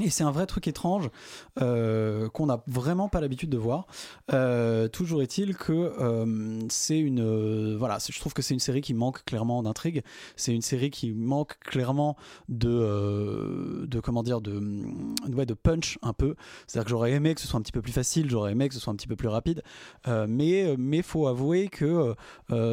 Et 0.00 0.10
c'est 0.10 0.22
un 0.22 0.30
vrai 0.30 0.46
truc 0.46 0.68
étrange 0.68 1.10
euh, 1.60 2.28
qu'on 2.28 2.46
n'a 2.46 2.62
vraiment 2.68 3.08
pas 3.08 3.20
l'habitude 3.20 3.50
de 3.50 3.58
voir. 3.58 3.86
Euh, 4.32 4.86
toujours 4.86 5.22
est-il 5.22 5.56
que 5.56 5.72
euh, 5.72 6.60
c'est 6.68 6.98
une 6.98 7.76
voilà, 7.76 7.98
je 7.98 8.18
trouve 8.20 8.32
que 8.32 8.42
c'est 8.42 8.54
une 8.54 8.60
série 8.60 8.80
qui 8.80 8.94
manque 8.94 9.24
clairement 9.24 9.62
d'intrigue. 9.62 10.02
C'est 10.36 10.54
une 10.54 10.62
série 10.62 10.90
qui 10.90 11.12
manque 11.12 11.58
clairement 11.58 12.16
de 12.48 13.86
de 13.88 14.00
comment 14.00 14.22
dire 14.22 14.40
de 14.40 14.62
ouais, 15.32 15.46
de 15.46 15.54
punch 15.54 15.98
un 16.02 16.12
peu. 16.12 16.36
C'est-à-dire 16.66 16.84
que 16.84 16.90
j'aurais 16.90 17.12
aimé 17.12 17.34
que 17.34 17.40
ce 17.40 17.48
soit 17.48 17.58
un 17.58 17.62
petit 17.62 17.72
peu 17.72 17.82
plus 17.82 17.92
facile, 17.92 18.30
j'aurais 18.30 18.52
aimé 18.52 18.68
que 18.68 18.74
ce 18.74 18.80
soit 18.80 18.92
un 18.92 18.96
petit 18.96 19.08
peu 19.08 19.16
plus 19.16 19.28
rapide. 19.28 19.62
Mais 20.06 20.76
mais 20.78 21.02
faut 21.02 21.26
avouer 21.26 21.68
que 21.68 22.14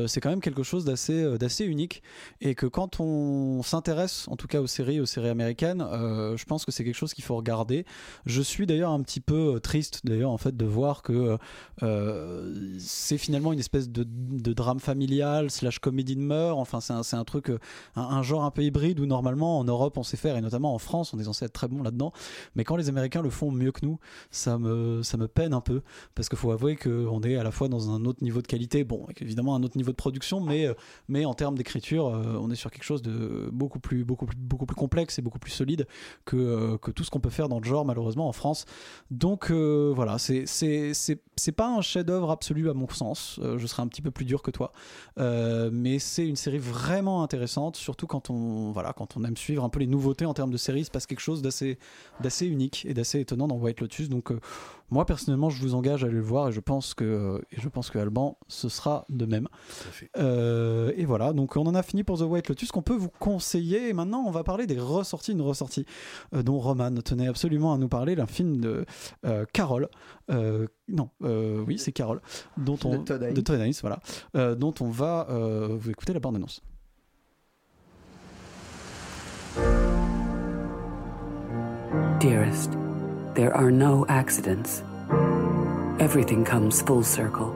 c'est 0.07 0.21
quand 0.21 0.29
même 0.29 0.41
quelque 0.41 0.63
chose 0.63 0.85
d'assez 0.85 1.37
d'assez 1.39 1.65
unique 1.65 2.03
et 2.39 2.53
que 2.53 2.67
quand 2.67 2.99
on 2.99 3.63
s'intéresse 3.63 4.27
en 4.27 4.35
tout 4.35 4.47
cas 4.47 4.61
aux 4.61 4.67
séries 4.67 4.99
aux 4.99 5.07
séries 5.07 5.29
américaines, 5.29 5.83
je 5.89 6.45
pense 6.45 6.65
que 6.65 6.71
c'est 6.71 6.83
quelque 6.83 6.93
chose 6.93 7.14
qu'il 7.15 7.23
faut 7.23 7.35
regarder. 7.35 7.85
Je 8.25 8.41
suis 8.41 8.65
d'ailleurs 8.65 8.91
un 8.91 9.01
petit 9.01 9.21
peu 9.21 9.55
euh, 9.55 9.59
triste 9.59 10.01
d'ailleurs 10.03 10.31
en 10.31 10.37
fait 10.37 10.55
de 10.55 10.65
voir 10.65 11.01
que 11.01 11.37
euh, 11.83 12.75
c'est 12.77 13.17
finalement 13.17 13.53
une 13.53 13.59
espèce 13.59 13.89
de, 13.89 14.05
drame 14.53 14.79
familial 14.79 15.49
slash 15.49 15.79
comédie 15.79 16.15
de 16.15 16.21
meurtre. 16.21 16.59
Enfin 16.59 16.81
c'est 16.81 16.93
un, 16.93 17.19
un 17.19 17.23
truc 17.23 17.49
euh, 17.49 17.59
un, 17.95 18.21
genre 18.21 18.43
un 18.43 18.51
peu 18.51 18.63
hybride 18.63 18.99
où 18.99 19.05
normalement 19.05 19.59
en 19.59 19.63
Europe 19.63 19.97
on 19.97 20.03
sait 20.03 20.17
faire 20.17 20.37
et 20.37 20.41
notamment 20.41 20.73
en 20.73 20.79
France 20.79 21.13
on 21.13 21.19
est 21.19 21.23
censé 21.23 21.45
être 21.45 21.53
très 21.53 21.67
bon 21.67 21.81
là-dedans. 21.81 22.11
Mais 22.55 22.63
quand 22.63 22.75
les 22.75 22.89
Américains 22.89 23.21
le 23.21 23.29
font 23.29 23.51
mieux 23.51 23.71
que 23.71 23.85
nous, 23.85 23.99
ça 24.29 24.57
me 24.57 25.01
ça 25.03 25.17
me 25.17 25.27
peine 25.27 25.53
un 25.53 25.61
peu 25.61 25.81
parce 26.13 26.29
qu'il 26.29 26.37
faut 26.37 26.51
avouer 26.51 26.75
qu'on 26.75 27.21
est 27.21 27.35
à 27.35 27.43
la 27.43 27.51
fois 27.51 27.69
dans 27.69 27.89
un 27.89 28.05
autre 28.05 28.23
niveau 28.23 28.41
de 28.41 28.47
qualité, 28.47 28.83
bon 28.83 29.07
évidemment 29.19 29.55
un 29.55 29.63
autre 29.63 29.77
niveau 29.77 29.91
de 29.91 29.95
production, 29.95 30.41
mais 30.41 30.67
euh, 30.67 30.73
mais 31.07 31.25
en 31.25 31.33
termes 31.33 31.57
d'écriture, 31.57 32.07
euh, 32.07 32.37
on 32.39 32.51
est 32.51 32.55
sur 32.55 32.71
quelque 32.71 32.83
chose 32.83 33.01
de 33.01 33.49
beaucoup 33.51 33.79
plus, 33.79 34.03
beaucoup 34.03 34.25
plus, 34.25 34.37
beaucoup 34.37 34.65
plus 34.65 34.75
complexe 34.75 35.19
et 35.19 35.21
beaucoup 35.21 35.39
plus 35.39 35.51
solide 35.51 35.87
que, 36.25 36.35
euh, 36.35 36.77
que 36.77 36.91
tout 36.95 37.03
ce 37.03 37.11
qu'on 37.11 37.19
peut 37.19 37.29
faire 37.29 37.49
dans 37.49 37.59
le 37.59 37.65
genre, 37.65 37.85
malheureusement, 37.85 38.27
en 38.27 38.31
France. 38.31 38.65
Donc 39.11 39.51
euh, 39.51 39.91
voilà, 39.95 40.17
c'est 40.17 41.51
pas 41.55 41.67
un 41.67 41.81
chef-d'œuvre 41.81 42.31
absolu 42.31 42.69
à 42.69 42.73
mon 42.73 42.89
sens. 42.89 43.39
Euh, 43.43 43.57
je 43.57 43.67
serais 43.67 43.83
un 43.83 43.87
petit 43.87 44.01
peu 44.01 44.11
plus 44.11 44.25
dur 44.25 44.41
que 44.41 44.51
toi, 44.51 44.71
Euh, 45.17 45.69
mais 45.71 45.99
c'est 45.99 46.27
une 46.27 46.35
série 46.35 46.57
vraiment 46.59 47.23
intéressante, 47.23 47.75
surtout 47.75 48.07
quand 48.07 48.29
on 48.29 48.71
voilà, 48.71 48.93
quand 48.93 49.17
on 49.17 49.23
aime 49.23 49.37
suivre 49.37 49.63
un 49.63 49.69
peu 49.69 49.79
les 49.79 49.87
nouveautés 49.87 50.25
en 50.25 50.33
termes 50.33 50.51
de 50.51 50.57
séries. 50.57 50.81
Il 50.81 50.85
se 50.85 50.91
passe 50.91 51.05
quelque 51.05 51.21
chose 51.21 51.41
d'assez 51.41 51.77
unique 52.41 52.85
et 52.85 52.93
d'assez 52.93 53.19
étonnant 53.19 53.47
dans 53.47 53.57
White 53.57 53.81
Lotus. 53.81 54.09
Donc 54.09 54.31
moi 54.89 55.05
personnellement, 55.05 55.49
je 55.49 55.61
vous 55.61 55.75
engage 55.75 56.03
à 56.03 56.07
aller 56.07 56.15
le 56.15 56.21
voir 56.21 56.49
et 56.49 56.51
je 56.51 56.59
pense 56.59 56.93
que 56.93 57.41
et 57.51 57.59
je 57.59 57.69
pense 57.69 57.89
que 57.89 57.97
Alban 57.97 58.37
ce 58.47 58.69
sera 58.69 59.05
de 59.09 59.25
même. 59.25 59.47
Euh, 60.17 60.91
et 60.95 61.05
voilà, 61.05 61.33
donc 61.33 61.57
on 61.57 61.65
en 61.65 61.75
a 61.75 61.83
fini 61.83 62.03
pour 62.03 62.19
The 62.19 62.23
White 62.23 62.49
Lotus 62.49 62.71
qu'on 62.71 62.81
peut 62.81 62.95
vous 62.95 63.09
conseiller. 63.19 63.89
Et 63.89 63.93
maintenant, 63.93 64.23
on 64.25 64.31
va 64.31 64.43
parler 64.43 64.67
des 64.67 64.79
ressorties, 64.79 65.31
une 65.31 65.41
ressortie 65.41 65.85
euh, 66.33 66.43
dont 66.43 66.59
Roman 66.59 66.91
tenait 67.03 67.27
absolument 67.27 67.73
à 67.73 67.77
nous 67.77 67.87
parler, 67.89 68.15
d'un 68.15 68.27
film 68.27 68.57
de 68.57 68.85
euh, 69.25 69.45
Carole. 69.53 69.89
Euh, 70.31 70.67
non, 70.87 71.09
euh, 71.23 71.63
oui, 71.67 71.77
c'est 71.79 71.91
Carole, 71.91 72.21
dont 72.57 72.77
on 72.83 72.99
De 72.99 73.41
Todd 73.41 73.59
Haynes. 73.59 73.73
voilà, 73.81 73.99
euh, 74.35 74.55
dont 74.55 74.73
on 74.81 74.89
va 74.89 75.27
euh, 75.29 75.75
vous 75.79 75.89
écouter 75.89 76.13
la 76.13 76.19
bande 76.19 76.35
annonce. 76.35 76.61
Dearest, 82.19 82.71
there 83.35 83.53
are 83.53 83.71
no 83.71 84.05
accidents. 84.07 84.81
Everything 85.99 86.43
comes 86.43 86.81
full 86.81 87.03
circle. 87.03 87.53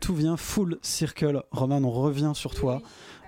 Tout 0.00 0.14
vient 0.14 0.36
full 0.36 0.78
circle. 0.82 1.42
Roman, 1.52 1.76
on 1.84 1.90
revient 1.90 2.32
sur 2.34 2.54
toi 2.54 2.80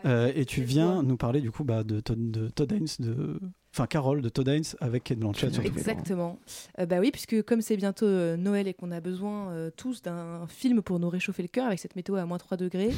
Euh, 0.07 0.31
et 0.35 0.45
tu 0.45 0.61
viens 0.63 1.03
nous 1.03 1.17
parler 1.17 1.41
du 1.41 1.51
coup 1.51 1.65
bah, 1.65 1.83
de, 1.83 1.99
Todd- 1.99 2.31
de 2.31 2.49
Todd 2.49 2.71
Haynes, 2.73 2.89
de 2.99 3.41
enfin 3.75 3.87
Carole 3.89 4.23
de 4.23 4.29
Todd 4.29 4.47
Haynes 4.47 4.63
avec 4.81 5.03
Kate 5.03 5.19
Blanchett. 5.19 5.53
surtout. 5.53 5.67
Exactement. 5.67 6.39
Euh, 6.79 6.87
bah 6.87 6.99
oui, 7.01 7.11
puisque 7.11 7.43
comme 7.43 7.61
c'est 7.61 7.77
bientôt 7.77 8.07
euh, 8.07 8.37
Noël 8.37 8.69
et 8.69 8.75
qu'on 8.75 8.93
a 8.93 9.01
besoin 9.01 9.51
euh, 9.51 9.71
tous 9.77 10.01
d'un 10.01 10.47
film 10.49 10.81
pour 10.81 11.01
nous 11.01 11.09
réchauffer 11.09 11.43
le 11.43 11.49
cœur 11.49 11.67
avec 11.67 11.81
cette 11.81 11.97
météo 11.97 12.15
à 12.15 12.25
moins 12.25 12.39
3 12.39 12.57
degrés, 12.57 12.93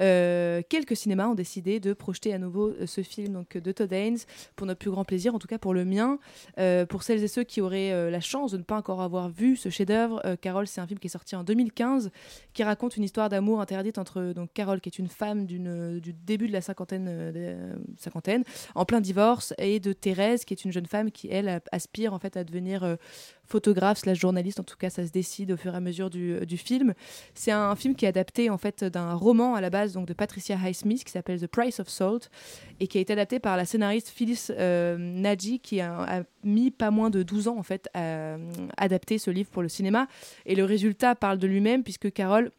euh, 0.00 0.62
quelques 0.68 0.96
cinémas 0.96 1.28
ont 1.28 1.36
décidé 1.36 1.78
de 1.78 1.92
projeter 1.92 2.34
à 2.34 2.38
nouveau 2.38 2.70
euh, 2.70 2.86
ce 2.86 3.02
film 3.02 3.34
donc, 3.34 3.56
de 3.56 3.72
Todd 3.72 3.92
Haynes 3.92 4.18
pour 4.56 4.66
notre 4.66 4.80
plus 4.80 4.90
grand 4.90 5.04
plaisir, 5.04 5.32
en 5.34 5.38
tout 5.38 5.46
cas 5.46 5.58
pour 5.58 5.74
le 5.74 5.84
mien. 5.84 6.18
Euh, 6.58 6.86
pour 6.86 7.04
celles 7.04 7.22
et 7.22 7.28
ceux 7.28 7.44
qui 7.44 7.60
auraient 7.60 7.92
euh, 7.92 8.10
la 8.10 8.20
chance 8.20 8.50
de 8.50 8.56
ne 8.58 8.62
pas 8.62 8.76
encore 8.76 9.02
avoir 9.02 9.28
vu 9.28 9.56
ce 9.56 9.68
chef-d'œuvre, 9.68 10.20
euh, 10.24 10.34
Carole, 10.34 10.66
c'est 10.66 10.80
un 10.80 10.86
film 10.86 10.98
qui 10.98 11.06
est 11.06 11.10
sorti 11.10 11.36
en 11.36 11.44
2015 11.44 12.10
qui 12.52 12.64
raconte 12.64 12.96
une 12.96 13.04
histoire 13.04 13.28
d'amour 13.28 13.60
interdite 13.60 13.98
entre 13.98 14.32
donc 14.34 14.50
Carole, 14.54 14.80
qui 14.80 14.88
est 14.88 14.98
une 14.98 15.08
femme 15.08 15.44
d'une, 15.44 16.00
du 16.00 16.14
début 16.14 16.48
de 16.48 16.52
la 16.52 16.62
cinquantaine, 16.62 17.06
euh, 17.08 17.76
cinquantaine, 17.98 18.44
en 18.74 18.86
plein 18.86 19.02
divorce, 19.02 19.52
et 19.58 19.78
de 19.78 19.92
Thérèse, 19.92 20.15
qui 20.44 20.54
est 20.54 20.64
une 20.64 20.72
jeune 20.72 20.86
femme 20.86 21.10
qui, 21.10 21.28
elle, 21.30 21.60
aspire 21.72 22.12
en 22.12 22.18
fait 22.18 22.36
à 22.36 22.44
devenir 22.44 22.84
euh, 22.84 22.96
photographe 23.44 23.98
slash 23.98 24.18
journaliste. 24.18 24.60
En 24.60 24.64
tout 24.64 24.76
cas, 24.76 24.90
ça 24.90 25.06
se 25.06 25.12
décide 25.12 25.52
au 25.52 25.56
fur 25.56 25.74
et 25.74 25.76
à 25.76 25.80
mesure 25.80 26.10
du, 26.10 26.44
du 26.46 26.56
film. 26.56 26.94
C'est 27.34 27.52
un 27.52 27.74
film 27.76 27.94
qui 27.94 28.04
est 28.04 28.08
adapté 28.08 28.50
en 28.50 28.58
fait 28.58 28.84
d'un 28.84 29.14
roman 29.14 29.54
à 29.54 29.60
la 29.60 29.70
base 29.70 29.92
donc 29.92 30.06
de 30.06 30.14
Patricia 30.14 30.56
Highsmith 30.56 31.04
qui 31.04 31.12
s'appelle 31.12 31.40
The 31.40 31.46
Price 31.46 31.80
of 31.80 31.88
Salt 31.88 32.30
et 32.80 32.86
qui 32.86 32.98
a 32.98 33.00
été 33.00 33.12
adapté 33.12 33.38
par 33.38 33.56
la 33.56 33.64
scénariste 33.64 34.08
Phyllis 34.08 34.48
euh, 34.50 34.96
Nagy 34.98 35.60
qui 35.60 35.80
a, 35.80 36.24
mis 36.44 36.70
pas 36.70 36.90
moins 36.90 37.10
de 37.10 37.22
12 37.22 37.48
ans 37.48 37.58
en 37.58 37.62
fait 37.62 37.88
à 37.92 38.00
euh, 38.00 38.38
adapter 38.76 39.18
ce 39.18 39.30
livre 39.30 39.50
pour 39.50 39.62
le 39.62 39.68
cinéma. 39.68 40.06
Et 40.46 40.54
le 40.54 40.64
résultat 40.64 41.14
parle 41.14 41.38
de 41.38 41.46
lui-même 41.46 41.82
puisque 41.82 42.12
Carole 42.12 42.50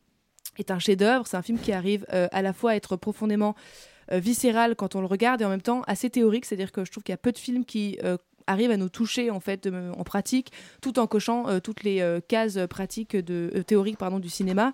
est 0.57 0.71
un 0.71 0.79
chef-d'œuvre. 0.79 1.27
C'est 1.27 1.37
un 1.37 1.41
film 1.41 1.59
qui 1.59 1.71
arrive 1.71 2.05
euh, 2.13 2.27
à 2.31 2.41
la 2.41 2.53
fois 2.53 2.71
à 2.71 2.75
être 2.75 2.95
profondément 2.95 3.55
euh, 3.55 3.96
viscéral 4.11 4.75
quand 4.75 4.95
on 4.95 5.01
le 5.01 5.07
regarde 5.07 5.41
et 5.41 5.45
en 5.45 5.49
même 5.49 5.61
temps 5.61 5.81
assez 5.87 6.09
théorique. 6.09 6.45
C'est-à-dire 6.45 6.71
que 6.71 6.85
je 6.85 6.91
trouve 6.91 7.03
qu'il 7.03 7.13
y 7.13 7.15
a 7.15 7.17
peu 7.17 7.31
de 7.31 7.37
films 7.37 7.65
qui 7.65 7.97
euh, 8.03 8.17
arrivent 8.47 8.71
à 8.71 8.77
nous 8.77 8.89
toucher 8.89 9.29
en 9.29 9.39
fait 9.39 9.67
de- 9.67 9.91
en 9.97 10.03
pratique, 10.03 10.51
tout 10.81 10.99
en 10.99 11.07
cochant 11.07 11.49
euh, 11.49 11.59
toutes 11.59 11.83
les 11.83 11.99
euh, 12.01 12.19
cases 12.25 12.57
pratiques 12.69 13.15
de 13.15 13.51
euh, 13.55 13.63
théoriques 13.63 13.97
pardon 13.97 14.19
du 14.19 14.29
cinéma. 14.29 14.71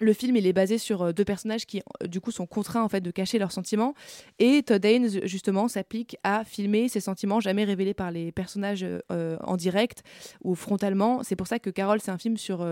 Le 0.00 0.12
film 0.12 0.36
il 0.36 0.46
est 0.46 0.52
basé 0.52 0.78
sur 0.78 1.02
euh, 1.02 1.12
deux 1.12 1.24
personnages 1.24 1.66
qui 1.66 1.80
euh, 2.02 2.06
du 2.08 2.20
coup 2.20 2.32
sont 2.32 2.46
contraints 2.46 2.82
en 2.82 2.88
fait 2.88 3.00
de 3.00 3.10
cacher 3.10 3.38
leurs 3.38 3.52
sentiments. 3.52 3.94
Et 4.40 4.62
Todd 4.64 4.84
Haynes 4.84 5.20
justement 5.24 5.68
s'applique 5.68 6.16
à 6.24 6.44
filmer 6.44 6.88
ces 6.88 7.00
sentiments 7.00 7.38
jamais 7.38 7.64
révélés 7.64 7.94
par 7.94 8.10
les 8.10 8.32
personnages 8.32 8.84
euh, 9.12 9.36
en 9.40 9.56
direct 9.56 10.02
ou 10.42 10.56
frontalement. 10.56 11.22
C'est 11.22 11.36
pour 11.36 11.46
ça 11.46 11.60
que 11.60 11.70
Carole 11.70 12.00
c'est 12.00 12.10
un 12.10 12.18
film 12.18 12.36
sur 12.36 12.66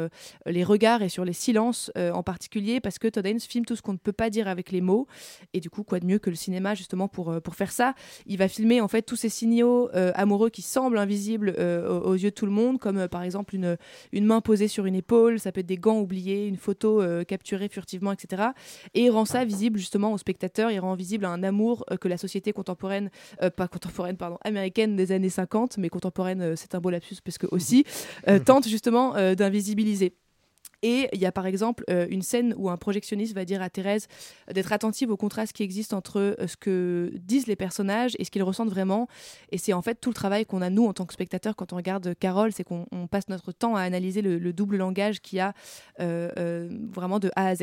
les 0.46 0.64
regards 0.64 1.02
et 1.02 1.08
sur 1.08 1.24
les 1.24 1.32
silences 1.32 1.90
en 1.96 2.22
particulier 2.22 2.80
parce 2.80 2.98
que 2.98 3.08
Todd 3.08 3.26
Haynes 3.26 3.40
filme 3.40 3.64
tout 3.64 3.76
ce 3.76 3.82
qu'on 3.82 3.92
ne 3.92 3.98
peut 3.98 4.12
pas 4.12 4.30
dire 4.30 4.48
avec 4.48 4.70
les 4.70 4.80
mots. 4.80 5.06
Et 5.52 5.60
du 5.60 5.70
coup 5.70 5.84
quoi 5.84 6.00
de 6.00 6.06
mieux 6.06 6.18
que 6.18 6.30
le 6.30 6.36
cinéma 6.36 6.74
justement 6.74 7.08
pour, 7.08 7.40
pour 7.42 7.54
faire 7.54 7.72
ça? 7.72 7.94
Il 8.26 8.38
va 8.38 8.48
filmer 8.48 8.80
en 8.80 8.88
fait 8.88 9.02
tous 9.02 9.16
ces 9.16 9.28
signaux 9.28 9.88
amoureux 9.92 10.50
qui 10.50 10.62
semblent 10.62 10.98
invisibles 10.98 11.50
aux, 11.50 12.14
yeux 12.14 12.30
de 12.30 12.34
tout 12.34 12.46
le 12.46 12.52
monde 12.52 12.78
comme 12.78 13.08
par 13.08 13.22
exemple 13.22 13.54
une, 13.54 13.76
une 14.12 14.24
main 14.24 14.40
posée 14.40 14.68
sur 14.68 14.86
une 14.86 14.94
épaule. 14.94 15.38
Ça 15.38 15.52
peut 15.52 15.60
être 15.60 15.66
des 15.66 15.78
gants 15.78 16.00
oubliés 16.00 16.46
une 16.46 16.56
photo 16.56 17.00
euh, 17.12 17.24
capturée 17.24 17.68
furtivement 17.68 18.12
etc 18.12 18.42
et 18.94 19.04
il 19.04 19.10
rend 19.10 19.24
ça 19.24 19.44
visible 19.44 19.78
justement 19.78 20.12
aux 20.12 20.18
spectateurs 20.18 20.70
il 20.70 20.80
rend 20.80 20.94
visible 20.94 21.24
un 21.24 21.42
amour 21.42 21.84
euh, 21.90 21.96
que 21.96 22.08
la 22.08 22.16
société 22.16 22.52
contemporaine 22.52 23.10
euh, 23.42 23.50
pas 23.50 23.68
contemporaine 23.68 24.16
pardon 24.16 24.38
américaine 24.42 24.96
des 24.96 25.12
années 25.12 25.28
50 25.28 25.78
mais 25.78 25.88
contemporaine 25.88 26.42
euh, 26.42 26.54
c'est 26.56 26.74
un 26.74 26.80
beau 26.80 26.90
lapsus 26.90 27.16
parce 27.24 27.38
que 27.38 27.46
aussi 27.50 27.84
tente 28.46 28.68
justement 28.68 29.14
d'invisibiliser 29.34 30.14
et 30.82 31.08
il 31.12 31.20
y 31.20 31.26
a 31.26 31.32
par 31.32 31.46
exemple 31.46 31.84
euh, 31.90 32.06
une 32.10 32.22
scène 32.22 32.54
où 32.56 32.68
un 32.68 32.76
projectionniste 32.76 33.34
va 33.34 33.44
dire 33.44 33.62
à 33.62 33.70
Thérèse 33.70 34.08
d'être 34.52 34.72
attentive 34.72 35.10
au 35.10 35.16
contraste 35.16 35.52
qui 35.52 35.62
existe 35.62 35.92
entre 35.92 36.20
euh, 36.20 36.46
ce 36.46 36.56
que 36.56 37.12
disent 37.14 37.46
les 37.46 37.56
personnages 37.56 38.16
et 38.18 38.24
ce 38.24 38.30
qu'ils 38.30 38.42
ressentent 38.42 38.70
vraiment. 38.70 39.08
Et 39.50 39.58
c'est 39.58 39.72
en 39.72 39.82
fait 39.82 40.00
tout 40.00 40.10
le 40.10 40.14
travail 40.14 40.44
qu'on 40.44 40.60
a 40.60 40.70
nous 40.70 40.86
en 40.86 40.92
tant 40.92 41.06
que 41.06 41.12
spectateurs 41.12 41.54
quand 41.54 41.72
on 41.72 41.76
regarde 41.76 42.14
Carole, 42.18 42.52
c'est 42.52 42.64
qu'on 42.64 42.86
on 42.90 43.06
passe 43.06 43.28
notre 43.28 43.52
temps 43.52 43.76
à 43.76 43.82
analyser 43.82 44.22
le, 44.22 44.38
le 44.38 44.52
double 44.52 44.76
langage 44.76 45.20
qu'il 45.20 45.36
y 45.36 45.40
a 45.40 45.54
euh, 46.00 46.68
vraiment 46.92 47.20
de 47.20 47.30
A 47.36 47.46
à 47.46 47.54
Z. 47.54 47.62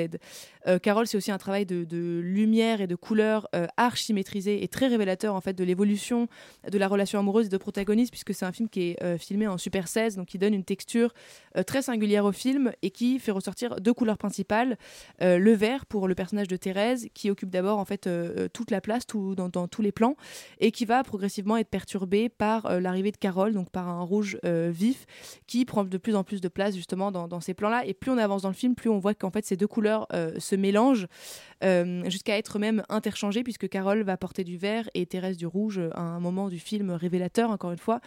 Carole, 0.83 1.07
c'est 1.07 1.17
aussi 1.17 1.31
un 1.31 1.37
travail 1.37 1.65
de, 1.65 1.83
de 1.83 2.19
lumière 2.23 2.79
et 2.79 2.85
de 2.85 2.95
couleur 2.95 3.47
archi 3.75 4.13
maîtrisé 4.13 4.63
et 4.63 4.67
très 4.67 4.87
révélateur 4.87 5.33
en 5.33 5.41
fait 5.41 5.53
de 5.53 5.63
l'évolution 5.63 6.27
de 6.69 6.77
la 6.77 6.87
relation 6.87 7.17
amoureuse 7.17 7.45
des 7.45 7.49
deux 7.49 7.59
protagonistes 7.59 8.11
puisque 8.11 8.35
c'est 8.35 8.45
un 8.45 8.51
film 8.51 8.69
qui 8.69 8.91
est 8.91 9.17
filmé 9.17 9.47
en 9.47 9.57
Super 9.57 9.87
16 9.87 10.17
donc 10.17 10.27
qui 10.27 10.37
donne 10.37 10.53
une 10.53 10.63
texture 10.63 11.13
très 11.65 11.81
singulière 11.81 12.25
au 12.25 12.31
film 12.31 12.71
et 12.83 12.91
qui 12.91 13.08
fait 13.17 13.31
ressortir 13.31 13.77
deux 13.77 13.93
couleurs 13.93 14.19
principales 14.19 14.77
Euh, 15.21 15.37
le 15.37 15.53
vert 15.53 15.85
pour 15.85 16.07
le 16.07 16.15
personnage 16.15 16.47
de 16.47 16.55
Thérèse 16.55 17.07
qui 17.13 17.29
occupe 17.29 17.49
d'abord 17.49 17.79
en 17.79 17.85
fait 17.85 18.07
euh, 18.07 18.33
euh, 18.37 18.47
toute 18.51 18.71
la 18.71 18.81
place 18.81 19.05
dans, 19.07 19.67
tous 19.67 19.81
les 19.81 19.91
plans 19.91 20.15
et 20.59 20.71
qui 20.71 20.85
va 20.85 21.03
progressivement 21.03 21.57
être 21.57 21.69
perturbé 21.69 22.29
par 22.29 22.79
l'arrivée 22.79 23.11
de 23.11 23.17
Carole 23.17 23.53
donc 23.53 23.69
par 23.69 23.89
un 23.89 24.01
rouge 24.01 24.37
vif 24.43 25.05
qui 25.47 25.65
prend 25.65 25.83
de 25.83 25.97
plus 25.97 26.15
en 26.15 26.23
plus 26.23 26.41
de 26.41 26.47
place 26.47 26.75
justement 26.75 27.11
dans, 27.11 27.27
dans 27.27 27.39
ces 27.39 27.53
plans 27.53 27.69
là 27.69 27.85
et 27.85 27.93
plus 27.93 28.11
on 28.11 28.17
avance 28.17 28.43
dans 28.43 28.49
le 28.49 28.55
film 28.55 28.75
plus 28.75 28.89
on 28.89 28.99
voit 28.99 29.13
qu'en 29.13 29.31
fait 29.31 29.45
ces 29.45 29.57
deux 29.57 29.67
couleurs 29.67 30.07
se 30.37 30.55
mélangent 30.55 31.07
jusqu'à 31.61 32.37
être 32.37 32.59
même 32.59 32.83
interchangées 32.89 33.43
puisque 33.43 33.67
Carole 33.67 34.03
va 34.03 34.17
porter 34.17 34.43
du 34.43 34.57
vert 34.57 34.89
et 34.93 35.05
Thérèse 35.05 35.37
du 35.37 35.47
rouge 35.47 35.79
à 35.93 36.01
un 36.01 36.19
moment 36.19 36.49
du 36.49 36.59
film 36.59 36.91
révélateur 36.91 37.49
encore 37.49 37.71
une 37.71 37.77
fois. 37.77 37.99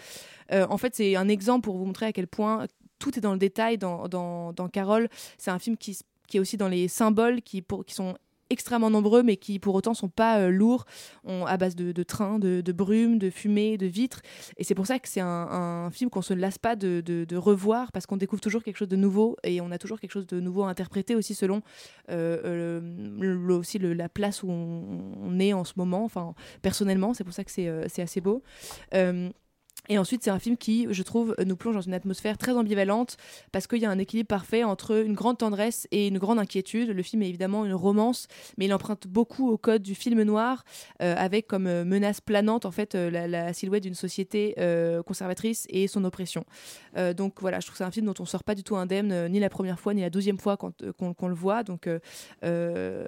En 0.52 0.78
fait 0.78 0.94
c'est 0.94 1.16
un 1.16 1.28
exemple 1.28 1.64
pour 1.64 1.76
vous 1.76 1.86
montrer 1.86 2.06
à 2.06 2.12
quel 2.12 2.26
point 2.26 2.66
tout 3.02 3.18
est 3.18 3.20
dans 3.20 3.32
le 3.32 3.38
détail 3.38 3.78
dans, 3.78 4.06
dans, 4.06 4.52
dans 4.52 4.68
Carole. 4.68 5.08
C'est 5.36 5.50
un 5.50 5.58
film 5.58 5.76
qui, 5.76 5.98
qui 6.28 6.36
est 6.36 6.40
aussi 6.40 6.56
dans 6.56 6.68
les 6.68 6.86
symboles 6.86 7.42
qui, 7.42 7.60
pour, 7.60 7.84
qui 7.84 7.94
sont 7.94 8.14
extrêmement 8.48 8.90
nombreux, 8.90 9.22
mais 9.22 9.36
qui 9.36 9.58
pour 9.58 9.74
autant 9.74 9.94
sont 9.94 10.10
pas 10.10 10.38
euh, 10.38 10.50
lourds, 10.50 10.84
on- 11.24 11.46
à 11.46 11.56
base 11.56 11.74
de, 11.74 12.02
trains, 12.02 12.38
de, 12.38 12.60
de 12.60 12.72
brume, 12.72 13.18
de 13.18 13.30
fumée, 13.30 13.76
de 13.78 13.86
vitres. 13.86 14.20
Et 14.58 14.62
c'est 14.64 14.74
pour 14.74 14.86
ça 14.86 14.98
que 14.98 15.08
c'est 15.08 15.20
un, 15.22 15.90
film 15.90 16.10
qu'on 16.10 16.22
se 16.22 16.34
lasse 16.34 16.58
pas 16.58 16.76
de, 16.76 17.00
de- 17.00 17.36
revoir, 17.36 17.90
parce 17.92 18.06
qu'on 18.06 18.18
découvre 18.18 18.40
toujours 18.42 18.62
quelque 18.62 18.76
chose 18.76 18.88
de 18.88 18.96
nouveau, 18.96 19.36
et 19.42 19.60
on 19.60 19.70
a 19.72 19.78
toujours 19.78 19.98
quelque 19.98 20.12
chose 20.12 20.26
de 20.26 20.38
nouveau 20.38 20.62
à 20.62 20.68
interpréter 20.68 21.16
aussi 21.16 21.34
selon 21.34 21.62
euh, 22.10 22.80
euh, 22.82 23.58
aussi 23.58 23.78
la 23.78 24.08
place 24.08 24.42
où 24.42 24.50
on, 24.50 25.40
est 25.40 25.54
en 25.54 25.64
ce 25.64 25.72
moment, 25.76 26.04
enfin 26.04 26.34
personnellement, 26.60 27.14
c'est 27.14 27.24
pour 27.24 27.32
ça 27.32 27.42
que 27.42 27.50
c'est 27.50 27.68
euh, 27.68 27.86
assez 27.98 28.20
beau. 28.20 28.42
Et 29.88 29.98
ensuite, 29.98 30.22
c'est 30.22 30.30
un 30.30 30.38
film 30.38 30.56
qui, 30.56 30.86
je 30.90 31.02
trouve, 31.02 31.34
nous 31.44 31.56
plonge 31.56 31.74
dans 31.74 31.80
une 31.80 31.94
atmosphère 31.94 32.38
très 32.38 32.52
ambivalente 32.52 33.16
parce 33.50 33.66
qu'il 33.66 33.78
y 33.78 33.84
a 33.84 33.90
un 33.90 33.98
équilibre 33.98 34.28
parfait 34.28 34.64
entre 34.64 35.04
une 35.04 35.14
grande 35.14 35.38
tendresse 35.38 35.88
et 35.90 36.08
une 36.08 36.18
grande 36.18 36.38
inquiétude. 36.38 36.90
Le 36.90 37.02
film 37.02 37.22
est 37.22 37.28
évidemment 37.28 37.64
une 37.64 37.74
romance, 37.74 38.28
mais 38.56 38.66
il 38.66 38.74
emprunte 38.74 39.06
beaucoup 39.08 39.50
au 39.50 39.58
code 39.58 39.82
du 39.82 39.94
film 39.94 40.22
noir, 40.22 40.64
euh, 41.02 41.14
avec 41.18 41.46
comme 41.46 41.66
euh, 41.66 41.84
menace 41.84 42.20
planante 42.20 42.64
en 42.64 42.70
fait 42.70 42.94
euh, 42.94 43.10
la, 43.10 43.52
silhouette 43.52 43.82
d'une 43.82 43.94
société 43.94 44.54
conservatrice 45.06 45.66
et 45.68 45.88
son 45.88 46.04
oppression. 46.04 46.44
Donc 47.16 47.40
voilà, 47.40 47.60
je 47.60 47.66
trouve 47.66 47.74
que 47.74 47.78
c'est 47.78 47.84
un 47.84 47.90
film 47.90 48.06
dont 48.06 48.14
on 48.18 48.24
sort 48.24 48.44
pas 48.44 48.54
du 48.54 48.62
tout 48.62 48.76
indemne, 48.76 49.28
ni 49.28 49.40
la 49.40 49.50
première 49.50 49.78
fois, 49.78 49.94
ni 49.94 50.00
la 50.00 50.10
douzième 50.10 50.38
fois 50.38 50.56
qu'on, 50.56 51.28
le 51.28 51.34
voit. 51.34 51.62
Donc 51.62 51.88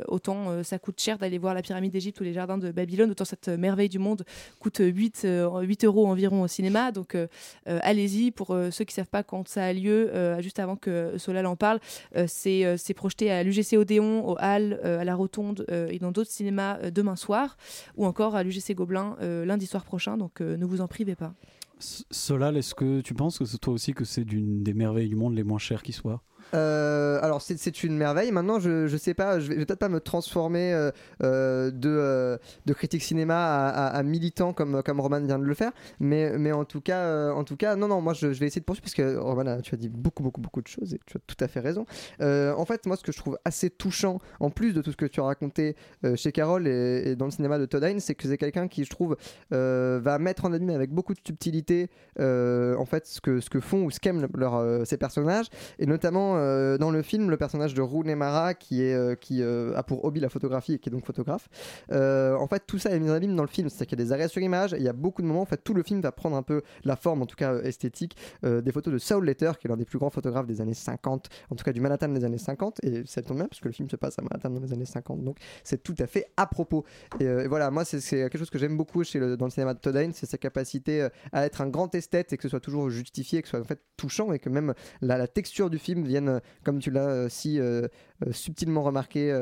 autant 0.08 0.62
ça 0.62 0.78
coûte 0.78 1.00
cher 1.00 1.18
d'aller 1.18 1.38
voir 1.38 1.54
la 1.54 1.62
pyramide 1.62 1.92
d'Égypte 1.92 2.20
ou 2.20 2.24
les 2.24 2.32
jardins 2.32 2.58
de 2.58 2.70
Babylone, 2.72 3.10
autant 3.10 3.24
cette 3.24 3.48
merveille 3.48 3.88
du 3.88 3.98
monde 3.98 4.24
coûte 4.58 4.80
8, 4.80 5.22
euh, 5.24 5.60
8 5.60 5.84
euros 5.84 6.06
environ 6.06 6.42
au 6.42 6.48
cinéma. 6.48 6.73
Donc 6.92 7.14
euh, 7.14 7.26
euh, 7.68 7.78
allez-y. 7.82 8.30
Pour 8.30 8.50
euh, 8.50 8.70
ceux 8.70 8.84
qui 8.84 8.94
savent 8.94 9.08
pas 9.08 9.22
quand 9.22 9.48
ça 9.48 9.64
a 9.64 9.72
lieu, 9.72 10.10
juste 10.40 10.58
avant 10.58 10.76
que 10.76 11.16
Solal 11.18 11.46
en 11.46 11.56
parle, 11.56 11.80
c'est, 12.26 12.94
projeté 12.94 13.30
à 13.30 13.42
l'UGC 13.42 13.76
Odéon, 13.76 14.26
au 14.26 14.36
Hall, 14.38 14.80
à 14.82 15.04
la 15.04 15.14
Rotonde 15.14 15.66
et 15.90 15.98
dans 15.98 16.12
d'autres 16.12 16.30
cinémas 16.30 16.90
demain 16.90 17.16
soir, 17.16 17.56
ou 17.96 18.06
encore 18.06 18.36
à 18.36 18.42
l'UGC 18.42 18.74
Gobelin 18.74 19.16
lundi 19.20 19.66
soir 19.66 19.84
prochain. 19.84 20.16
Donc 20.16 20.40
ne 20.40 20.64
vous 20.64 20.80
en 20.80 20.88
privez 20.88 21.14
pas. 21.14 21.34
Solal, 21.78 22.56
est-ce 22.56 22.74
que 22.74 23.00
tu 23.00 23.14
penses 23.14 23.38
que 23.38 23.44
c'est 23.44 23.58
toi 23.58 23.74
aussi 23.74 23.92
que 23.92 24.04
c'est 24.04 24.24
d'une 24.24 24.62
des 24.62 24.74
merveilles 24.74 25.08
du 25.08 25.16
monde 25.16 25.34
les 25.34 25.44
moins 25.44 25.58
chères 25.58 25.82
qui 25.82 25.92
soit 25.92 26.22
Euh, 26.54 27.18
alors 27.22 27.42
c'est- 27.42 27.82
une 27.84 27.96
merveille. 27.96 28.30
Maintenant, 28.30 28.60
je, 28.60 28.86
je 28.86 28.96
sais 28.96 29.14
pas, 29.14 29.40
je 29.40 29.48
vais, 29.48 29.56
vais 29.56 29.66
peut-être 29.66 29.80
pas 29.80 29.88
me 29.88 30.00
transformer 30.00 30.72
euh, 30.72 30.90
euh, 31.22 31.70
de, 31.70 32.38
de 32.66 32.72
critique 32.72 33.02
cinéma 33.02 33.68
à, 33.68 34.02
militant 34.02 34.52
comme, 34.52 34.82
comme 34.82 35.00
Roman 35.00 35.20
vient 35.20 35.38
de 35.38 35.44
le 35.44 35.54
faire, 35.54 35.72
mais, 35.98 36.38
mais 36.38 36.52
en 36.52 36.64
tout 36.64 36.80
cas, 36.80 37.32
en 37.32 37.42
tout 37.44 37.56
cas, 37.56 37.74
non 37.74 37.88
non, 37.88 38.00
moi 38.00 38.14
je, 38.14 38.28
vais 38.28 38.46
essayer 38.46 38.60
de 38.60 38.64
poursuivre 38.64 38.84
parce 38.84 38.94
que 38.94 39.16
Roman, 39.16 39.60
tu 39.60 39.74
as 39.74 39.78
dit 39.78 39.88
beaucoup 39.88 40.22
beaucoup 40.22 40.40
beaucoup 40.40 40.62
de 40.62 40.68
choses 40.68 40.94
et 40.94 41.00
tu 41.06 41.16
as 41.16 41.20
tout 41.26 41.36
à 41.40 41.48
fait 41.48 41.60
raison. 41.60 41.86
En 42.20 42.64
fait, 42.64 42.86
moi 42.86 42.96
ce 42.96 43.02
que 43.02 43.12
je 43.12 43.18
trouve 43.18 43.38
assez 43.44 43.70
touchant, 43.70 44.20
en 44.40 44.50
plus 44.50 44.72
de 44.72 44.82
tout 44.82 44.92
ce 44.92 44.96
que 44.96 45.06
tu 45.06 45.20
as 45.20 45.24
raconté 45.24 45.76
chez 46.14 46.30
Carole 46.32 46.68
et, 46.68 47.16
dans 47.16 47.24
le 47.26 47.30
cinéma 47.32 47.58
de 47.58 47.66
Todd 47.66 47.82
Haynes, 47.82 48.00
c'est 48.00 48.14
que 48.14 48.28
c'est 48.28 48.38
quelqu'un 48.38 48.68
qui 48.68 48.84
je 48.84 48.90
trouve 48.90 49.16
va 49.50 50.18
mettre 50.18 50.44
en 50.44 50.52
abîme 50.52 50.70
avec 50.70 50.90
beaucoup 50.90 51.14
de 51.14 51.20
subtilité 51.24 51.90
en 52.18 52.84
fait 52.84 53.06
ce 53.06 53.20
que, 53.20 53.40
ce 53.40 53.50
que 53.50 53.60
font 53.60 53.84
ou 53.84 53.90
ce 53.90 54.00
qu'aiment 54.00 54.26
leur, 54.34 54.54
euh, 54.56 54.84
ces 54.84 54.96
personnages 54.96 55.46
et 55.78 55.86
notamment 55.86 56.33
euh, 56.36 56.78
dans 56.78 56.90
le 56.90 57.02
film 57.02 57.30
le 57.30 57.36
personnage 57.36 57.74
de 57.74 57.82
Rooney 57.82 58.14
Mara 58.14 58.54
qui, 58.54 58.82
est, 58.82 58.94
euh, 58.94 59.14
qui 59.14 59.42
euh, 59.42 59.76
a 59.76 59.82
pour 59.82 60.04
hobby 60.04 60.20
la 60.20 60.28
photographie 60.28 60.74
et 60.74 60.78
qui 60.78 60.88
est 60.88 60.92
donc 60.92 61.04
photographe. 61.04 61.48
En 61.90 62.46
fait 62.46 62.62
tout 62.66 62.78
ça 62.78 62.90
est 62.90 63.00
mis 63.00 63.10
en 63.10 63.14
abîme 63.14 63.36
dans 63.36 63.42
le 63.42 63.48
film. 63.48 63.68
C'est-à-dire 63.68 63.86
qu'il 63.86 63.98
y 63.98 64.02
a 64.02 64.04
des 64.04 64.12
arrêts 64.12 64.28
sur 64.28 64.42
image 64.42 64.74
il 64.76 64.82
y 64.82 64.88
a 64.88 64.92
beaucoup 64.92 65.22
de 65.22 65.26
moments 65.26 65.42
en 65.42 65.46
fait 65.46 65.62
tout 65.62 65.74
le 65.74 65.82
film 65.82 66.00
va 66.00 66.12
prendre 66.12 66.36
un 66.36 66.42
peu 66.42 66.62
la 66.84 66.96
forme 66.96 67.22
en 67.22 67.26
tout 67.26 67.36
cas 67.36 67.58
esthétique 67.62 68.16
des 68.42 68.72
photos 68.72 68.92
de 68.92 68.98
Saul 68.98 69.24
Letter 69.24 69.52
qui 69.58 69.66
est 69.66 69.70
l'un 69.70 69.76
des 69.76 69.84
plus 69.84 69.98
grands 69.98 70.10
photographes 70.10 70.46
des 70.46 70.60
années 70.60 70.74
50 70.74 71.28
en 71.50 71.54
tout 71.54 71.64
cas 71.64 71.72
du 71.72 71.80
Manhattan 71.80 72.08
des 72.08 72.24
années 72.24 72.38
50 72.38 72.84
et 72.84 73.02
ça 73.06 73.22
tombe 73.22 73.38
bien 73.38 73.46
parce 73.46 73.60
que 73.60 73.68
le 73.68 73.74
film 73.74 73.88
se 73.88 73.96
passe 73.96 74.18
à 74.18 74.22
Manhattan 74.22 74.50
dans 74.50 74.60
les 74.60 74.72
années 74.72 74.84
50 74.84 75.22
donc 75.24 75.38
c'est 75.62 75.82
tout 75.82 75.94
à 75.98 76.06
fait 76.06 76.26
à 76.36 76.46
propos. 76.46 76.84
Et, 77.20 77.46
voilà 77.46 77.70
moi 77.70 77.84
c'est 77.84 78.00
quelque 78.00 78.38
chose 78.38 78.50
que 78.50 78.58
j'aime 78.58 78.76
beaucoup 78.76 79.04
chez 79.04 79.18
le, 79.18 79.36
dans 79.36 79.46
le 79.46 79.50
cinéma 79.50 79.74
de 79.74 79.78
Todd 79.78 79.94
c'est 80.12 80.26
sa 80.26 80.38
capacité 80.38 81.08
à 81.32 81.46
être 81.46 81.60
un 81.60 81.68
grand 81.68 81.94
esthète 81.94 82.32
et 82.32 82.36
que 82.36 82.42
ce 82.42 82.48
soit 82.48 82.60
toujours 82.60 82.90
justifié 82.90 83.42
que 83.42 83.48
ce 83.48 83.52
soit 83.52 83.60
en 83.60 83.64
fait 83.64 83.80
touchant 83.96 84.32
et 84.32 84.38
que 84.38 84.48
même 84.48 84.74
la 85.00 85.26
texture 85.26 85.70
du 85.70 85.78
film 85.78 86.04
vienne 86.04 86.23
euh, 86.28 86.40
comme 86.64 86.78
tu 86.78 86.90
l'as 86.90 87.08
euh, 87.08 87.28
si 87.28 87.58
euh, 87.58 87.88
subtilement 88.32 88.82
remarqué 88.82 89.32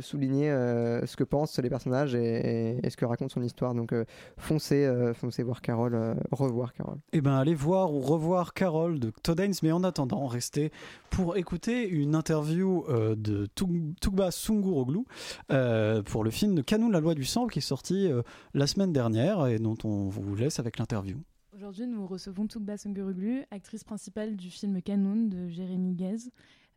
souligner 0.00 0.50
ce 0.50 1.16
que 1.16 1.24
pensent 1.24 1.58
les 1.58 1.70
personnages 1.70 2.14
et, 2.14 2.78
ce 2.88 2.96
que 2.96 3.04
raconte 3.04 3.30
son 3.30 3.42
histoire. 3.42 3.74
Donc 3.74 3.94
foncez 4.36 4.90
foncez 5.14 5.42
voir 5.42 5.62
Carole 5.62 6.16
revoir 6.30 6.72
Carole. 6.74 6.98
Eh 7.12 7.20
ben, 7.20 7.32
allez 7.36 7.54
voir 7.54 7.94
ou 7.94 8.00
revoir 8.00 8.52
Carole 8.52 8.98
de 8.98 9.10
Todd 9.22 9.40
mais 9.62 9.72
en 9.72 9.82
attendant, 9.84 10.26
restez 10.26 10.72
pour 11.08 11.36
écouter 11.38 11.88
une 11.88 12.14
interview 12.14 12.84
de 13.16 13.46
Tug- 13.54 13.94
Tugba 14.00 14.30
Sunguroglu 14.30 15.04
pour 15.48 16.24
le 16.24 16.30
film 16.30 16.54
de 16.54 16.62
Canon, 16.62 16.90
la 16.90 17.00
loi 17.00 17.14
du 17.14 17.24
sang, 17.24 17.46
qui 17.46 17.60
est 17.60 17.62
sorti 17.62 18.10
la 18.52 18.66
semaine 18.66 18.92
dernière 18.92 19.46
et 19.46 19.58
dont 19.58 19.78
on 19.84 20.08
vous 20.08 20.34
laisse 20.34 20.58
avec 20.58 20.78
l'interview. 20.78 21.16
Aujourd'hui, 21.60 21.86
nous 21.86 22.06
recevons 22.06 22.46
Tugba 22.46 22.78
Sunguruglu, 22.78 23.44
actrice 23.50 23.84
principale 23.84 24.34
du 24.34 24.48
film 24.48 24.80
Canon 24.80 25.26
de 25.26 25.46
Jérémy 25.48 25.92
Guez, 25.92 26.30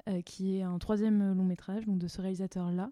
euh, 0.09 0.21
qui 0.21 0.57
est 0.57 0.61
un 0.61 0.77
troisième 0.77 1.33
long 1.37 1.45
métrage 1.45 1.85
donc 1.85 1.99
de 1.99 2.07
ce 2.09 2.19
réalisateur-là. 2.19 2.89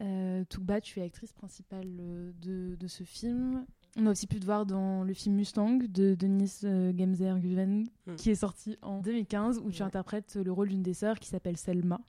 Euh, 0.00 0.44
Tugba, 0.48 0.80
tu 0.80 1.00
es 1.00 1.02
actrice 1.02 1.32
principale 1.32 1.88
euh, 1.98 2.30
de, 2.40 2.76
de 2.76 2.86
ce 2.86 3.02
film. 3.02 3.66
On 3.96 4.06
a 4.06 4.12
aussi 4.12 4.28
pu 4.28 4.38
te 4.38 4.44
voir 4.44 4.64
dans 4.64 5.02
le 5.02 5.12
film 5.12 5.34
Mustang 5.34 5.78
de 5.88 6.14
Denis 6.14 6.60
euh, 6.62 6.92
Gemser 6.96 7.34
Guven, 7.40 7.88
Mm. 8.06 8.14
qui 8.14 8.30
est 8.30 8.36
sorti 8.36 8.78
en 8.80 9.00
2015, 9.00 9.58
où 9.58 9.72
tu 9.72 9.82
interprètes 9.82 10.36
le 10.36 10.52
rôle 10.52 10.68
d'une 10.68 10.84
des 10.84 10.94
sœurs 10.94 11.18
qui 11.18 11.28
s'appelle 11.28 11.56
Selma. 11.56 12.00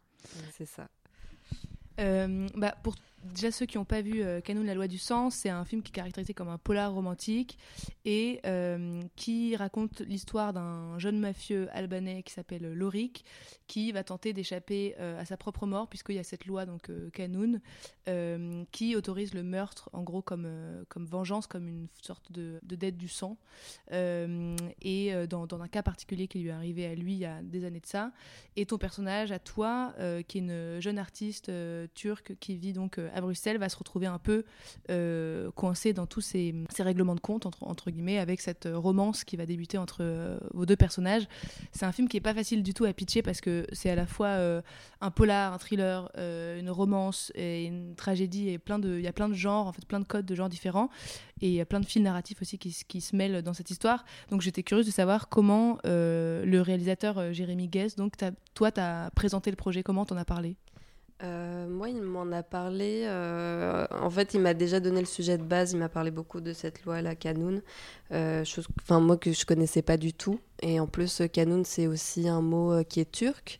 C'est 0.51 0.67
ça. 0.67 0.87
Euh, 1.99 2.47
bah, 2.55 2.75
pour 2.83 2.93
déjà 3.33 3.51
ceux 3.51 3.65
qui 3.65 3.77
n'ont 3.77 3.85
pas 3.85 4.01
vu 4.01 4.21
euh, 4.23 4.41
la 4.47 4.73
loi 4.73 4.87
du 4.87 4.97
sang, 4.97 5.29
c'est 5.29 5.49
un 5.49 5.65
film 5.65 5.81
qui 5.81 5.91
est 5.91 5.95
caractérisé 5.95 6.33
comme 6.33 6.49
un 6.49 6.57
polar 6.57 6.93
romantique 6.93 7.57
et 8.03 8.39
euh, 8.45 9.01
qui 9.15 9.55
raconte 9.55 10.01
l'histoire 10.01 10.53
d'un 10.53 10.97
jeune 10.99 11.19
mafieux 11.19 11.67
albanais 11.73 12.23
qui 12.23 12.33
s'appelle 12.33 12.73
Lorik, 12.73 13.25
qui 13.67 13.91
va 13.91 14.03
tenter 14.03 14.33
d'échapper 14.33 14.95
euh, 14.99 15.19
à 15.19 15.25
sa 15.25 15.37
propre 15.37 15.65
mort 15.65 15.87
puisqu'il 15.87 16.15
y 16.15 16.19
a 16.19 16.23
cette 16.23 16.45
loi 16.45 16.65
donc 16.65 16.89
euh, 16.89 17.09
Canon 17.11 17.59
qui 18.71 18.95
autorise 18.95 19.33
le 19.33 19.41
meurtre 19.41 19.89
en 19.91 20.03
gros 20.03 20.21
comme 20.21 20.47
comme 20.89 21.05
vengeance, 21.05 21.47
comme 21.47 21.67
une 21.67 21.87
sorte 22.01 22.31
de, 22.31 22.59
de 22.61 22.75
dette 22.75 22.97
du 22.97 23.07
sang. 23.07 23.37
Et 23.91 25.11
dans, 25.27 25.47
dans 25.47 25.61
un 25.61 25.67
cas 25.67 25.81
particulier 25.81 26.27
qui 26.27 26.39
lui 26.39 26.49
est 26.49 26.51
arrivé 26.51 26.85
à 26.85 26.93
lui 26.93 27.13
il 27.13 27.19
y 27.19 27.25
a 27.25 27.41
des 27.41 27.65
années 27.65 27.79
de 27.79 27.87
ça. 27.87 28.11
Et 28.55 28.67
ton 28.67 28.77
personnage 28.77 29.31
à 29.31 29.39
toi, 29.39 29.95
qui 30.27 30.37
est 30.37 30.41
une 30.41 30.79
jeune 30.79 30.99
artiste 30.99 31.51
turque 31.95 32.35
qui 32.39 32.57
vit 32.57 32.73
donc 32.73 32.99
à 33.15 33.21
Bruxelles, 33.21 33.57
va 33.57 33.69
se 33.69 33.77
retrouver 33.77 34.05
un 34.07 34.19
peu 34.19 34.43
euh, 34.91 35.49
coincée 35.51 35.93
dans 35.93 36.05
tous 36.05 36.21
ces, 36.21 36.53
règlements 36.79 37.15
de 37.15 37.21
compte, 37.21 37.45
entre, 37.61 37.89
guillemets, 37.89 38.19
avec 38.19 38.41
cette 38.41 38.65
euh, 38.65 38.77
romance 38.77 39.23
qui 39.23 39.37
va 39.37 39.45
débuter 39.45 39.77
entre 39.77 39.99
euh, 40.01 40.37
vos 40.53 40.65
deux 40.65 40.75
personnages. 40.75 41.23
C'est 41.71 41.85
un 41.85 41.93
film 41.93 42.09
qui 42.09 42.17
est 42.17 42.21
pas 42.21 42.33
facile 42.33 42.61
du 42.61 42.73
tout 42.73 42.83
à 42.83 42.93
pitcher 42.93 43.21
parce 43.21 43.39
que 43.39 43.65
c'est 43.71 43.89
à 43.89 43.95
la 43.95 44.05
fois 44.05 44.37
un 45.01 45.11
polar, 45.11 45.53
un 45.53 45.57
thriller, 45.57 46.11
une 46.17 46.69
romance 46.69 47.31
et 47.35 47.65
une 47.65 47.95
tragédie 47.95 48.49
et 48.49 48.57
plein 48.57 48.79
de, 48.79 48.97
il 48.97 49.03
y 49.03 49.07
a 49.07 49.13
plein 49.13 49.29
de 49.29 49.33
genres, 49.33 49.67
en 49.67 49.71
fait, 49.71 49.85
plein 49.85 49.99
de 49.99 50.05
codes 50.05 50.25
de 50.25 50.35
genres 50.35 50.49
différents 50.49 50.89
et 51.41 51.47
il 51.47 51.53
y 51.53 51.61
a 51.61 51.65
plein 51.65 51.79
de 51.79 51.85
fils 51.85 52.01
narratifs 52.01 52.41
aussi 52.41 52.57
qui, 52.57 53.01
se 53.01 53.15
mêlent 53.15 53.41
dans 53.41 53.53
cette 53.53 53.71
histoire. 53.71 54.05
Donc 54.29 54.41
j'étais 54.41 54.63
curieuse 54.63 54.85
de 54.85 54.91
savoir 54.91 55.29
comment 55.29 55.79
le 55.85 56.59
réalisateur 56.59 57.33
Jérémy 57.33 57.67
Guest, 57.67 57.97
donc 57.97 58.17
t'as- 58.17 58.31
toi, 58.53 58.71
tu 58.71 58.79
as 58.79 59.11
présenté 59.15 59.49
le 59.49 59.57
projet, 59.57 59.83
comment 59.83 60.05
t'en 60.05 60.17
as 60.17 60.25
parlé? 60.25 60.57
Euh, 61.23 61.67
moi, 61.67 61.89
il 61.89 62.01
m'en 62.01 62.29
a 62.31 62.43
parlé. 62.43 63.03
euh, 63.05 63.87
en 63.91 64.09
fait, 64.09 64.33
il 64.33 64.41
m'a 64.41 64.53
déjà 64.53 64.79
donné 64.79 64.99
le 64.99 65.05
sujet 65.05 65.37
de 65.37 65.43
base. 65.43 65.71
Il 65.71 65.79
m'a 65.79 65.89
parlé 65.89 66.11
beaucoup 66.11 66.41
de 66.41 66.51
cette 66.51 66.83
loi, 66.83 67.01
la 67.01 67.15
Canoun. 67.15 67.61
Euh, 68.11 68.43
moi 68.89 69.17
que 69.17 69.31
je 69.31 69.45
connaissais 69.45 69.81
pas 69.81 69.97
du 69.97 70.13
tout. 70.13 70.39
Et 70.61 70.79
en 70.79 70.87
plus, 70.87 71.21
Canoun, 71.31 71.63
c'est 71.63 71.87
aussi 71.87 72.27
un 72.27 72.41
mot 72.41 72.83
qui 72.83 72.99
est 72.99 73.11
turc. 73.11 73.59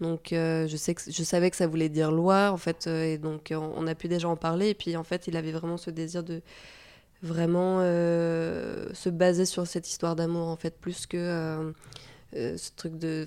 Donc, 0.00 0.28
je, 0.32 0.76
sais 0.76 0.94
que, 0.94 1.02
je 1.10 1.22
savais 1.22 1.50
que 1.50 1.56
ça 1.56 1.66
voulait 1.66 1.88
dire 1.88 2.10
loi, 2.10 2.50
en 2.50 2.56
fait. 2.56 2.86
et 2.86 3.18
donc, 3.18 3.52
on 3.52 3.86
a 3.86 3.94
pu 3.94 4.08
déjà 4.08 4.28
en 4.28 4.36
parler. 4.36 4.70
Et 4.70 4.74
puis, 4.74 4.96
en 4.96 5.04
fait, 5.04 5.28
il 5.28 5.36
avait 5.36 5.52
vraiment 5.52 5.76
ce 5.76 5.90
désir 5.90 6.24
de 6.24 6.42
vraiment 7.22 7.80
se 7.80 9.08
baser 9.08 9.44
sur 9.46 9.66
cette 9.66 9.88
histoire 9.88 10.16
d'amour, 10.16 10.48
en 10.48 10.56
fait, 10.56 10.76
plus 10.78 11.06
que 11.06 11.72
ce 12.32 12.70
truc 12.76 12.98
de. 12.98 13.26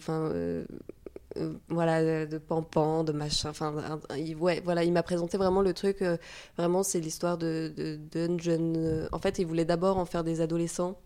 Euh, 1.37 1.53
voilà 1.67 2.25
de 2.25 2.37
pampan 2.39 3.03
de 3.03 3.11
machin 3.11 3.51
enfin 3.51 3.99
il, 4.17 4.35
ouais 4.35 4.61
voilà 4.65 4.83
il 4.83 4.91
m'a 4.91 5.03
présenté 5.03 5.37
vraiment 5.37 5.61
le 5.61 5.73
truc 5.73 6.01
euh, 6.01 6.17
vraiment 6.57 6.81
c'est 6.81 6.99
l'histoire 6.99 7.37
de, 7.37 7.71
de, 7.77 8.39
jeune 8.39 8.75
euh, 8.77 9.07
en 9.11 9.19
fait 9.19 9.37
il 9.37 9.45
voulait 9.45 9.65
d'abord 9.65 9.97
en 9.97 10.05
faire 10.05 10.23
des 10.23 10.41
adolescents. 10.41 10.99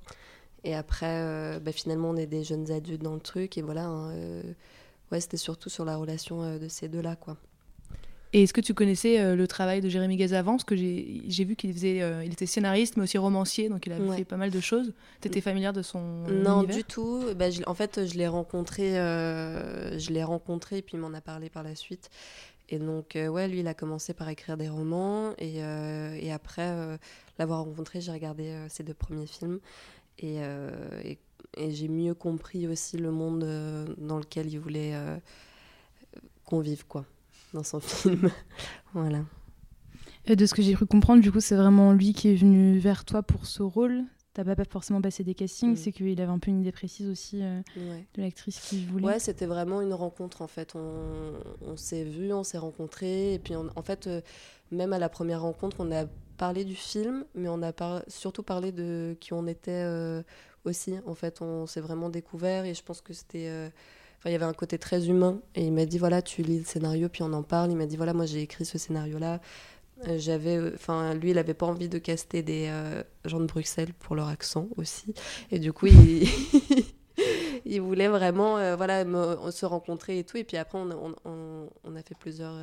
Et 0.63 0.76
après 0.76 1.59
bah, 1.59 1.74
finalement 1.74 2.11
on 2.11 2.15
est 2.15 2.26
des 2.26 2.45
jeunes 2.45 2.71
adultes 2.71 3.01
dans 3.01 3.15
le 3.15 3.19
truc. 3.19 3.57
Et 3.57 3.61
voilà 3.61 3.86
hein, 3.86 4.13
ouais 5.11 5.19
c'était 5.19 5.38
surtout 5.38 5.69
sur 5.69 5.84
la 5.84 5.97
relation 5.97 6.57
de 6.57 6.67
ces 6.69 6.88
deux 6.88 7.01
là 7.01 7.17
quoi 7.17 7.38
Et 8.36 8.43
est-ce 8.43 8.53
que 8.53 8.61
tu 8.61 8.73
connaissais 8.73 9.19
euh, 9.19 9.36
le 9.36 9.47
travail 9.47 9.79
de 9.79 9.89
Jérémy 9.89 10.15
Guest 10.17 10.34
avant? 10.34 10.53
Parce 10.53 10.63
que 10.63 10.75
j'ai 10.75 11.43
vu 11.45 11.55
qu'il 11.55 11.71
faisait, 11.71 12.01
euh, 12.01 12.23
il 12.25 12.34
était 12.34 12.47
scénariste, 12.47 12.97
mais 12.97 13.03
aussi 13.03 13.19
romancier, 13.19 13.69
donc 13.69 13.86
il 13.86 13.93
a 13.93 13.99
Ouais. 13.99 14.17
fait 14.17 14.25
pas 14.25 14.38
mal 14.38 14.49
de 14.49 14.59
choses. 14.59 14.91
T'étais 15.21 15.39
familière 15.39 15.71
de 15.71 15.84
son 15.84 15.99
non 16.01 16.57
univers? 16.61 16.77
du 16.77 16.84
tout 16.84 17.23
Bah, 17.38 17.51
je- 17.51 17.61
en 17.67 17.75
fait 17.75 18.05
je 18.07 18.15
l'ai 18.15 18.27
rencontré 18.27 18.97
euh, 18.99 19.97
je 19.99 20.09
l'ai 20.11 20.23
rencontré 20.23 20.79
et 20.79 20.81
puis 20.81 20.95
il 20.95 20.99
m'en 20.99 21.13
a 21.13 21.21
parlé 21.21 21.49
par 21.49 21.61
la 21.63 21.75
suite 21.75 22.09
Et 22.69 22.79
donc, 22.79 23.15
ouais, 23.15 23.47
lui, 23.47 23.59
il 23.59 23.67
a 23.67 23.73
commencé 23.75 24.13
par 24.15 24.27
écrire 24.29 24.57
des 24.57 24.69
romans. 24.69 25.34
Et, 25.38 25.57
et 26.25 26.31
après 26.31 26.97
l'avoir 27.38 27.59
rencontré, 27.65 28.01
j'ai 28.01 28.11
regardé 28.11 28.55
ses 28.69 28.84
deux 28.84 28.95
premiers 28.95 29.27
films. 29.27 29.59
Et, 30.17 30.38
et, 31.03 31.19
et 31.57 31.71
j'ai 31.71 31.88
mieux 31.89 32.15
compris 32.15 32.67
aussi 32.67 32.97
le 32.97 33.11
monde 33.11 33.43
dans 33.99 34.17
lequel 34.17 34.47
il 34.51 34.59
voulait 34.59 34.93
qu'on 36.45 36.59
vive, 36.61 36.86
quoi, 36.88 37.05
dans 37.54 37.64
son 37.64 37.80
film. 37.82 38.30
voilà. 38.93 39.20
Et 40.26 40.36
de 40.36 40.45
ce 40.45 40.54
que 40.54 40.62
j'ai 40.62 40.74
cru 40.74 40.86
comprendre, 40.86 41.22
du 41.22 41.32
coup, 41.32 41.41
c'est 41.41 41.56
vraiment 41.56 41.91
lui 41.91 42.14
qui 42.14 42.30
est 42.30 42.36
venu 42.36 42.78
vers 42.78 43.04
toi 43.06 43.24
pour 43.24 43.45
ce 43.45 43.62
rôle. 43.62 44.04
T'as 44.34 44.43
pas 44.43 44.56
forcément 44.66 44.99
passé 45.01 45.24
des 45.24 45.36
castings, 45.36 45.74
Mm. 45.74 45.76
c'est 45.76 45.91
qu'il 45.91 46.20
avait 46.22 46.32
un 46.32 46.39
peu 46.39 46.49
une 46.49 46.62
idée 46.62 46.72
précise 46.72 47.08
aussi 47.08 47.43
euh, 47.43 47.60
Ouais. 47.78 48.06
de 48.16 48.22
l'actrice 48.24 48.60
qu'il 48.62 48.88
voulait. 48.88 49.06
Ouais, 49.06 49.20
c'était 49.20 49.45
vraiment 49.45 49.82
une 49.82 49.93
rencontre 49.93 50.41
en 50.41 50.47
fait. 50.47 50.74
On, 50.76 51.34
on 51.62 51.78
s'est 51.78 52.04
vus, 52.04 52.34
on 52.34 52.43
s'est 52.43 52.58
rencontrés. 52.58 53.34
Et 53.36 53.39
puis 53.39 53.56
on- 53.56 53.70
en 53.76 53.82
fait, 53.84 54.08
euh, 54.08 54.22
même 54.72 54.91
à 54.93 54.97
la 54.97 55.10
première 55.10 55.41
rencontre, 55.41 55.76
on 55.80 55.91
a 55.91 56.06
parlé 56.38 56.64
du 56.66 56.74
film, 56.74 57.26
mais 57.36 57.47
on 57.47 57.62
a 57.62 57.72
par- 57.74 58.01
surtout 58.08 58.41
parlé 58.41 58.72
de 58.72 59.16
qui 59.20 59.34
on 59.34 59.45
était 59.45 59.84
euh, 59.86 60.24
aussi. 60.66 60.95
En 61.06 61.14
fait, 61.14 61.41
on 61.43 61.68
s'est 61.68 61.82
vraiment 61.82 62.10
découvert 62.10 62.66
et 62.66 62.74
je 62.74 62.82
pense 62.82 63.01
que 63.01 63.14
c'était. 63.14 63.49
Il 64.26 64.32
y 64.32 64.36
avait 64.36 64.45
un 64.45 64.53
côté 64.53 64.78
très 64.78 65.07
humain. 65.07 65.41
Et 65.55 65.65
il 65.65 65.74
m'a 65.74 65.86
dit 65.86 65.97
voilà, 65.97 66.21
tu 66.21 66.41
lis 66.41 66.59
le 66.59 66.65
scénario, 66.65 67.09
puis 67.09 67.24
on 67.24 67.34
en 67.34 67.43
parle. 67.43 67.71
Il 67.71 67.78
m'a 67.78 67.86
dit 67.86 67.97
voilà, 67.97 68.13
moi 68.13 68.26
j'ai 68.26 68.41
écrit 68.41 68.65
ce 68.65 68.78
scénario-là. 68.78 69.39
Euh, 70.07 70.17
J'avais, 70.17 70.57
euh, 70.57 70.71
enfin, 70.76 71.13
lui, 71.13 71.32
il 71.32 71.38
avait 71.38 71.53
pas 71.53 71.65
envie 71.65 71.89
de 71.89 71.97
caster 71.97 72.41
des 72.43 72.67
euh, 72.69 73.03
gens 73.26 73.39
de 73.39 73.45
Bruxelles 73.45 73.93
pour 73.93 74.15
leur 74.15 74.28
accent 74.28 74.67
aussi, 74.78 75.13
et 75.51 75.59
du 75.59 75.71
coup, 75.71 75.88
il, 75.88 76.28
voulait 77.82 78.07
vraiment, 78.07 78.76
voilà, 78.76 79.03
se 79.51 79.65
rencontrer 79.65 80.19
et 80.19 80.24
tout. 80.24 80.38
Et 80.38 80.43
puis 80.43 80.57
après, 80.57 80.78
on, 80.78 81.95
a- 81.95 82.03
fait 82.03 82.15
plusieurs 82.19 82.55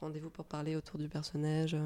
rendez-vous 0.00 0.30
pour 0.30 0.44
parler 0.44 0.76
autour 0.76 0.98
du 0.98 1.08
personnage, 1.08 1.76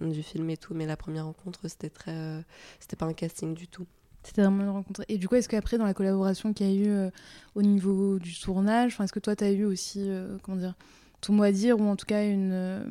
du 0.00 0.22
film 0.22 0.50
et 0.50 0.56
tout. 0.56 0.74
Mais 0.74 0.86
la 0.86 0.96
première 0.96 1.24
rencontre, 1.24 1.66
c'était 1.68 1.90
très, 1.90 2.44
c'était 2.78 2.96
pas 2.96 3.06
un 3.06 3.14
casting 3.14 3.54
du 3.54 3.66
tout. 3.66 3.86
C'était 4.22 4.42
vraiment 4.42 4.62
une 4.62 4.70
rencontre. 4.70 5.02
Et 5.08 5.16
du 5.16 5.28
coup, 5.28 5.36
est-ce 5.36 5.48
qu'après, 5.48 5.78
dans 5.78 5.84
la 5.84 5.94
collaboration 5.94 6.52
qu'il 6.52 6.66
y 6.66 6.70
a 6.70 6.84
eu 6.84 6.90
euh, 6.90 7.10
au 7.54 7.62
niveau 7.62 8.18
du 8.18 8.38
tournage, 8.38 8.98
est-ce 9.00 9.12
que 9.12 9.20
toi, 9.20 9.36
tu 9.36 9.44
as 9.44 9.52
eu 9.52 9.64
aussi, 9.64 10.00
euh, 10.10 10.36
comment 10.42 10.58
dire, 10.58 10.74
ton 11.20 11.32
mot 11.32 11.44
à 11.44 11.52
dire, 11.52 11.78
ou 11.78 11.84
en 11.84 11.96
tout 11.96 12.06
cas, 12.06 12.24
une. 12.24 12.50
euh, 12.52 12.84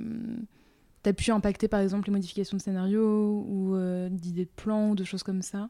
T'as 1.03 1.13
pu 1.13 1.32
impacter 1.32 1.69
par 1.69 1.80
exemple 1.80 2.07
les 2.07 2.11
modifications 2.11 2.57
de 2.57 2.61
scénario 2.61 3.45
ou 3.47 3.78
d'idées 4.09 4.43
de 4.43 4.49
plans 4.53 4.89
ou 4.89 4.95
de 4.95 5.05
choses 5.05 5.23
comme 5.23 5.41
ça? 5.41 5.69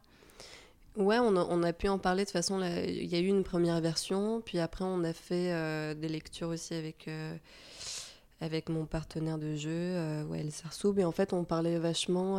Ouais, 0.96 1.18
on 1.20 1.62
a, 1.62 1.72
pu 1.72 1.86
en 1.86 1.98
parler 1.98 2.24
de 2.24 2.30
façon. 2.30 2.60
Il 2.60 3.04
y 3.04 3.14
a 3.14 3.20
eu 3.20 3.26
une 3.26 3.44
première 3.44 3.80
version, 3.80 4.40
puis 4.44 4.58
après 4.58 4.84
on 4.84 5.04
a 5.04 5.12
fait 5.12 5.94
des 5.94 6.08
lectures 6.08 6.48
aussi 6.48 6.74
avec, 6.74 7.08
avec 8.40 8.68
mon 8.68 8.86
partenaire 8.86 9.38
de 9.38 9.56
jeu, 9.56 9.70
euh, 9.70 10.50
Sarsoub, 10.50 10.98
et 10.98 11.04
en 11.04 11.12
fait 11.12 11.32
on 11.32 11.44
parlait 11.44 11.78
vachement 11.78 12.38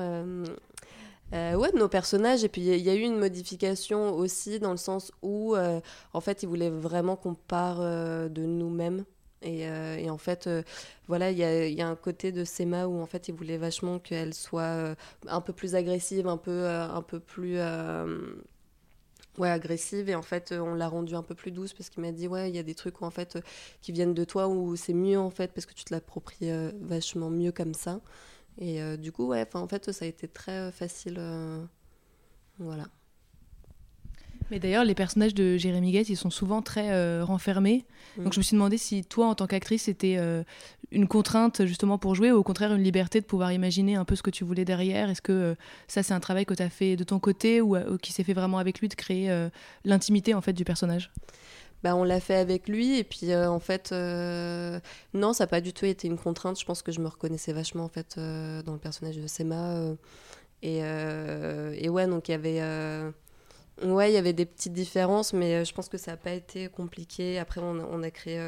euh, 1.34 1.54
ouais, 1.56 1.72
de 1.72 1.78
nos 1.78 1.88
personnages, 1.90 2.44
et 2.44 2.50
puis 2.50 2.62
il 2.62 2.78
y 2.82 2.90
a- 2.90 2.96
eu 2.96 3.02
une 3.02 3.20
modification 3.20 4.14
aussi 4.16 4.60
dans 4.60 4.72
le 4.72 4.78
sens 4.78 5.12
où 5.22 5.56
euh, 5.56 5.80
en 6.14 6.22
fait 6.22 6.42
il 6.44 6.50
voulait 6.50 6.72
vraiment 6.72 7.16
qu'on 7.16 7.36
part 7.36 7.78
euh, 7.82 8.30
de 8.30 8.44
nous-mêmes. 8.44 9.06
Et, 9.42 9.68
euh, 9.70 10.10
en 10.10 10.18
fait, 10.18 10.50
voilà, 11.08 11.32
il 11.32 11.38
y 11.38 11.82
a, 11.82 11.88
un 11.88 11.96
côté 11.96 12.32
de 12.34 12.44
Sema 12.44 12.88
où 12.88 13.00
en 13.00 13.06
fait 13.06 13.30
il 13.30 13.36
voulait 13.36 13.58
vachement 13.58 13.98
qu'elle 14.00 14.34
soit 14.34 14.96
un 15.28 15.42
peu 15.42 15.54
plus 15.54 15.76
agressive, 15.76 16.28
un 16.28 16.36
peu, 16.38 16.68
un 16.68 17.02
peu 17.02 17.20
plus 17.22 17.58
ouais, 19.38 19.50
agressive. 19.50 20.10
Et 20.10 20.16
en 20.16 20.22
fait, 20.22 20.52
on 20.52 20.74
l'a 20.76 20.90
rendue 20.90 21.16
un 21.16 21.24
peu 21.24 21.36
plus 21.36 21.52
douce 21.52 21.74
parce 21.74 21.90
qu'il 21.90 22.02
m'a 22.02 22.12
dit 22.12 22.28
ouais, 22.28 22.50
il 22.50 22.56
y 22.56 22.60
a 22.60 22.64
des 22.64 22.76
trucs 22.76 23.00
où, 23.02 23.06
en 23.06 23.12
fait 23.12 23.38
qui 23.82 23.92
viennent 23.94 24.14
de 24.14 24.26
toi 24.26 24.48
où 24.50 24.76
c'est 24.76 24.94
mieux 24.94 25.20
en 25.20 25.30
fait 25.30 25.54
parce 25.54 25.66
que 25.66 25.74
tu 25.74 25.86
te 25.86 25.94
l'appropries 25.94 26.52
vachement 26.82 27.30
mieux 27.30 27.52
comme 27.54 27.74
ça. 27.74 28.02
Et 28.60 28.82
euh, 28.82 28.98
du 28.98 29.12
coup, 29.12 29.28
ouais, 29.28 29.48
en 29.54 29.68
fait, 29.68 29.92
ça 29.92 30.06
a 30.06 30.08
été 30.08 30.28
très 30.28 30.52
euh, 30.52 30.72
facile. 30.72 31.16
euh, 31.18 31.64
voilà. 32.60 32.86
Mais 34.52 34.60
d'ailleurs, 34.60 34.84
les 34.84 34.96
personnages 34.96 35.36
de 35.36 35.58
Jérémy 35.58 35.92
Gates, 35.92 36.10
ils 36.10 36.18
sont 36.18 36.32
souvent 36.32 36.62
très 36.62 36.92
euh, 36.92 37.24
renfermés. 37.24 37.86
Mm. 38.18 38.24
Donc 38.24 38.34
je 38.34 38.40
me 38.40 38.44
suis 38.44 38.56
demandé 38.56 38.78
si 38.78 39.04
toi, 39.04 39.28
en 39.28 39.36
tant 39.36 39.48
qu'actrice, 39.48 39.84
c'était 39.84 40.16
euh, 40.18 40.44
une 40.92 41.08
contrainte 41.08 41.66
justement 41.66 41.98
pour 41.98 42.16
jouer 42.16 42.32
ou 42.32 42.38
au 42.38 42.44
contraire 42.44 42.74
une 42.74 42.84
liberté 42.84 43.22
de 43.22 43.26
pouvoir 43.26 43.52
imaginer 43.52 43.96
un 43.96 44.06
peu 44.06 44.16
ce 44.16 44.24
que 44.24 44.32
tu 44.32 44.44
voulais 44.44 44.66
derrière. 44.66 45.10
Est-ce 45.10 45.22
que 45.22 45.32
euh, 45.32 45.56
ça, 45.88 46.04
c'est 46.04 46.14
un 46.14 46.20
travail 46.20 46.46
que 46.46 46.54
tu 46.54 46.64
as 46.64 46.70
fait 46.70 46.96
de 46.96 47.04
ton 47.04 47.20
côté 47.20 47.62
ou, 47.62 47.78
ou 47.78 47.98
qui 47.98 48.12
s'est 48.12 48.24
fait 48.24 48.34
vraiment 48.34 48.58
avec 48.58 48.80
lui 48.80 48.88
de 48.90 48.96
créer 48.96 49.50
l'intimité 49.86 50.34
en 50.34 50.42
fait 50.42 50.54
du 50.54 50.66
personnage? 50.66 51.12
Bah, 51.82 51.96
on 51.96 52.04
l'a 52.04 52.20
fait 52.20 52.36
avec 52.36 52.68
lui 52.68 52.98
et 52.98 53.06
puis 53.06 53.32
euh, 53.32 53.50
en 53.50 53.60
fait 53.62 53.94
euh, 53.94 54.82
non 55.14 55.32
ça 55.32 55.46
n'a 55.46 55.48
pas 55.48 55.62
du 55.62 55.72
tout 55.72 55.86
été 55.86 56.08
une 56.10 56.18
contrainte. 56.18 56.60
Je 56.60 56.66
pense 56.66 56.82
que 56.82 56.92
je 56.92 57.00
me 57.00 57.08
reconnaissais 57.08 57.54
vachement 57.54 57.86
en 57.86 57.90
fait 57.90 58.16
euh, 58.18 58.62
dans 58.64 58.74
le 58.74 58.80
personnage 58.80 59.16
de 59.16 59.28
Sema 59.28 59.96
et, 60.62 60.80
et 60.80 61.90
ouais 61.90 62.06
donc 62.08 62.28
il 62.28 62.32
y 62.32 62.34
avait 64.18 64.34
des 64.34 64.46
petites 64.46 64.74
différences 64.74 65.32
mais 65.32 65.64
je 65.64 65.74
pense 65.74 65.88
que 65.88 65.98
ça 65.98 66.12
n'a 66.12 66.18
pas 66.18 66.34
été 66.34 66.68
compliqué. 66.68 67.40
Après 67.40 67.62
on, 67.64 68.04
a- 68.04 68.12
créé 68.12 68.42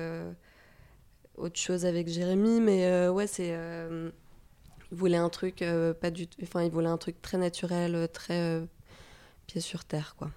autre 1.37 1.57
chose 1.57 1.85
avec 1.85 2.09
Jérémy 2.09 2.59
mais 2.59 3.07
ouais 3.07 3.27
c'est 3.27 3.57
il 4.91 4.97
voulait 4.97 5.15
un 5.15 5.29
truc 5.29 5.63
pas 6.01 6.11
du 6.11 6.27
enfin 6.43 6.63
il 6.63 6.71
voulait 6.71 6.89
un 6.89 6.97
truc 6.97 7.21
très 7.21 7.37
naturel 7.37 8.09
très 8.11 8.61
pied 9.47 9.61
sur 9.61 9.85
terre 9.85 10.15
quoi 10.17 10.29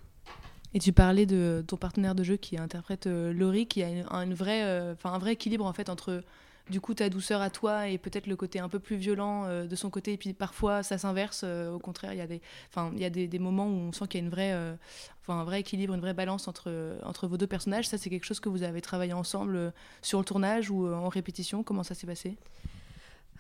Et 0.75 0.81
tu 0.81 0.93
parlais 0.93 1.25
de 1.25 1.65
ton 1.67 1.77
partenaire 1.77 2.17
de 2.17 2.25
jeu 2.25 2.37
qui 2.37 2.59
interprète 2.59 3.07
euh, 3.07 3.33
Laurie, 3.33 3.67
qui 3.67 3.85
a 3.85 3.89
une, 3.89 4.05
un, 4.11 4.23
une 4.23 4.35
vraie, 4.35 4.65
euh, 4.65 4.95
un 5.05 5.19
vrai 5.19 5.35
équilibre 5.35 5.65
en 5.65 5.73
fait 5.73 5.89
entre 5.89 6.25
du 6.69 6.81
coup 6.81 6.95
ta 6.95 7.09
douceur 7.09 7.43
à 7.43 7.51
toi 7.51 7.89
et 7.89 7.97
peut-être 7.97 8.27
le 8.27 8.35
côté 8.35 8.59
un 8.59 8.69
peu 8.69 8.81
plus 8.81 8.97
violent 8.97 9.45
euh, 9.45 9.67
de 9.67 9.77
son 9.77 9.89
côté. 9.89 10.15
Et 10.15 10.17
puis 10.17 10.33
parfois 10.33 10.83
ça 10.83 10.99
s'inverse. 10.99 11.45
au 11.45 11.79
contraire, 11.79 12.13
il 12.13 12.19
y 12.19 12.23
a 12.23 12.27
des, 12.27 12.43
y 12.97 13.05
a 13.05 13.11
des, 13.11 13.39
moments 13.39 13.69
où 13.69 13.71
on 13.71 13.93
sent 13.93 14.09
qu'il 14.09 14.21
y 14.21 14.25
a 14.25 14.27
une 14.27 14.33
vraie, 14.33 14.51
un 14.51 15.45
vrai 15.45 15.61
équilibre, 15.61 15.95
une 15.95 16.01
vraie 16.01 16.13
balance 16.13 16.49
entre 16.49 16.99
entre 17.05 17.29
vos 17.29 17.37
deux 17.37 17.47
personnages. 17.47 17.87
Ça, 17.87 17.97
c'est 17.97 18.11
quelque 18.11 18.27
chose 18.27 18.41
que 18.41 18.49
vous 18.49 18.65
avez 18.65 18.81
travaillé 18.81 19.13
ensemble 19.13 19.73
sur 20.03 20.19
le 20.19 20.25
tournage 20.25 20.71
ou 20.71 20.89
en 20.93 21.09
répétition. 21.09 21.63
Comment 21.63 21.85
ça 21.85 21.95
s'est 21.95 22.09
passé? 22.09 22.37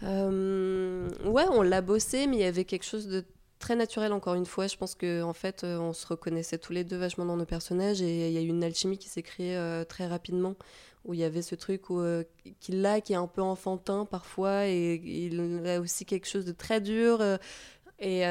Ouais, 0.02 1.46
on 1.50 1.62
l'a 1.62 1.80
bossé, 1.80 2.28
mais 2.28 2.36
il 2.36 2.42
y 2.42 2.44
avait 2.44 2.64
quelque 2.64 2.84
chose 2.84 3.08
de 3.08 3.24
très 3.58 3.76
naturel 3.76 4.12
encore 4.12 4.34
une 4.34 4.46
fois. 4.46 4.66
Je 4.66 4.76
pense 4.76 4.94
que 4.94 5.22
en 5.22 5.32
fait, 5.32 5.64
euh, 5.64 5.78
on 5.78 5.92
se 5.92 6.06
reconnaissait 6.06 6.58
tous 6.58 6.72
les 6.72 6.84
deux 6.84 6.96
vachement 6.96 7.24
dans 7.24 7.36
nos 7.36 7.44
personnages 7.44 8.02
et 8.02 8.28
il 8.28 8.32
y 8.32 8.38
a 8.38 8.42
eu 8.42 8.48
une 8.48 8.64
alchimie 8.64 8.98
qui 8.98 9.08
s'est 9.08 9.22
créée 9.22 9.56
euh, 9.56 9.84
très 9.84 10.06
rapidement. 10.06 10.54
Où 11.04 11.12
il 11.12 11.20
y 11.20 11.24
avait 11.24 11.42
ce 11.42 11.54
truc 11.54 11.82
euh, 11.90 12.24
qu'il 12.60 12.84
a 12.86 13.02
qui 13.02 13.12
est 13.12 13.16
un 13.16 13.26
peu 13.26 13.42
enfantin 13.42 14.06
parfois 14.06 14.66
et 14.66 14.94
il 14.94 15.66
a 15.66 15.78
aussi 15.78 16.06
quelque 16.06 16.26
chose 16.26 16.46
de 16.46 16.52
très 16.52 16.80
dur. 16.80 17.20
euh, 17.20 17.36
et, 17.98 18.22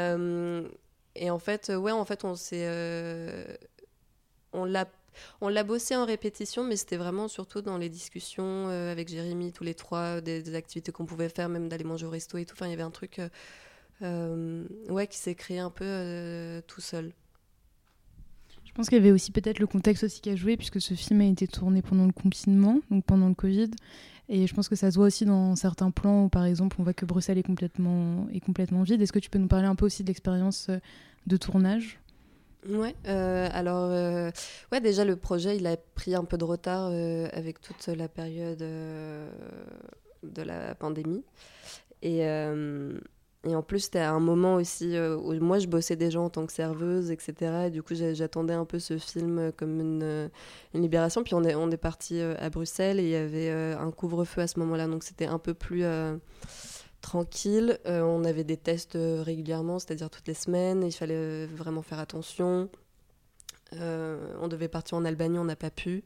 et 1.16 1.30
en 1.30 1.40
fait, 1.40 1.70
ouais, 1.70 1.92
en 1.92 2.06
fait, 2.06 2.26
on 2.26 2.36
s'est. 2.36 2.68
on 4.54 4.66
l'a 4.66 4.88
on 5.42 5.50
l'a 5.50 5.64
bossé 5.64 5.96
en 5.96 6.06
répétition, 6.06 6.64
mais 6.64 6.76
c'était 6.76 6.98
vraiment 6.98 7.28
surtout 7.28 7.62
dans 7.62 7.78
les 7.78 7.90
discussions 7.90 8.68
avec 8.70 9.10
Jérémy, 9.10 9.54
tous 9.54 9.64
les 9.64 9.76
trois, 9.76 10.22
des, 10.22 10.56
activités 10.56 10.92
qu'on 10.92 11.06
pouvait 11.06 11.30
faire, 11.30 11.50
même 11.50 11.70
d'aller 11.70 11.84
manger 11.84 12.08
au 12.08 12.10
resto 12.10 12.40
et 12.40 12.46
tout. 12.46 12.56
Enfin, 12.56 12.66
il 12.66 12.72
y 12.72 12.74
avait 12.74 12.82
un 12.82 12.90
truc 12.90 13.22
ouais, 14.04 15.08
qui 15.08 15.18
s'est 15.18 15.36
créé 15.36 15.60
un 15.60 15.70
peu 15.70 15.86
euh, 15.86 16.62
tout 16.68 16.82
seul. 16.82 17.12
Je 18.66 18.72
pense 18.74 18.89
qu'il 18.89 18.97
y 18.97 19.01
avait 19.01 19.12
aussi 19.12 19.32
peut-être 19.32 19.60
le 19.60 19.68
contexte 19.68 20.04
aussi 20.04 20.20
qui 20.20 20.32
a 20.32 20.36
joué, 20.36 20.58
puisque 20.58 20.82
ce 20.82 20.95
film 20.95 21.22
a 21.22 21.26
été 21.26 21.47
tourné 21.47 21.82
pendant 21.84 22.08
le 22.08 22.12
confinement, 22.12 22.80
donc 22.89 23.06
pendant 23.06 23.30
le 23.30 23.36
Covid. 23.36 23.70
Et 24.30 24.47
je 24.47 24.54
pense 24.56 24.68
que 24.68 24.76
ça 24.76 24.89
se 24.89 24.95
voit 24.95 25.08
aussi 25.08 25.26
dans 25.26 25.56
certains 25.56 25.91
plans 25.91 26.24
où, 26.26 26.30
par 26.30 26.45
exemple, 26.45 26.78
on 26.80 26.84
voit 26.84 26.93
que 26.93 27.06
Bruxelles 27.06 27.38
est 27.38 27.43
complètement, 27.43 28.28
est 28.34 28.39
complètement 28.39 28.82
vide. 28.82 29.01
Est-ce 29.01 29.12
que 29.12 29.20
tu 29.20 29.30
peux 29.30 29.38
nous 29.38 29.47
parler 29.47 29.68
un 29.68 29.76
peu 29.76 29.86
aussi 29.86 30.01
de 30.01 30.08
l'expérience 30.08 30.70
euh, 30.70 30.80
de 31.28 31.38
tournage? 31.38 31.99
Ouais, 32.68 32.95
euh, 33.08 33.49
alors, 33.51 33.91
euh, 33.91 34.32
ouais, 34.72 34.80
déjà 34.80 35.04
le 35.04 35.18
projet 35.18 35.58
il 35.58 35.68
a 35.68 35.76
pris 35.76 36.16
un 36.16 36.24
peu 36.24 36.38
de 36.38 36.45
retard 36.45 36.89
euh, 36.91 37.28
avec 37.34 37.60
toute 37.60 37.86
la 37.88 38.08
période 38.08 38.62
euh, 38.62 39.30
de 40.24 40.41
la 40.41 40.74
pandémie. 40.74 41.24
Et, 42.01 42.26
euh, 42.26 42.97
et 43.46 43.56
en 43.56 43.62
plus, 43.62 43.80
c'était 43.82 44.00
à 44.00 44.12
un 44.12 44.22
moment 44.22 44.56
aussi 44.56 44.96
euh, 44.96 45.18
où 45.18 45.34
moi 45.34 45.60
je 45.60 45.68
bossais 45.68 45.98
déjà 45.98 46.20
en 46.22 46.30
tant 46.30 46.46
que 46.46 46.54
serveuse, 46.54 47.12
etc. 47.12 47.66
Et 47.68 47.70
du 47.72 47.84
coup, 47.84 47.94
j'a- 47.94 48.14
j'attendais 48.14 48.54
un 48.54 48.64
peu 48.64 48.80
ce 48.80 48.98
film 48.98 49.52
comme 49.58 49.82
une, 49.82 50.30
libération. 50.74 51.24
Puis 51.24 51.34
on 51.34 51.44
est, 51.44 51.54
on 51.56 51.70
parti 51.72 52.20
euh, 52.20 52.36
à 52.39 52.50
Bruxelles 52.50 53.00
et 53.00 53.04
il 53.04 53.10
y 53.10 53.16
avait 53.16 53.50
euh, 53.50 53.78
un 53.78 53.91
couvre-feu 53.91 54.41
à 54.41 54.48
ce 54.48 54.60
moment-là. 54.60 54.88
Donc 54.88 55.04
c'était 55.04 55.26
un 55.26 55.39
peu 55.39 55.54
plus. 55.54 55.84
tranquille. 57.02 57.80
On 57.86 58.24
avait 58.24 58.46
des 58.46 58.56
tests 58.56 58.98
régulièrement, 58.98 59.78
c'est-à-dire 59.80 60.10
toutes 60.10 60.28
les 60.28 60.34
semaines. 60.34 60.84
Il 60.84 60.94
fallait 60.94 61.46
vraiment 61.48 61.82
faire 61.82 62.00
attention. 62.00 62.70
On 63.74 64.48
devait 64.48 64.70
partir 64.70 64.98
en 64.98 65.04
Albanie, 65.04 65.38
on 65.38 65.44
n'a 65.44 65.58
pas 65.58 65.72
pu. 65.72 66.06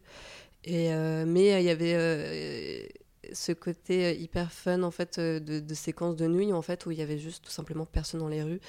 Et, 0.64 0.90
mais 1.26 1.62
il 1.62 1.66
y 1.66 1.70
avait 1.70 2.90
ce 3.34 3.52
côté 3.52 4.06
euh, 4.06 4.12
hyper 4.12 4.52
fun 4.52 4.84
en 4.84 4.92
fait 4.92 5.18
euh, 5.18 5.40
de, 5.40 5.74
séquences 5.74 6.16
de 6.16 6.28
nuit 6.28 6.54
en 6.54 6.62
fait 6.62 6.86
où 6.86 6.92
il 6.92 6.98
y 6.98 7.02
avait 7.02 7.18
juste 7.18 7.46
tout 7.46 7.52
simplement 7.52 7.86
personne 7.86 8.20
dans 8.20 8.28
les 8.28 8.44
rues 8.44 8.60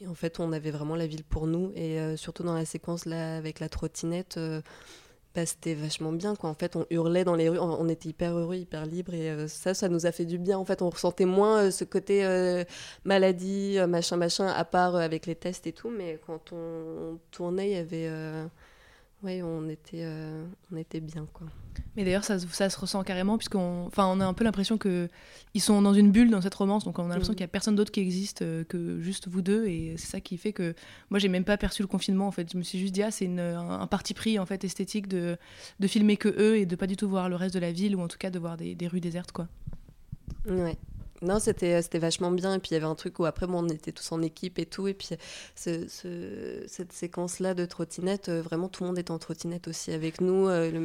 et 0.00 0.06
en 0.06 0.14
fait 0.14 0.40
on 0.40 0.52
avait 0.52 0.70
vraiment 0.70 0.96
la 0.96 1.06
ville 1.06 1.24
pour 1.24 1.46
nous 1.46 1.72
et 1.74 2.00
euh, 2.00 2.16
surtout 2.16 2.42
dans 2.42 2.54
la 2.54 2.64
séquence 2.64 3.06
là 3.06 3.36
avec 3.36 3.60
la 3.60 3.68
trottinette 3.68 4.38
bah, 5.34 5.44
c'était 5.44 5.74
vachement 5.74 6.12
bien 6.12 6.34
quoi. 6.34 6.48
En 6.48 6.54
fait, 6.54 6.76
on 6.76 6.86
hurlait 6.88 7.22
dans 7.22 7.34
les 7.34 7.50
rues, 7.50 7.58
on, 7.58 7.78
on 7.78 7.88
était 7.90 8.08
hyper 8.08 8.34
heureux, 8.38 8.56
hyper 8.56 8.86
libre 8.86 9.12
et 9.12 9.48
ça, 9.48 9.74
ça 9.74 9.90
nous 9.90 10.06
a 10.06 10.12
fait 10.12 10.24
du 10.24 10.38
bien. 10.38 10.56
En 10.56 10.64
fait, 10.64 10.80
on 10.80 10.88
ressentait 10.88 11.26
moins 11.26 11.70
ce 11.70 11.84
côté 11.84 12.24
maladie, 13.04 13.76
machin, 13.86 14.16
machin, 14.16 14.46
à 14.46 14.64
part 14.64 14.96
avec 14.96 15.26
les 15.26 15.34
tests 15.34 15.66
et 15.66 15.72
tout. 15.72 15.90
Mais 15.90 16.18
quand 16.26 16.54
on, 16.54 17.18
tournait, 17.32 17.68
il 17.68 17.74
y 17.74 17.76
avait, 17.76 18.10
ouais, 19.22 19.42
on 19.42 19.68
était, 19.68 20.02
euh, 20.04 20.44
on 20.72 20.76
était 20.76 21.00
bien 21.00 21.26
quoi. 21.32 21.46
Mais 21.96 22.04
d'ailleurs, 22.04 22.24
ça, 22.24 22.38
se- 22.38 22.46
ça 22.48 22.68
se 22.70 22.78
ressent 22.78 23.02
carrément, 23.04 23.38
puisqu'on 23.38 23.86
enfin, 23.86 24.06
on 24.06 24.20
a 24.20 24.26
un 24.26 24.34
peu 24.34 24.44
l'impression 24.44 24.76
que 24.78 25.08
ils 25.54 25.60
sont 25.62 25.80
dans 25.82 25.94
une 25.94 26.10
bulle 26.12 26.30
dans 26.30 26.40
cette 26.42 26.54
romance, 26.54 26.84
donc 26.84 26.98
on 26.98 27.04
a 27.04 27.08
l'impression 27.08 27.32
Mhm. 27.32 27.36
qu'il 27.36 27.42
n'y 27.44 27.48
a 27.48 27.52
personne 27.52 27.74
d'autre 27.74 27.90
qui 27.90 28.00
existe 28.00 28.42
euh, 28.42 28.64
que 28.64 29.00
juste 29.00 29.28
vous 29.28 29.40
deux, 29.42 29.66
et 29.66 29.94
c'est 29.96 30.06
ça 30.06 30.20
qui 30.20 30.36
fait 30.36 30.52
que 30.52 30.74
moi, 31.10 31.18
j'ai 31.18 31.28
même 31.28 31.44
pas 31.44 31.56
perçu 31.56 31.82
le 31.82 31.88
confinement, 31.88 32.26
en 32.26 32.32
fait. 32.32 32.50
Je 32.52 32.58
me 32.58 32.62
suis 32.62 32.78
juste 32.78 32.92
dit, 32.94 33.02
ah, 33.02 33.10
c'est 33.10 33.26
un, 33.26 33.80
un 33.80 33.86
parti 33.86 34.12
pris, 34.14 34.38
en 34.38 34.44
fait, 34.46 34.62
esthétique 34.64 35.08
de, 35.08 35.36
de 35.80 35.86
filmer 35.86 36.16
que 36.18 36.28
eux 36.28 36.56
et 36.58 36.66
de 36.66 36.76
pas 36.76 36.86
du 36.86 36.96
tout 36.96 37.08
voir 37.08 37.28
le 37.28 37.36
reste 37.36 37.54
de 37.54 37.60
la 37.60 37.72
ville, 37.72 37.96
ou 37.96 38.00
en 38.00 38.08
tout 38.08 38.18
cas 38.18 38.30
de 38.30 38.38
voir 38.38 38.56
des, 38.58 38.74
des 38.74 38.86
rues 38.88 39.00
désertes, 39.00 39.32
quoi. 39.32 39.48
Ouais. 40.48 40.76
Non, 41.22 41.38
c'était 41.38 41.80
c'était 41.82 41.98
vachement 41.98 42.30
bien. 42.30 42.54
Et 42.54 42.58
puis 42.58 42.70
il 42.70 42.74
y 42.74 42.76
avait 42.76 42.84
un 42.86 42.94
truc 42.94 43.18
où 43.18 43.24
après, 43.24 43.46
on 43.48 43.68
était 43.68 43.92
tous 43.92 44.12
en 44.12 44.20
équipe 44.22 44.58
et 44.58 44.66
tout. 44.66 44.86
Et 44.88 44.94
puis 44.94 45.08
ce, 45.54 45.88
ce- 45.88 46.64
cette 46.66 46.92
séquence-là 46.92 47.54
de 47.54 47.64
trottinette, 47.64 48.28
euh, 48.28 48.42
vraiment 48.42 48.68
tout 48.68 48.82
le 48.84 48.88
monde 48.88 48.98
était 48.98 49.10
en 49.10 49.18
trottinette 49.18 49.68
aussi 49.68 49.92
avec 49.92 50.20
nous. 50.20 50.48
euh, 50.48 50.70
le, 50.70 50.78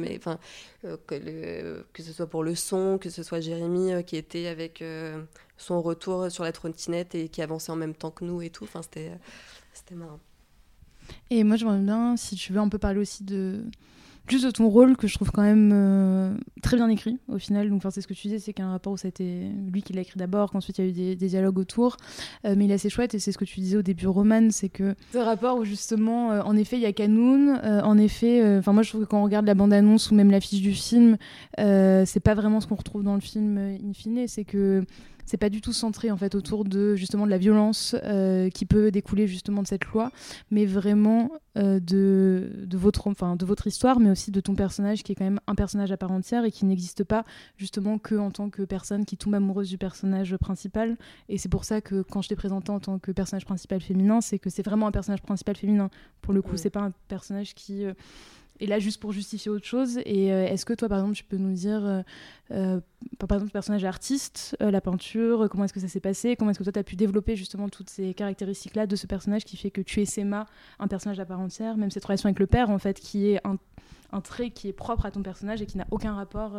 euh, 0.84 0.96
que, 1.06 1.14
le- 1.14 1.86
que 1.92 2.02
ce 2.02 2.12
soit 2.12 2.26
pour 2.28 2.44
le 2.44 2.54
son, 2.54 2.98
que 2.98 3.10
ce 3.10 3.22
soit 3.22 3.40
Jérémy 3.40 3.92
euh, 3.92 4.02
qui 4.02 4.16
était 4.16 4.46
avec 4.46 4.80
euh, 4.82 5.22
son 5.58 5.82
retour 5.82 6.30
sur 6.30 6.44
la 6.44 6.52
trottinette 6.52 7.14
et 7.14 7.28
qui 7.28 7.42
avançait 7.42 7.72
en 7.72 7.76
même 7.76 7.94
temps 7.94 8.10
que 8.10 8.24
nous 8.24 8.40
et 8.42 8.50
tout. 8.50 8.64
Enfin, 8.64 8.82
c'était 8.82 9.12
c'était 9.74 9.94
marrant. 9.94 10.20
Et 11.30 11.44
moi, 11.44 11.56
j'aimerais 11.56 11.78
bien, 11.78 12.16
si 12.16 12.36
tu 12.36 12.52
veux, 12.52 12.60
un 12.60 12.68
peu 12.68 12.78
parler 12.78 13.00
aussi 13.00 13.24
de 13.24 13.64
juste 14.32 14.44
de 14.44 14.50
ton 14.50 14.68
rôle 14.68 14.96
que 14.96 15.06
je 15.06 15.14
trouve 15.14 15.30
quand 15.30 15.42
même 15.42 15.70
euh, 15.72 16.34
très 16.62 16.76
bien 16.76 16.88
écrit 16.88 17.18
au 17.28 17.38
final. 17.38 17.68
Donc, 17.68 17.78
enfin, 17.78 17.90
c'est 17.90 18.00
ce 18.00 18.08
que 18.08 18.14
tu 18.14 18.22
disais, 18.22 18.38
c'est 18.38 18.52
qu'un 18.52 18.70
rapport 18.70 18.92
où 18.92 18.96
ça 18.96 19.06
a 19.06 19.10
été 19.10 19.48
lui 19.70 19.82
qui 19.82 19.92
l'a 19.92 20.00
écrit 20.00 20.18
d'abord, 20.18 20.50
qu'ensuite 20.50 20.78
il 20.78 20.84
y 20.84 20.88
a 20.88 20.90
eu 21.12 21.16
des, 21.16 21.28
dialogues 21.28 21.58
autour, 21.58 21.96
Euh, 22.44 22.54
mais 22.56 22.64
il 22.64 22.70
est 22.70 22.74
assez 22.74 22.90
chouette 22.90 23.14
et 23.14 23.18
c'est 23.18 23.32
ce 23.32 23.38
que 23.38 23.44
tu 23.44 23.60
disais 23.60 23.76
au 23.76 23.82
début, 23.82 24.06
Roman, 24.06 24.50
c'est 24.50 24.68
que 24.68 24.94
ce 25.12 25.18
rapport 25.18 25.58
où 25.58 25.64
justement, 25.64 26.32
euh, 26.32 26.42
en 26.42 26.56
effet, 26.56 26.76
il 26.76 26.82
y 26.82 26.86
a 26.86 26.92
Canoun, 26.92 27.60
en 27.62 27.98
effet, 27.98 28.58
enfin 28.58 28.72
moi 28.72 28.82
je 28.82 28.88
trouve 28.88 29.02
que 29.02 29.06
quand 29.06 29.20
on 29.20 29.24
regarde 29.24 29.46
la 29.46 29.54
bande-annonce 29.54 30.10
ou 30.10 30.14
même 30.14 30.30
l'affiche 30.30 30.60
du 30.60 30.72
film, 30.72 31.16
c'est 31.58 32.22
pas 32.22 32.34
vraiment 32.34 32.60
ce 32.60 32.66
qu'on 32.66 32.74
retrouve 32.74 33.04
dans 33.04 33.14
le 33.14 33.20
film 33.20 33.58
in 33.58 33.92
fine, 33.92 34.26
c'est 34.26 34.44
que 34.44 34.84
c'est 35.24 35.36
pas 35.36 35.48
du 35.50 35.60
tout 35.60 35.72
centré 35.72 36.10
en 36.10 36.16
fait 36.16 36.34
autour 36.34 36.64
de 36.64 36.94
justement 36.96 37.24
de 37.26 37.30
la 37.30 37.38
violence 37.38 37.94
euh, 38.04 38.50
qui 38.50 38.66
peut 38.66 38.90
découler 38.90 39.26
justement 39.26 39.62
de 39.62 39.66
cette 39.66 39.84
loi, 39.86 40.10
mais 40.50 40.66
vraiment 40.66 41.30
euh, 41.56 41.80
de, 41.80 42.50
de 42.66 42.76
votre 42.78 43.06
enfin 43.08 43.36
de 43.36 43.44
votre 43.44 43.66
histoire, 43.66 44.00
mais 44.00 44.10
aussi 44.10 44.30
de 44.30 44.40
ton 44.40 44.54
personnage 44.54 45.02
qui 45.02 45.12
est 45.12 45.14
quand 45.14 45.24
même 45.24 45.40
un 45.46 45.54
personnage 45.54 45.92
à 45.92 45.96
part 45.96 46.10
entière 46.12 46.44
et 46.44 46.50
qui 46.50 46.64
n'existe 46.64 47.04
pas 47.04 47.24
justement 47.56 47.98
que 47.98 48.14
en 48.14 48.30
tant 48.30 48.50
que 48.50 48.62
personne 48.62 49.04
qui 49.04 49.16
tombe 49.16 49.34
amoureuse 49.34 49.68
du 49.68 49.78
personnage 49.78 50.36
principal. 50.36 50.96
Et 51.28 51.38
c'est 51.38 51.48
pour 51.48 51.64
ça 51.64 51.80
que 51.80 52.02
quand 52.02 52.22
je 52.22 52.28
t'ai 52.28 52.36
présenté 52.36 52.70
en 52.70 52.80
tant 52.80 52.98
que 52.98 53.12
personnage 53.12 53.44
principal 53.44 53.80
féminin, 53.80 54.20
c'est 54.20 54.38
que 54.38 54.50
c'est 54.50 54.64
vraiment 54.64 54.86
un 54.86 54.92
personnage 54.92 55.22
principal 55.22 55.56
féminin. 55.56 55.90
Pour 56.20 56.32
le 56.34 56.42
coup, 56.42 56.52
Ouais. 56.52 56.56
c'est 56.58 56.70
pas 56.70 56.80
un 56.80 56.92
personnage 57.08 57.54
qui 57.54 57.84
euh, 57.84 57.92
est 58.62 58.66
là 58.66 58.78
juste 58.78 59.00
pour 59.00 59.12
justifier 59.12 59.50
autre 59.50 59.66
chose. 59.66 59.98
Et 60.04 60.32
euh, 60.32 60.46
est-ce 60.46 60.64
que 60.64 60.72
toi, 60.72 60.88
par 60.88 60.98
exemple, 60.98 61.16
tu 61.16 61.24
peux 61.24 61.36
nous 61.36 61.52
dire, 61.52 61.84
euh, 61.84 62.02
euh, 62.50 62.80
par 63.18 63.36
exemple, 63.36 63.46
le 63.46 63.50
personnage 63.50 63.84
artiste, 63.84 64.56
la 64.60 64.80
peinture, 64.80 65.48
comment 65.50 65.64
est-ce 65.64 65.72
que 65.72 65.80
ça 65.80 65.88
s'est 65.88 66.00
passé 66.00 66.36
Comment 66.36 66.50
est-ce 66.50 66.58
que 66.58 66.64
toi, 66.64 66.72
tu 66.72 66.78
as 66.78 66.84
pu 66.84 66.96
développer 66.96 67.36
justement 67.36 67.68
toutes 67.68 67.90
ces 67.90 68.14
caractéristiques-là 68.14 68.86
de 68.86 68.96
ce 68.96 69.06
personnage 69.06 69.44
qui 69.44 69.56
fait 69.56 69.70
que 69.70 69.80
tu 69.80 70.00
es 70.00 70.04
Sema, 70.04 70.46
un 70.78 70.88
personnage 70.88 71.20
à 71.20 71.24
part 71.24 71.40
entière, 71.40 71.76
même 71.76 71.90
cette 71.90 72.04
relation 72.04 72.28
avec 72.28 72.38
le 72.38 72.46
père, 72.46 72.70
en 72.70 72.78
fait, 72.78 73.00
qui 73.00 73.28
est 73.28 73.46
un, 73.46 73.56
un 74.12 74.20
trait 74.20 74.50
qui 74.50 74.68
est 74.68 74.72
propre 74.72 75.06
à 75.06 75.10
ton 75.10 75.22
personnage 75.22 75.62
et 75.62 75.66
qui 75.66 75.78
n'a 75.78 75.86
aucun 75.90 76.14
rapport 76.14 76.56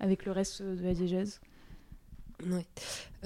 avec 0.00 0.24
le 0.24 0.32
reste 0.32 0.62
de 0.62 0.82
la 0.82 0.94
diégèse? 0.94 1.40
Ouais. 2.46 2.66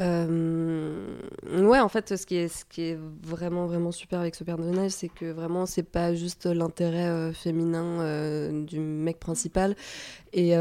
Euh, 0.00 1.16
ouais, 1.44 1.78
en 1.78 1.88
fait, 1.88 2.16
ce 2.16 2.26
qui 2.26 2.36
est, 2.36 2.48
ce 2.48 2.64
qui 2.64 2.82
est 2.82 2.98
vraiment, 3.22 3.66
vraiment 3.66 3.92
super 3.92 4.20
avec 4.20 4.34
ce 4.34 4.42
personnage, 4.44 4.90
c'est 4.90 5.08
que 5.08 5.30
vraiment, 5.30 5.66
c'est 5.66 5.84
pas 5.84 6.14
juste 6.14 6.46
l'intérêt 6.46 7.06
euh, 7.06 7.32
féminin 7.32 8.00
euh, 8.00 8.64
du 8.64 8.80
mec 8.80 9.20
principal. 9.20 9.76
Et, 10.32 10.54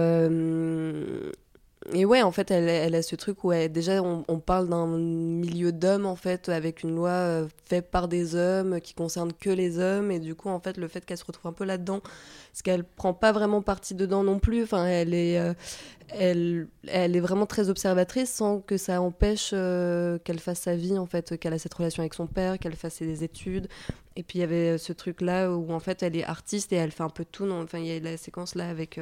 et 1.92 2.06
ouais, 2.06 2.22
en 2.22 2.32
fait, 2.32 2.50
elle, 2.50 2.70
elle 2.70 2.96
a 2.96 3.02
ce 3.02 3.16
truc 3.16 3.44
où 3.44 3.52
déjà, 3.52 4.02
on, 4.02 4.24
on 4.28 4.40
parle 4.40 4.70
d'un 4.70 4.88
milieu 4.88 5.74
d'hommes, 5.74 6.06
en 6.06 6.16
fait, 6.16 6.48
avec 6.48 6.84
une 6.84 6.96
loi 6.96 7.10
euh, 7.10 7.48
faite 7.66 7.92
par 7.92 8.08
des 8.08 8.36
hommes, 8.36 8.80
qui 8.80 8.94
concerne 8.94 9.34
que 9.34 9.50
les 9.50 9.80
hommes. 9.80 10.10
Et 10.10 10.20
du 10.20 10.34
coup, 10.34 10.50
en 10.50 10.60
fait, 10.60 10.78
le 10.78 10.88
fait 10.88 11.06
qu'elle 11.06 11.18
se 11.18 11.26
retrouve 11.26 11.50
un 11.50 11.54
peu 11.54 11.66
là-dedans, 11.66 12.00
parce 12.00 12.62
qu'elle 12.64 12.86
prend 12.86 13.14
pas 13.14 13.34
vraiment 13.34 13.62
partie 13.62 13.96
dedans 13.96 14.24
non 14.24 14.40
plus. 14.40 14.64
Enfin, 14.64 14.86
elle 14.86 15.14
est, 15.14 15.38
euh, 15.38 15.54
elle, 16.10 16.68
elle 16.88 17.16
est 17.18 17.20
vraiment 17.20 17.46
très 17.46 17.70
observatrice 17.70 18.32
sans 18.32 18.62
que 18.62 18.78
ça 18.78 19.02
empêche 19.02 19.52
euh, 19.54 20.18
qu'elle 20.20 20.40
fasse 20.40 20.62
sa 20.62 20.76
vie, 20.76 20.98
en 20.98 21.06
fait, 21.06 21.38
qu'elle 21.38 21.54
a 21.54 21.60
cette 21.60 21.74
relation 21.74 22.02
avec 22.02 22.14
son 22.14 22.28
père, 22.28 22.60
qu'elle 22.60 22.76
fasse 22.76 22.96
ses 22.96 23.26
études. 23.26 23.68
Et 24.16 24.24
puis 24.24 24.40
il 24.40 24.42
y 24.42 24.46
avait 24.46 24.78
ce 24.78 24.94
truc-là 24.94 25.52
où 25.52 25.74
en 25.74 25.80
fait 25.80 26.04
elle 26.04 26.16
est 26.16 26.24
artiste 26.24 26.72
et 26.72 26.76
elle 26.76 26.92
fait 26.92 27.02
un 27.02 27.10
peu 27.10 27.26
tout. 27.26 27.50
Enfin, 27.50 27.80
il 27.80 27.88
y 27.88 27.92
a 27.96 28.00
la 28.00 28.16
séquence 28.16 28.54
là 28.54 28.70
avec 28.70 29.00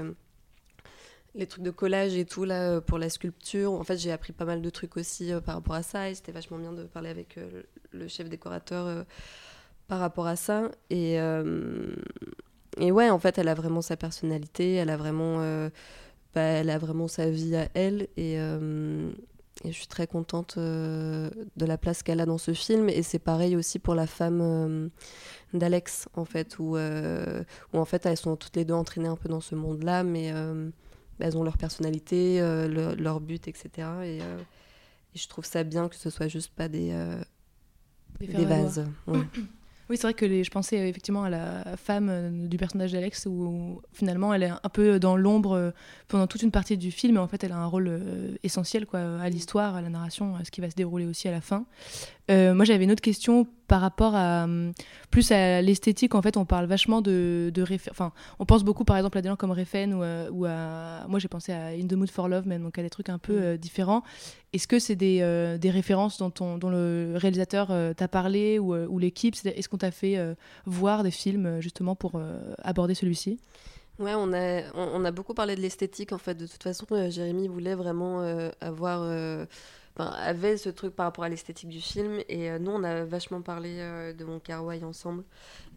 les 1.36 1.48
trucs 1.48 1.64
de 1.64 1.72
collage 1.72 2.16
et 2.16 2.26
tout 2.26 2.44
là 2.44 2.72
euh, 2.72 2.82
pour 2.82 2.98
la 2.98 3.10
sculpture. 3.10 3.72
En 3.74 3.84
fait, 3.84 3.98
j'ai 3.98 4.12
appris 4.12 4.34
pas 4.34 4.46
mal 4.46 4.62
de 4.62 4.70
trucs 4.70 4.98
aussi 4.98 5.32
euh, 5.32 5.40
par 5.40 5.56
rapport 5.56 5.76
à 5.76 5.84
ça 5.84 6.10
et 6.10 6.16
c'était 6.16 6.32
vachement 6.32 6.58
bien 6.58 6.74
de 6.74 6.84
parler 6.84 7.10
avec 7.10 7.38
euh, 7.38 7.64
le 7.92 8.08
chef 8.08 8.30
décorateur 8.30 9.06
par 9.88 10.00
rapport 10.00 10.28
à 10.28 10.36
ça. 10.36 10.72
Et, 10.90 11.16
et 12.80 12.92
ouais, 12.92 13.10
en 13.10 13.20
fait, 13.20 13.38
elle 13.38 13.50
a 13.50 13.54
vraiment 13.54 13.82
sa 13.82 13.98
personnalité, 13.98 14.76
elle 14.76 14.90
a 14.90 14.96
vraiment, 14.96 15.40
bah, 16.34 16.42
elle 16.42 16.70
a 16.70 16.78
vraiment 16.78 17.10
sa 17.10 17.30
vie 17.30 17.58
à 17.58 17.68
elle 17.74 18.08
et, 18.16 18.38
je 19.66 19.72
suis 19.72 19.88
très 19.88 20.08
contente 20.08 20.58
de 20.58 21.32
la 21.58 21.78
place 21.78 22.02
qu'elle 22.02 22.22
a 22.22 22.26
dans 22.26 22.38
ce 22.38 22.54
film. 22.54 22.88
Et 22.88 23.04
c'est 23.04 23.20
pareil 23.20 23.58
aussi 23.58 23.78
pour 23.78 23.94
la 23.94 24.08
femme 24.08 24.90
d'Alex, 25.54 26.08
en 26.14 26.24
fait, 26.24 26.58
où, 26.58 26.78
en 26.78 27.86
fait 27.86 28.06
elles 28.06 28.18
sont 28.18 28.38
toutes 28.38 28.56
les 28.56 28.64
deux 28.64 28.74
entraînées 28.74 29.10
un 29.10 29.18
peu 29.18 29.28
dans 29.28 29.42
ce 29.42 29.56
monde-là, 29.56 30.06
bah, 31.22 31.28
elles 31.28 31.38
ont 31.38 31.44
leur 31.44 31.58
personnalité, 31.58 32.42
euh, 32.42 32.96
leur, 32.96 33.20
but, 33.22 33.48
etc. 33.48 33.70
Et, 34.04 34.22
euh, 34.22 34.40
et 35.14 35.20
je 35.20 35.28
trouve 35.28 35.46
ça 35.46 35.64
bien 35.64 35.88
que 35.88 35.96
ce 35.96 36.10
soit 36.10 36.28
juste 36.28 36.52
pas 36.56 36.68
des, 36.68 36.90
euh, 36.92 37.22
Des 38.20 38.28
ouais. 39.08 39.20
Oui, 39.90 39.98
c'est 39.98 40.04
vrai 40.04 40.14
que 40.14 40.24
les- 40.26 40.46
je 40.46 40.52
pensais 40.52 40.88
effectivement 40.88 41.24
à 41.24 41.30
la 41.30 41.76
femme 41.76 42.48
du 42.48 42.56
personnage 42.56 42.94
d'Alex, 42.94 43.26
où, 43.30 43.82
finalement 43.92 44.34
elle 44.34 44.44
est 44.44 44.50
un 44.64 44.70
peu 44.72 45.00
dans 45.02 45.18
l'ombre 45.18 45.74
pendant 46.08 46.28
toute 46.28 46.44
une 46.44 46.52
partie 46.52 46.78
du 46.78 46.92
film, 46.92 47.18
et 47.18 47.20
en 47.20 47.28
fait 47.28 47.44
elle 47.44 47.52
a 47.52 47.58
un 47.58 47.66
rôle 47.66 48.00
essentiel 48.42 48.86
quoi, 48.86 49.02
à 49.20 49.28
l'histoire, 49.28 49.76
à 49.76 49.82
la 49.82 49.90
narration, 49.90 50.38
à 50.38 50.46
ce 50.46 50.52
qui 50.52 50.62
va 50.62 50.70
se 50.70 50.76
dérouler 50.76 51.06
aussi 51.06 51.28
à 51.28 51.32
la 51.32 51.42
fin. 51.42 51.66
Euh, 52.32 52.54
moi 52.54 52.64
j'avais 52.66 52.86
une 52.86 52.92
autre 52.92 53.02
question 53.02 53.46
par 53.68 53.82
rapport 53.82 54.16
à 54.16 54.46
hum, 54.46 54.72
plus 55.12 55.32
à 55.32 55.62
l'esthétique. 55.62 56.16
En 56.16 56.22
fait, 56.22 56.38
on 56.38 56.46
parle 56.46 56.66
vachement 56.66 57.02
de, 57.02 57.52
de 57.54 57.64
enfin, 57.90 58.12
on 58.40 58.46
pense 58.46 58.64
beaucoup 58.64 58.86
par 58.86 58.96
exemple 58.98 59.18
à 59.18 59.22
des 59.22 59.30
gens 59.30 59.36
comme 59.36 59.52
Refn 59.52 59.94
ou, 59.94 60.02
à- 60.02 60.30
ou 60.32 60.46
à, 60.46 61.06
moi 61.10 61.20
j'ai 61.20 61.28
pensé 61.28 61.52
à 61.52 61.68
In 61.68 61.88
the 61.88 61.94
Mood 61.94 62.10
for 62.10 62.28
Love, 62.30 62.48
même 62.48 62.64
donc 62.64 62.78
à 62.80 62.84
des 62.84 62.90
trucs 62.90 63.10
un 63.10 63.18
peu 63.18 63.34
euh, 63.34 63.58
différents. 63.58 64.04
Est-ce 64.54 64.68
que 64.68 64.80
c'est 64.80 64.96
des, 64.96 65.20
euh, 65.22 65.58
des 65.58 65.70
références 65.72 66.18
dont, 66.20 66.34
on- 66.40 66.58
dont 66.58 66.70
le 66.70 67.14
réalisateur 67.16 67.68
euh, 67.72 67.94
t'a 67.94 68.08
parlé 68.08 68.60
ou, 68.60 68.74
euh, 68.74 68.88
ou 68.88 68.98
l'équipe? 69.00 69.36
Est-ce 69.46 69.68
qu'on 69.70 69.78
t'a 69.78 69.92
fait 69.92 70.18
euh, 70.18 70.34
voir 70.66 71.04
des 71.04 71.12
films 71.12 71.46
euh, 71.46 71.62
justement 71.62 71.96
pour 71.96 72.14
euh, 72.16 72.54
aborder 72.62 72.94
celui-ci? 72.96 73.40
Ouais, 74.00 74.14
on 74.16 74.32
a, 74.34 74.62
on, 74.74 75.02
on 75.02 75.06
a 75.06 75.12
beaucoup 75.12 75.34
parlé 75.34 75.56
de 75.56 75.62
l'esthétique 75.62 76.12
en 76.12 76.18
fait. 76.18 76.36
De 76.36 76.48
toute 76.48 76.64
façon, 76.64 76.86
euh, 76.92 77.10
Jérémy 77.10 77.48
voulait 77.48 77.76
vraiment 77.76 78.22
euh, 78.22 78.50
avoir. 78.62 79.02
Enfin, 79.96 80.10
avait 80.12 80.58
ce 80.58 80.70
truc 80.70 80.96
par 80.96 81.06
rapport 81.06 81.24
à 81.24 81.30
l'esthétique 81.30 81.70
du 81.70 81.82
film. 81.82 82.20
Et 82.30 82.50
euh, 82.50 82.60
nous, 82.60 82.72
on 82.72 82.84
a 82.84 83.04
vachement 83.06 83.42
parlé 83.42 83.76
euh, 83.80 84.14
de 84.14 84.24
Mon 84.26 84.42
Wai 84.66 84.84
ensemble. 84.84 85.24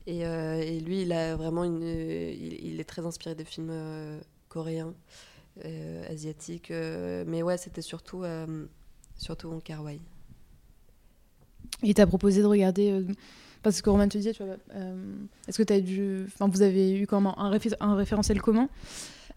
Et, 0.06 0.26
euh, 0.26 0.60
et 0.60 0.80
lui, 0.80 1.02
il 1.02 1.12
a 1.12 1.36
vraiment 1.36 1.64
une. 1.64 1.82
il, 1.82 2.64
il 2.64 2.80
est 2.80 2.84
très 2.84 3.06
inspiré 3.06 3.34
des 3.34 3.44
films 3.44 3.72
coréens, 4.48 4.94
asiatiques. 6.10 6.70
mais 7.26 7.42
ouais, 7.42 7.56
c'était 7.56 7.82
surtout, 7.82 8.22
surtout 9.16 9.48
Mon 9.48 9.62
Wai. 9.82 10.00
Et 11.82 11.94
t'as 11.94 12.06
proposé 12.06 12.42
de 12.42 12.46
regarder. 12.46 13.02
parce 13.62 13.80
que 13.80 13.88
Roman 13.88 14.06
te 14.08 14.18
disait, 14.18 14.32
tu 14.34 14.42
est-ce 15.48 15.58
que 15.58 15.62
t'as 15.62 15.80
dû. 15.80 16.24
Enfin, 16.26 16.48
vous 16.48 16.62
avez 16.62 16.98
eu 16.98 17.06
comment 17.06 17.38
un, 17.40 17.50
réfé- 17.50 17.74
un 17.80 17.96
référentiel 17.96 18.40
commun? 18.42 18.68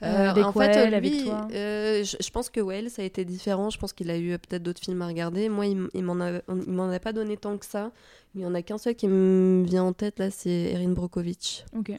Euh, 0.03 0.05
Euh, 0.05 0.29
avec 0.29 0.45
en 0.45 0.51
fait, 0.51 0.87
lui, 0.89 0.95
avec 0.95 1.23
toi 1.23 1.47
euh, 1.53 2.03
je, 2.03 2.17
je 2.19 2.29
pense 2.29 2.49
que 2.49 2.59
Well, 2.61 2.89
ça 2.89 3.01
a 3.01 3.05
été 3.05 3.25
différent. 3.25 3.69
Je 3.69 3.77
pense 3.79 3.93
qu'il 3.93 4.11
a 4.11 4.17
eu 4.17 4.37
peut-être 4.37 4.61
d'autres 4.63 4.81
films 4.81 5.01
à 5.01 5.07
regarder. 5.07 5.49
Moi, 5.49 5.65
il, 5.67 6.03
m'en 6.03 6.19
a, 6.21 6.39
on- 6.47 6.61
il 6.61 6.71
m'en 6.71 6.89
a 6.89 6.99
pas 6.99 7.13
donné 7.13 7.35
tant 7.37 7.57
que 7.57 7.65
ça. 7.65 7.91
Il 8.35 8.41
y 8.41 8.45
en 8.45 8.53
a 8.53 8.61
qu'un 8.61 8.77
seul 8.77 8.95
qui 8.95 9.07
me 9.07 9.63
vient 9.65 9.83
en 9.83 9.93
tête 9.93 10.19
là, 10.19 10.29
c'est 10.29 10.49
Erin 10.73 10.89
Brockovich. 10.89 11.65
Ok. 11.75 11.89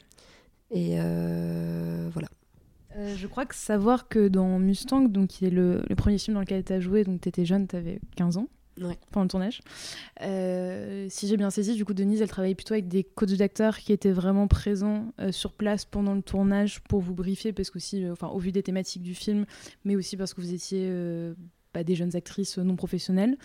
Et 0.70 0.96
euh, 1.00 2.08
voilà. 2.12 2.28
Euh, 2.96 3.14
je 3.16 3.26
crois 3.26 3.46
que 3.46 3.54
savoir 3.54 4.08
que 4.08 4.28
dans 4.28 4.58
Mustang, 4.58 5.08
donc 5.08 5.28
qui 5.28 5.46
est 5.46 5.50
le, 5.50 5.82
le 5.88 5.94
premier 5.96 6.18
film 6.18 6.34
dans 6.34 6.40
lequel 6.40 6.64
tu 6.64 6.72
as 6.72 6.80
joué, 6.80 7.04
donc 7.04 7.20
tu 7.20 7.28
étais 7.28 7.44
jeune, 7.44 7.66
tu 7.66 7.76
avais 7.76 8.00
15 8.16 8.36
ans. 8.38 8.48
Pendant 9.10 9.24
le 9.24 9.28
tournage. 9.28 9.60
Euh, 10.22 11.06
si 11.08 11.26
j'ai 11.28 11.36
bien 11.36 11.50
saisi, 11.50 11.74
du 11.74 11.84
coup, 11.84 11.94
Denise, 11.94 12.22
elle 12.22 12.28
travaillait 12.28 12.54
plutôt 12.54 12.74
avec 12.74 12.88
des 12.88 13.04
coachs 13.04 13.34
d'acteurs 13.34 13.78
qui 13.78 13.92
étaient 13.92 14.12
vraiment 14.12 14.46
présents 14.46 15.12
euh, 15.20 15.32
sur 15.32 15.52
place 15.52 15.84
pendant 15.84 16.14
le 16.14 16.22
tournage 16.22 16.80
pour 16.84 17.00
vous 17.00 17.14
briefer, 17.14 17.52
parce 17.52 17.70
qu'aussi, 17.70 18.04
euh, 18.04 18.12
enfin, 18.12 18.28
au 18.28 18.38
vu 18.38 18.52
des 18.52 18.62
thématiques 18.62 19.02
du 19.02 19.14
film, 19.14 19.46
mais 19.84 19.96
aussi 19.96 20.16
parce 20.16 20.34
que 20.34 20.40
vous 20.40 20.54
étiez 20.54 20.86
euh, 20.90 21.34
bah, 21.74 21.84
des 21.84 21.94
jeunes 21.94 22.16
actrices 22.16 22.58
non 22.58 22.76
professionnelles. 22.76 23.36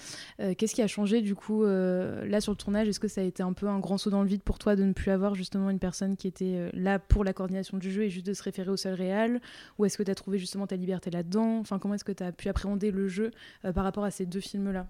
Qu'est-ce 0.58 0.76
qui 0.76 0.82
a 0.82 0.88
changé, 0.88 1.22
du 1.22 1.36
coup, 1.36 1.64
là, 1.66 2.42
sur 2.42 2.52
le 2.52 2.58
tournage? 2.58 2.88
Est-ce 2.88 3.00
que 3.00 3.08
ça 3.08 3.22
a 3.22 3.24
été 3.24 3.44
un 3.44 3.54
peu 3.54 3.68
un 3.68 3.80
grand 3.80 3.98
saut 3.98 4.10
dans 4.10 4.22
le 4.22 4.28
vide 4.28 4.44
pour 4.44 4.60
toi 4.60 4.76
de 4.76 4.84
ne 4.84 4.94
plus 4.94 5.12
avoir 5.12 5.36
justement 5.36 5.70
une 5.70 5.80
personne 5.80 6.16
qui 6.16 6.28
était 6.28 6.70
là 6.74 7.00
pour 7.00 7.24
la 7.24 7.34
coordination 7.34 7.78
du 7.78 7.92
jeu 7.92 8.04
et 8.04 8.10
juste 8.10 8.26
de 8.26 8.34
se 8.34 8.44
référer 8.44 8.70
au 8.70 8.78
seul 8.78 8.94
réel? 8.94 9.42
Ou 9.78 9.86
est-ce 9.86 9.98
que 9.98 10.04
tu 10.04 10.12
as 10.12 10.16
trouvé 10.16 10.40
justement 10.40 10.68
ta 10.68 10.78
liberté 10.78 11.12
là-dedans? 11.12 11.60
Enfin, 11.60 11.80
comment 11.80 11.96
est-ce 11.96 12.06
que 12.06 12.14
tu 12.14 12.24
as 12.24 12.32
pu 12.32 12.48
appréhender 12.48 12.92
le 12.92 13.08
jeu 13.08 13.32
par 13.76 13.84
rapport 13.84 14.06
à 14.06 14.12
ces 14.12 14.26
deux 14.26 14.40
films-là? 14.40 14.88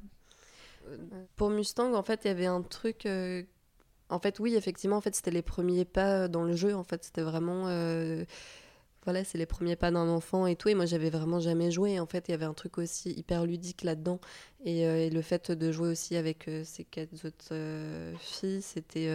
Pour 1.35 1.49
Mustang, 1.49 1.93
en 1.93 2.03
fait, 2.03 2.21
il 2.25 2.27
y 2.27 2.31
avait 2.31 2.45
un 2.45 2.61
truc. 2.61 3.05
euh, 3.05 3.43
En 4.09 4.19
fait, 4.19 4.39
oui, 4.39 4.55
effectivement, 4.55 5.01
c'était 5.01 5.31
les 5.31 5.41
premiers 5.43 5.85
pas 5.85 6.27
dans 6.27 6.43
le 6.43 6.55
jeu. 6.55 6.75
En 6.75 6.83
fait, 6.83 7.03
c'était 7.05 7.21
vraiment. 7.23 7.67
euh, 7.67 8.25
Voilà, 9.05 9.23
c'est 9.25 9.37
les 9.37 9.45
premiers 9.47 9.75
pas 9.75 9.91
d'un 9.91 10.09
enfant 10.09 10.47
et 10.47 10.55
tout. 10.55 10.69
Et 10.69 10.75
moi, 10.75 10.85
j'avais 10.85 11.09
vraiment 11.09 11.39
jamais 11.39 11.71
joué. 11.71 11.99
En 11.99 12.05
fait, 12.07 12.25
il 12.29 12.31
y 12.31 12.33
avait 12.35 12.45
un 12.45 12.53
truc 12.53 12.77
aussi 12.77 13.11
hyper 13.11 13.45
ludique 13.45 13.83
là-dedans. 13.83 14.19
Et, 14.65 14.87
euh, 14.87 15.05
et 15.05 15.09
le 15.09 15.21
fait 15.21 15.51
de 15.51 15.71
jouer 15.73 15.89
aussi 15.89 16.15
avec 16.15 16.47
euh, 16.47 16.63
ces 16.65 16.85
quatre 16.85 17.13
autres 17.25 17.49
euh, 17.51 18.13
filles, 18.19 18.61
c'était. 18.61 19.09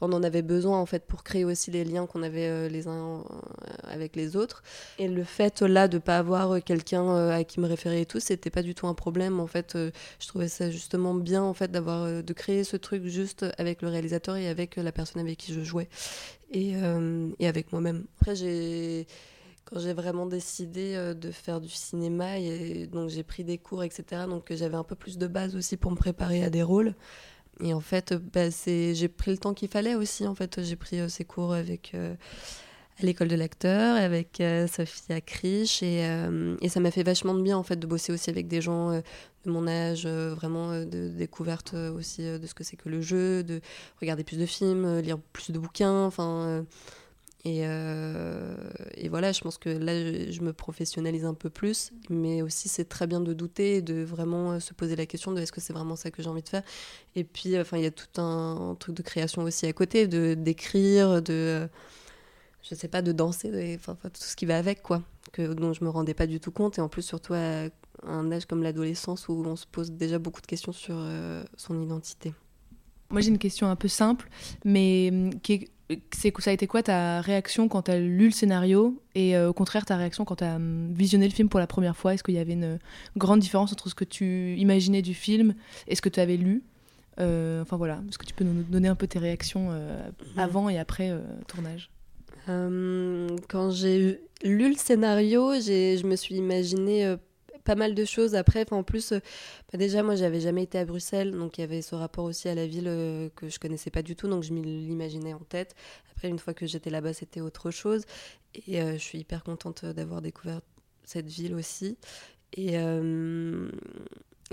on 0.00 0.12
en 0.12 0.22
avait 0.22 0.42
besoin, 0.42 0.78
en 0.78 0.86
fait, 0.86 1.04
pour 1.06 1.22
créer 1.22 1.44
aussi 1.44 1.70
les 1.70 1.84
liens 1.84 2.06
qu'on 2.06 2.22
avait 2.22 2.68
les 2.68 2.88
uns 2.88 3.24
avec 3.84 4.16
les 4.16 4.36
autres. 4.36 4.62
Et 4.98 5.08
le 5.08 5.24
fait, 5.24 5.62
là, 5.62 5.86
de 5.86 5.98
pas 5.98 6.18
avoir 6.18 6.62
quelqu'un 6.62 7.28
à 7.30 7.44
qui 7.44 7.60
me 7.60 7.66
référer 7.66 8.00
et 8.02 8.06
tout, 8.06 8.20
c'était 8.20 8.50
pas 8.50 8.62
du 8.62 8.74
tout 8.74 8.86
un 8.86 8.94
problème. 8.94 9.40
En 9.40 9.46
fait, 9.46 9.76
je 9.76 10.26
trouvais 10.26 10.48
ça 10.48 10.70
justement 10.70 11.14
bien, 11.14 11.42
en 11.42 11.54
fait, 11.54 11.70
d'avoir. 11.70 12.22
de 12.22 12.32
créer 12.32 12.64
ce 12.64 12.76
truc 12.76 13.04
juste 13.06 13.46
avec 13.58 13.80
le 13.82 13.88
réalisateur 13.88 14.36
et 14.36 14.48
avec 14.48 14.76
la 14.76 14.92
personne 14.92 15.22
avec 15.22 15.38
qui 15.38 15.52
je 15.54 15.62
jouais. 15.62 15.88
Et, 16.52 16.74
et 17.38 17.48
avec 17.48 17.72
moi-même. 17.72 18.04
Après, 18.20 18.34
j'ai 18.34 19.06
quand 19.64 19.78
j'ai 19.78 19.92
vraiment 19.92 20.26
décidé 20.26 20.94
euh, 20.94 21.14
de 21.14 21.30
faire 21.30 21.60
du 21.60 21.68
cinéma, 21.68 22.38
donc 22.92 23.08
j'ai 23.08 23.22
pris 23.22 23.44
des 23.44 23.58
cours, 23.58 23.82
etc. 23.82 24.22
Donc 24.28 24.50
euh, 24.50 24.56
j'avais 24.56 24.76
un 24.76 24.84
peu 24.84 24.94
plus 24.94 25.18
de 25.18 25.26
base 25.26 25.56
aussi 25.56 25.76
pour 25.76 25.90
me 25.90 25.96
préparer 25.96 26.44
à 26.44 26.50
des 26.50 26.62
rôles. 26.62 26.94
Et 27.60 27.72
en 27.72 27.80
fait, 27.80 28.12
euh, 28.12 28.18
bah, 28.18 28.50
j'ai 28.50 29.08
pris 29.08 29.30
le 29.30 29.38
temps 29.38 29.54
qu'il 29.54 29.68
fallait 29.68 29.94
aussi. 29.94 30.26
En 30.26 30.34
fait, 30.34 30.62
j'ai 30.62 30.76
pris 30.76 30.98
ces 31.10 31.24
cours 31.24 31.52
avec 31.52 31.94
à 33.00 33.02
l'école 33.02 33.26
de 33.26 33.34
l'acteur, 33.34 33.96
avec 33.96 34.40
euh, 34.40 34.68
Sophia 34.68 35.20
Krisch, 35.20 35.82
et, 35.82 36.06
ça 36.68 36.80
m'a 36.80 36.92
fait 36.92 37.02
vachement 37.02 37.34
de 37.34 37.42
bien 37.42 37.58
en 37.58 37.64
fait 37.64 37.76
de 37.76 37.88
bosser 37.88 38.12
aussi 38.12 38.30
avec 38.30 38.46
des 38.46 38.60
gens 38.60 38.92
de 38.92 39.50
mon 39.50 39.66
âge, 39.66 40.06
vraiment 40.06 40.70
de 40.70 41.08
découverte 41.08 41.74
aussi 41.74 42.22
de 42.22 42.46
ce 42.46 42.54
que 42.54 42.62
c'est 42.62 42.76
que 42.76 42.88
le 42.88 43.00
jeu, 43.00 43.42
de 43.42 43.60
regarder 44.00 44.22
plus 44.22 44.38
de 44.38 44.46
films, 44.46 45.00
lire 45.00 45.18
plus 45.32 45.50
de 45.50 45.58
bouquins, 45.58 46.04
enfin. 46.04 46.64
Euh, 47.46 48.54
et, 48.94 49.06
euh, 49.06 49.08
voilà, 49.10 49.32
je 49.32 49.40
pense 49.40 49.58
que 49.58 49.68
là, 49.68 49.92
je, 50.30 50.40
me 50.40 50.52
professionnalise 50.52 51.24
un 51.24 51.34
peu 51.34 51.50
plus, 51.50 51.92
mais 52.08 52.42
aussi 52.42 52.68
c'est 52.68 52.86
très 52.86 53.06
bien 53.06 53.20
de 53.20 53.32
douter 53.34 53.82
de 53.82 54.02
vraiment 54.02 54.52
euh, 54.52 54.60
se 54.60 54.72
poser 54.72 54.96
la 54.96 55.06
question 55.06 55.32
de 55.32 55.40
est-ce 55.40 55.52
que 55.52 55.60
c'est 55.60 55.74
vraiment 55.74 55.96
ça 55.96 56.10
que 56.10 56.22
j'ai 56.22 56.28
envie 56.28 56.42
de 56.42 56.48
faire. 56.48 56.62
Et 57.14 57.24
puis, 57.24 57.58
enfin, 57.58 57.76
il 57.76 57.82
y 57.82 57.86
a 57.86 57.90
tout 57.90 58.20
un, 58.20 58.76
truc 58.78 58.96
de 58.96 59.02
création 59.02 59.42
aussi 59.42 59.66
à 59.66 59.72
côté, 59.72 60.06
de 60.06 60.34
d'écrire, 60.34 61.20
de, 61.20 61.32
euh, 61.32 61.66
je 62.62 62.74
sais 62.74 62.88
pas, 62.88 63.02
de 63.02 63.12
danser, 63.12 63.78
tout 63.82 64.10
ce 64.14 64.36
qui 64.36 64.46
va 64.46 64.56
avec, 64.56 64.82
quoi, 64.82 65.02
que, 65.32 65.52
dont 65.52 65.74
je 65.74 65.84
me 65.84 65.90
rendais 65.90 66.14
pas 66.14 66.26
du 66.26 66.40
tout 66.40 66.50
compte. 66.50 66.78
Et 66.78 66.80
en 66.80 66.88
plus, 66.88 67.02
surtout 67.02 67.34
à 67.34 67.68
un 68.02 68.32
âge 68.32 68.46
comme 68.46 68.62
l'adolescence 68.62 69.28
où 69.28 69.44
on 69.46 69.56
se 69.56 69.66
pose 69.66 69.92
déjà 69.92 70.18
beaucoup 70.18 70.40
de 70.40 70.46
questions 70.46 70.72
sur 70.72 70.96
euh, 70.96 71.44
son 71.56 71.80
identité. 71.82 72.32
Moi, 73.10 73.20
j'ai 73.20 73.28
une 73.28 73.38
question 73.38 73.68
un 73.68 73.76
peu 73.76 73.88
simple, 73.88 74.28
mais 74.64 75.10
hum, 75.12 75.40
qui 75.40 75.52
est, 75.52 75.70
c'est 76.12 76.32
ça 76.40 76.50
a 76.50 76.52
été 76.52 76.66
quoi 76.66 76.82
ta 76.82 77.20
réaction 77.20 77.68
quand 77.68 77.82
tu 77.82 77.90
as 77.90 77.98
lu 77.98 78.26
le 78.26 78.30
scénario 78.30 79.02
et 79.14 79.36
euh, 79.36 79.50
au 79.50 79.52
contraire 79.52 79.84
ta 79.84 79.96
réaction 79.96 80.24
quand 80.24 80.36
tu 80.36 80.44
as 80.44 80.58
visionné 80.58 81.26
le 81.28 81.34
film 81.34 81.48
pour 81.48 81.60
la 81.60 81.66
première 81.66 81.96
fois? 81.96 82.14
Est-ce 82.14 82.22
qu'il 82.22 82.34
y 82.34 82.38
avait 82.38 82.54
une 82.54 82.78
grande 83.16 83.40
différence 83.40 83.72
entre 83.72 83.88
ce 83.88 83.94
que 83.94 84.04
tu 84.04 84.56
imaginais 84.56 85.02
du 85.02 85.14
film 85.14 85.54
et 85.86 85.94
ce 85.94 86.02
que 86.02 86.08
tu 86.08 86.20
avais 86.20 86.36
lu? 86.36 86.62
Euh, 87.20 87.62
Enfin 87.62 87.76
voilà, 87.76 88.02
est-ce 88.08 88.18
que 88.18 88.26
tu 88.26 88.34
peux 88.34 88.44
nous 88.44 88.62
donner 88.62 88.88
un 88.88 88.96
peu 88.96 89.06
tes 89.06 89.18
réactions 89.18 89.68
euh, 89.70 90.10
avant 90.36 90.68
et 90.68 90.78
après 90.78 91.12
tournage? 91.46 91.90
Euh, 92.48 93.28
quand 93.48 93.70
j'ai 93.70 94.20
lu 94.42 94.68
le 94.68 94.76
scénario, 94.76 95.52
j'ai, 95.60 95.96
je 95.96 96.06
me 96.06 96.16
suis 96.16 96.34
imaginé 96.34 97.06
euh, 97.06 97.16
pas 97.64 97.74
mal 97.74 97.94
de 97.94 98.04
choses 98.04 98.34
après. 98.34 98.66
En 98.70 98.82
plus, 98.82 99.12
euh, 99.12 99.20
bah, 99.72 99.78
déjà, 99.78 100.02
moi, 100.02 100.14
j'avais 100.14 100.40
jamais 100.40 100.62
été 100.64 100.78
à 100.78 100.84
Bruxelles, 100.84 101.32
donc 101.32 101.58
il 101.58 101.62
y 101.62 101.64
avait 101.64 101.82
ce 101.82 101.94
rapport 101.94 102.24
aussi 102.24 102.48
à 102.48 102.54
la 102.54 102.66
ville 102.66 102.88
euh, 102.88 103.28
que 103.34 103.48
je 103.48 103.58
connaissais 103.58 103.90
pas 103.90 104.02
du 104.02 104.16
tout, 104.16 104.28
donc 104.28 104.42
je 104.42 104.52
l'imaginais 104.52 105.34
en 105.34 105.40
tête. 105.40 105.74
Après, 106.12 106.28
une 106.28 106.38
fois 106.38 106.54
que 106.54 106.66
j'étais 106.66 106.90
là-bas, 106.90 107.12
c'était 107.14 107.40
autre 107.40 107.70
chose. 107.70 108.04
Et 108.66 108.80
euh, 108.80 108.92
je 108.94 108.98
suis 108.98 109.18
hyper 109.18 109.42
contente 109.42 109.84
d'avoir 109.84 110.22
découvert 110.22 110.60
cette 111.04 111.28
ville 111.28 111.54
aussi. 111.54 111.98
Et, 112.56 112.74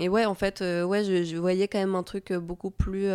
et 0.00 0.08
ouais, 0.08 0.24
en 0.24 0.34
fait, 0.34 0.60
ouais, 0.60 1.04
je, 1.04 1.22
je 1.22 1.36
voyais 1.36 1.68
quand 1.68 1.78
même 1.78 1.94
un 1.94 2.02
truc 2.02 2.32
beaucoup 2.32 2.72
plus. 2.72 3.06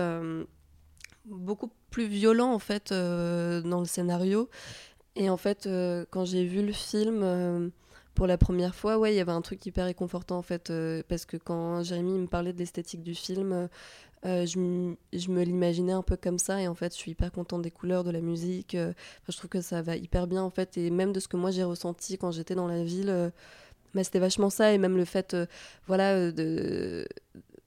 beaucoup 1.26 1.70
plus 1.90 2.08
violent 2.08 2.54
en 2.54 2.60
fait 2.60 2.92
dans 2.94 3.80
le 3.80 3.86
scénario 3.86 4.50
et 5.16 5.30
en 5.30 5.38
fait 5.38 5.68
quand 6.10 6.26
j'ai 6.26 6.46
vu 6.46 6.66
le 6.66 6.72
film 6.72 7.72
pour 8.18 8.26
la 8.26 8.40
première 8.40 8.74
fois 8.74 8.98
ouais 8.98 9.14
il 9.14 9.16
y 9.16 9.20
avait 9.20 9.32
un 9.32 9.42
truc 9.42 9.64
hyper 9.68 9.86
réconfortant 9.86 10.40
en 10.40 10.42
fait 10.42 10.72
euh, 10.72 11.04
parce 11.08 11.28
que 11.28 11.38
quand 11.38 11.84
Jérémy 11.84 12.18
me 12.18 12.26
parlait 12.26 12.52
de 12.52 12.58
l'esthétique 12.58 13.04
du 13.04 13.14
film 13.14 13.54
euh, 13.54 13.68
euh, 14.26 14.48
je, 14.48 14.96
je 15.14 15.30
me 15.30 15.44
l'imaginais 15.44 15.92
un 15.92 16.02
peu 16.02 16.18
comme 16.18 16.40
ça 16.40 16.60
et 16.60 16.68
en 16.68 16.74
fait 16.74 16.94
je 16.94 16.98
suis 16.98 17.12
hyper 17.12 17.32
contente 17.32 17.62
des 17.62 17.70
couleurs 17.70 18.04
de 18.04 18.10
la 18.10 18.20
musique 18.20 18.76
je 18.76 19.38
trouve 19.38 19.52
que 19.52 19.62
ça 19.62 19.84
va 19.84 19.96
hyper 19.96 20.26
bien 20.26 20.42
en 20.42 20.50
fait 20.50 20.80
et 20.80 20.90
même 20.90 21.14
de 21.14 21.20
ce 21.20 21.28
que 21.28 21.38
moi 21.38 21.52
j'ai 21.52 21.64
ressenti 21.64 22.18
quand 22.18 22.32
j'étais 22.32 22.56
dans 22.56 22.68
la 22.68 22.84
ville 22.84 23.32
bah, 23.94 24.04
c'était 24.04 24.18
vachement 24.18 24.50
ça 24.50 24.74
et 24.74 24.80
même 24.80 24.98
le 24.98 25.06
fait 25.06 25.38
voilà 25.86 26.32
de 26.32 27.08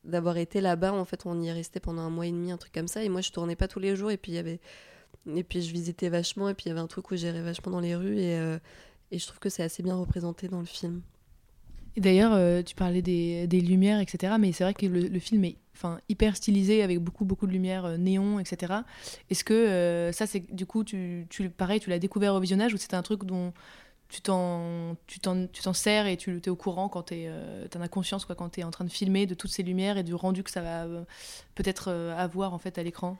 d'avoir 0.03 0.37
été 0.37 0.61
là-bas 0.61 0.93
en 0.93 1.05
fait 1.05 1.27
on 1.27 1.41
y 1.41 1.47
est 1.47 1.53
resté 1.53 1.79
pendant 1.79 2.03
un 2.03 2.11
mois 2.11 2.27
et 2.27 2.33
demi 2.33 2.51
un 2.51 2.57
truc 2.57 2.73
comme 2.73 2.89
ça 2.89 3.05
et 3.05 3.09
moi 3.09 3.21
je 3.21 3.31
tournais 3.31 3.55
pas 3.55 3.69
tous 3.69 3.79
les 3.79 3.95
jours 3.95 4.11
et 4.11 4.17
puis 4.17 4.33
il 4.33 4.35
y 4.35 4.39
avait 4.39 4.59
et 5.33 5.45
puis 5.45 5.63
je 5.63 5.73
visitais 5.73 6.09
vachement 6.09 6.49
et 6.49 6.55
puis 6.55 6.65
il 6.67 6.69
y 6.71 6.73
avait 6.73 6.81
un 6.81 6.89
truc 6.89 7.09
où 7.13 7.15
j'irais 7.15 7.43
vachement 7.43 7.71
dans 7.71 7.81
les 7.81 7.95
rues 7.95 8.19
et, 8.19 8.59
et 9.11 9.19
je 9.19 9.27
trouve 9.27 9.39
que 9.39 9.49
c'est 9.49 9.63
assez 9.63 9.83
bien 9.83 9.97
représenté 9.97 10.49
dans 10.49 10.61
le 10.61 10.67
film 10.67 11.03
Et 11.97 12.01
d'ailleurs, 12.01 12.33
euh, 12.33 12.63
tu 12.63 12.75
parlais 12.75 13.03
des, 13.03 13.47
lumières, 13.49 14.01
etc. 14.01 14.35
Mais 14.39 14.53
c'est 14.53 14.65
vrai 14.65 14.75
que 14.75 14.87
le, 14.87 15.19
film 15.19 15.45
est 15.45 15.57
enfin, 15.75 16.01
hyper 16.09 16.37
stylisé 16.37 16.83
avec 16.83 16.99
beaucoup, 16.99 17.25
beaucoup 17.25 17.47
de 17.47 17.53
lumière 17.53 17.85
euh, 17.85 17.97
néon, 17.97 18.39
etc. 18.39 18.75
Est-ce 19.31 19.45
que 19.45 19.55
euh, 19.55 20.13
ça, 20.13 20.27
c'est 20.27 20.53
du 20.55 20.67
coup, 20.67 20.85
tu, 20.85 21.27
tu, 21.31 21.51
pareil, 21.51 21.81
tu 21.81 21.91
l'as 21.91 21.99
découvert 21.99 22.35
au 22.35 22.41
visionnage 22.41 22.75
ou 22.75 22.77
c'était 22.77 22.97
un 22.97 23.03
truc 23.03 23.25
dont 23.25 23.53
tu 24.09 24.21
t'en, 24.23 24.97
sers 25.73 26.07
et 26.09 26.17
tu 26.17 26.41
es 26.45 26.49
au 26.49 26.57
courant 26.57 26.89
quand 26.89 27.05
tu 27.05 27.15
euh, 27.17 27.67
en 27.77 27.81
as 27.81 27.89
conscience 27.89 28.25
quoi, 28.25 28.35
quand 28.35 28.49
tu 28.51 28.61
es 28.61 28.65
en 28.65 28.73
train 28.73 28.85
de 28.85 28.91
filmer 28.91 29.25
de 29.25 29.35
toutes 29.35 29.53
ces 29.53 29.63
lumières 29.63 29.99
et 29.99 30.03
du 30.03 30.15
rendu 30.15 30.43
que 30.43 30.51
ça 30.51 30.63
va 30.63 30.87
peut-être 31.55 31.91
avoir 31.91 32.53
en 32.53 32.59
fait 32.59 32.77
à 32.77 32.83
l'écran? 32.83 33.19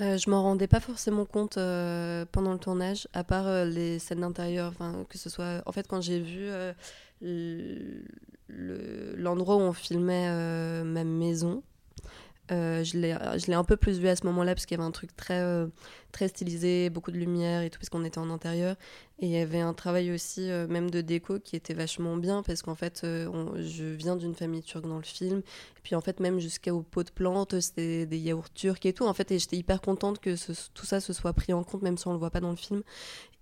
Euh, 0.00 0.16
je 0.16 0.30
m'en 0.30 0.42
rendais 0.42 0.68
pas 0.68 0.80
forcément 0.80 1.26
compte 1.26 1.58
euh, 1.58 2.24
pendant 2.32 2.52
le 2.54 2.58
tournage, 2.58 3.08
à 3.12 3.24
part 3.24 3.46
euh, 3.46 3.64
les 3.66 3.98
scènes 3.98 4.20
d'intérieur, 4.20 4.72
que 5.10 5.18
ce 5.18 5.28
soit. 5.28 5.62
En 5.66 5.72
fait, 5.72 5.86
quand 5.86 6.00
j'ai 6.00 6.18
vu 6.20 6.48
le- 7.20 8.02
le- 8.48 9.14
l'endroit 9.16 9.56
où 9.56 9.60
on 9.60 9.72
filmait 9.74 10.82
ma 10.84 11.04
maison, 11.04 11.62
euh, 12.50 12.82
je 12.84 12.98
l'ai 12.98 13.16
je 13.38 13.46
l'ai 13.46 13.54
un 13.54 13.64
peu 13.64 13.76
plus 13.76 13.98
vu 13.98 14.08
à 14.08 14.16
ce 14.16 14.26
moment-là 14.26 14.54
parce 14.54 14.66
qu'il 14.66 14.76
y 14.76 14.80
avait 14.80 14.86
un 14.86 14.90
truc 14.90 15.16
très, 15.16 15.40
euh, 15.40 15.68
très 16.10 16.28
stylisé, 16.28 16.90
beaucoup 16.90 17.12
de 17.12 17.16
lumière 17.16 17.62
et 17.62 17.70
tout, 17.70 17.78
parce 17.78 17.88
qu'on 17.88 18.04
était 18.04 18.18
en 18.18 18.30
intérieur. 18.30 18.76
Et 19.20 19.26
il 19.26 19.32
y 19.32 19.38
avait 19.38 19.60
un 19.60 19.72
travail 19.74 20.10
aussi, 20.12 20.50
euh, 20.50 20.66
même 20.66 20.90
de 20.90 21.00
déco, 21.00 21.38
qui 21.38 21.54
était 21.56 21.72
vachement 21.74 22.16
bien 22.16 22.42
parce 22.42 22.60
qu'en 22.62 22.74
fait, 22.74 23.02
euh, 23.04 23.30
je 23.62 23.84
viens 23.84 24.16
d'une 24.16 24.34
famille 24.34 24.62
turque 24.62 24.86
dans 24.86 24.96
le 24.98 25.04
film. 25.04 25.38
Et 25.38 25.80
puis 25.82 25.94
en 25.94 26.00
fait, 26.00 26.18
même 26.20 26.40
jusqu'aux 26.40 26.82
pots 26.82 27.04
de 27.04 27.10
plantes, 27.10 27.58
c'était 27.60 28.06
des 28.06 28.18
yaourts 28.18 28.52
turcs 28.52 28.84
et 28.84 28.92
tout. 28.92 29.06
En 29.06 29.14
fait, 29.14 29.28
j'étais 29.38 29.56
hyper 29.56 29.80
contente 29.80 30.18
que 30.18 30.34
tout 30.74 30.84
ça 30.86 31.00
se 31.00 31.12
soit 31.12 31.32
pris 31.32 31.52
en 31.52 31.62
compte, 31.62 31.82
même 31.82 31.96
si 31.96 32.08
on 32.08 32.12
le 32.12 32.18
voit 32.18 32.30
pas 32.30 32.40
dans 32.40 32.50
le 32.50 32.56
film. 32.56 32.82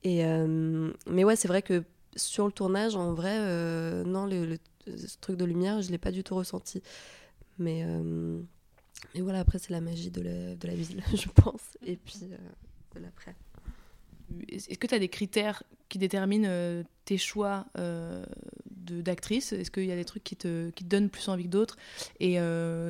Et, 0.05 0.25
euh, 0.25 0.93
mais 1.09 1.25
ouais, 1.25 1.37
c'est 1.37 1.49
vrai 1.49 1.63
que 1.63 1.85
sur 2.17 2.47
le 2.47 2.53
tournage, 2.53 2.97
en 2.97 3.15
vrai, 3.15 3.37
euh, 3.41 4.05
non, 4.05 4.27
le- 4.27 4.59
ce 4.87 5.17
truc 5.21 5.37
de 5.37 5.45
lumière, 5.45 5.83
je 5.83 5.91
l'ai 5.91 5.99
pas 5.99 6.11
du 6.13 6.25
tout 6.25 6.35
ressenti. 6.35 6.83
Mais, 7.59 7.85
mais 9.15 9.21
voilà, 9.21 9.41
après, 9.41 9.59
c'est 9.59 9.71
la 9.71 9.81
magie 9.81 10.11
de 10.11 10.23
la, 10.23 10.55
de 10.55 10.67
la 10.67 10.75
ville, 10.75 11.03
je 11.15 11.29
pense. 11.29 11.63
Et 11.85 11.97
puis, 11.97 12.21
euh, 12.23 12.37
de 12.95 13.01
l'après. 13.01 13.35
Est-ce 14.49 14.79
que 14.79 14.87
tu 14.87 14.95
as 14.95 15.01
des 15.01 15.09
critères 15.09 15.65
qui 15.89 15.99
déterminent 15.99 16.49
euh, 16.49 16.85
tes 17.05 17.19
choix 17.19 17.67
euh, 17.79 18.25
d'actrice? 18.71 19.53
Est-ce 19.53 19.73
qu'il 19.73 19.87
y 19.87 19.93
a 19.93 19.97
des 19.97 20.05
trucs 20.05 20.23
qui 20.23 20.37
te, 20.37 20.71
qui 20.71 20.85
te 20.85 20.89
donnent 20.89 21.11
plus 21.11 21.29
envie 21.29 21.45
que 21.45 21.49
d'autres? 21.49 21.77
Et 22.21 22.35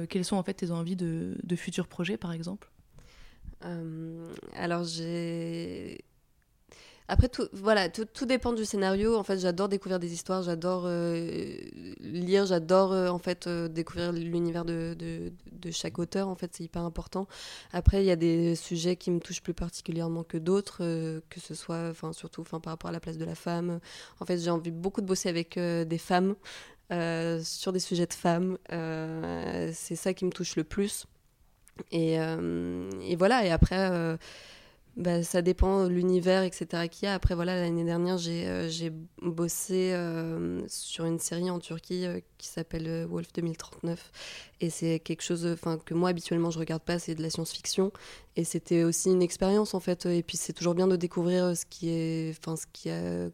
quelles 0.09 0.25
sont 0.25 0.37
en 0.37 0.43
fait 0.43 0.55
tes 0.55 0.71
envies 0.71 0.97
de, 0.97 1.39
de 1.43 1.57
futurs 1.57 1.89
projets, 1.89 2.19
par 2.19 2.33
exemple? 2.33 2.71
Alors 4.55 4.85
j'ai. 4.85 6.05
Après, 7.13 7.29
tout, 7.29 7.49
voilà, 7.53 7.89
tout, 7.89 8.05
tout 8.05 8.25
dépend 8.25 8.53
du 8.53 8.65
scénario. 8.65 9.17
En 9.17 9.25
fait, 9.25 9.37
j'adore 9.41 9.69
découvrir 9.69 9.99
des 9.99 10.13
histoires, 10.13 10.45
j'adore 10.45 10.85
euh, 10.87 11.57
lire, 11.99 12.47
j'adore 12.47 12.93
euh, 12.93 13.09
en 13.09 13.19
fait 13.19 13.49
euh, 13.49 13.67
découvrir 13.67 14.13
l'univers 14.13 14.65
de, 14.65 14.95
de, 14.97 15.33
de 15.51 15.71
chaque 15.73 15.99
auteur. 15.99 16.29
En 16.29 16.37
fait, 16.37 16.53
c'est 16.55 16.63
hyper 16.63 16.83
important. 16.83 17.27
Après, 17.73 18.01
il 18.05 18.07
y 18.07 18.13
a 18.13 18.17
des 18.17 18.55
sujets 18.55 18.95
qui 18.95 19.11
me 19.11 19.19
touchent 19.19 19.43
plus 19.43 19.55
particulièrement 19.55 20.23
que 20.23 20.39
d'autres, 20.39 20.79
que 21.29 21.41
ce 21.41 21.53
soit, 21.57 21.89
enfin, 21.91 22.13
surtout, 22.13 22.43
enfin, 22.43 22.61
par 22.61 22.75
rapport 22.75 22.91
à 22.91 22.93
la 22.93 23.01
place 23.01 23.19
de 23.19 23.25
la 23.25 23.35
femme. 23.35 23.81
En 24.21 24.25
fait, 24.25 24.39
j'ai 24.39 24.51
envie 24.51 24.71
beaucoup 24.71 25.01
de 25.01 25.07
bosser 25.07 25.29
avec 25.29 25.59
des 25.59 25.99
femmes 25.99 26.37
sur 27.43 27.73
des 27.73 27.81
sujets 27.81 28.07
de 28.07 28.15
femmes. 28.15 28.57
C'est 28.69 29.97
ça 29.97 30.15
qui 30.15 30.25
me 30.25 30.31
touche 30.31 30.55
le 30.55 30.63
plus. 30.63 31.07
Et, 31.91 32.15
et 32.15 33.17
voilà. 33.17 33.45
Et 33.45 33.51
après. 33.51 34.17
Bah, 34.97 35.23
ça 35.23 35.41
dépend 35.41 35.85
de 35.85 35.89
l'univers, 35.89 36.43
etc. 36.43 36.89
qu'il 36.89 37.07
y 37.07 37.09
a. 37.09 37.15
Après, 37.15 37.35
voilà, 37.35 37.55
l'année 37.61 37.85
dernière, 37.85 38.19
j'ai 38.19 38.47
euh, 38.47 38.69
bossé 39.23 39.93
euh, 39.93 40.63
sur 40.69 41.05
une 41.05 41.19
série 41.19 41.49
en 41.51 41.59
Turquie 41.59 42.07
euh, 42.07 42.21
qui 42.39 42.49
s'appelle 42.49 42.87
euh, 42.89 43.07
Wolf 43.07 43.33
2039. 43.33 44.11
Et 44.61 44.69
c'est 44.69 44.99
quelque 44.99 45.23
chose 45.23 45.47
enfin, 45.47 45.79
que 45.79 45.95
moi, 45.95 46.11
habituellement, 46.11 46.51
je 46.51 46.59
regarde 46.59 46.83
pas, 46.83 46.99
c'est 46.99 47.15
de 47.15 47.23
la 47.23 47.31
science-fiction. 47.31 47.93
Et 48.37 48.45
c'était 48.45 48.85
aussi 48.85 49.11
une 49.11 49.23
expérience, 49.23 49.75
en 49.75 49.81
fait. 49.81 50.07
Et 50.07 50.23
puis, 50.23 50.37
c'est 50.37 50.53
toujours 50.53 50.75
bien 50.75 50.89
de 50.89 50.97
découvrir 50.97 51.57
ce 51.57 51.65
qui 51.67 51.89
est. 51.91 52.37
Enfin, 52.39 52.57
ce 52.57 52.67
qui 52.73 52.91
a. 52.91 53.29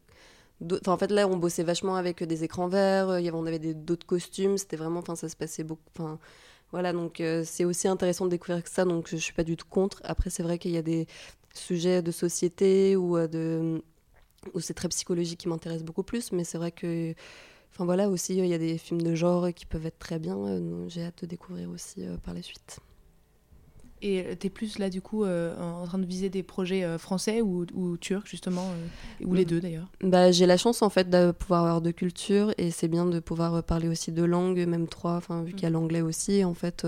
Enfin, 0.62 0.92
en 0.92 0.98
fait, 0.98 1.10
là, 1.10 1.26
on 1.28 1.36
bossait 1.36 1.64
vachement 1.64 1.96
avec 1.96 2.22
des 2.22 2.44
écrans 2.44 2.68
verts, 2.68 3.18
y 3.20 3.28
avait- 3.28 3.36
on 3.36 3.44
avait 3.46 3.58
d'autres 3.74 4.06
costumes, 4.06 4.56
c'était 4.58 4.76
vraiment. 4.76 5.00
Enfin, 5.00 5.16
ça 5.16 5.28
se 5.28 5.36
passait 5.36 5.64
beaucoup. 5.64 5.82
Enfin, 5.94 6.18
voilà, 6.72 6.92
donc 6.92 7.22
c'est 7.44 7.64
aussi 7.64 7.88
intéressant 7.88 8.24
de 8.26 8.30
découvrir 8.30 8.62
que 8.62 8.70
ça, 8.70 8.84
donc 8.84 9.08
je 9.08 9.16
suis 9.16 9.32
pas 9.34 9.44
du 9.44 9.56
tout 9.56 9.66
contre. 9.68 10.00
Après, 10.04 10.30
c'est 10.30 10.42
vrai 10.42 10.58
qu'il 10.58 10.72
y 10.72 10.76
a 10.78 10.82
des 10.82 11.06
sujets 11.56 12.02
de 12.02 12.10
société 12.10 12.96
ou 12.96 13.16
euh, 13.16 13.26
de 13.26 13.82
où 14.54 14.60
c'est 14.60 14.74
très 14.74 14.88
psychologique 14.88 15.40
qui 15.40 15.48
m'intéresse 15.48 15.82
beaucoup 15.82 16.04
plus, 16.04 16.30
mais 16.32 16.44
c'est 16.44 16.58
vrai 16.58 16.70
que 16.70 17.14
enfin 17.72 17.84
voilà 17.84 18.08
aussi 18.08 18.36
il 18.36 18.46
y 18.46 18.54
a 18.54 18.58
des 18.58 18.78
films 18.78 19.02
de 19.02 19.14
genre 19.14 19.52
qui 19.54 19.66
peuvent 19.66 19.86
être 19.86 19.98
très 19.98 20.18
bien, 20.18 20.36
euh, 20.36 20.88
j'ai 20.88 21.02
hâte 21.02 21.22
de 21.22 21.26
découvrir 21.26 21.68
aussi 21.70 22.04
euh, 22.04 22.16
par 22.18 22.32
la 22.34 22.42
suite. 22.42 22.78
Et 24.02 24.36
t'es 24.36 24.50
plus 24.50 24.78
là 24.78 24.90
du 24.90 25.00
coup 25.00 25.24
euh, 25.24 25.58
en 25.58 25.86
train 25.86 25.98
de 25.98 26.04
viser 26.04 26.28
des 26.28 26.42
projets 26.42 26.84
euh, 26.84 26.98
français 26.98 27.40
ou, 27.40 27.64
ou 27.72 27.96
turcs 27.96 28.26
justement, 28.26 28.70
euh, 28.70 29.24
ou 29.24 29.32
les 29.32 29.46
deux 29.46 29.58
d'ailleurs? 29.58 29.90
Bah, 30.02 30.30
j'ai 30.30 30.44
la 30.44 30.58
chance 30.58 30.82
en 30.82 30.90
fait 30.90 31.08
de 31.08 31.32
pouvoir 31.32 31.62
avoir 31.62 31.80
deux 31.80 31.92
cultures 31.92 32.52
et 32.58 32.70
c'est 32.70 32.88
bien 32.88 33.06
de 33.06 33.20
pouvoir 33.20 33.54
euh, 33.54 33.62
parler 33.62 33.88
aussi 33.88 34.12
deux 34.12 34.26
langues, 34.26 34.64
même 34.66 34.86
trois, 34.86 35.16
enfin 35.16 35.42
vu 35.42 35.54
qu'il 35.54 35.62
y 35.62 35.66
a 35.66 35.70
l'anglais 35.70 36.02
aussi 36.02 36.44
en 36.44 36.52
fait. 36.52 36.86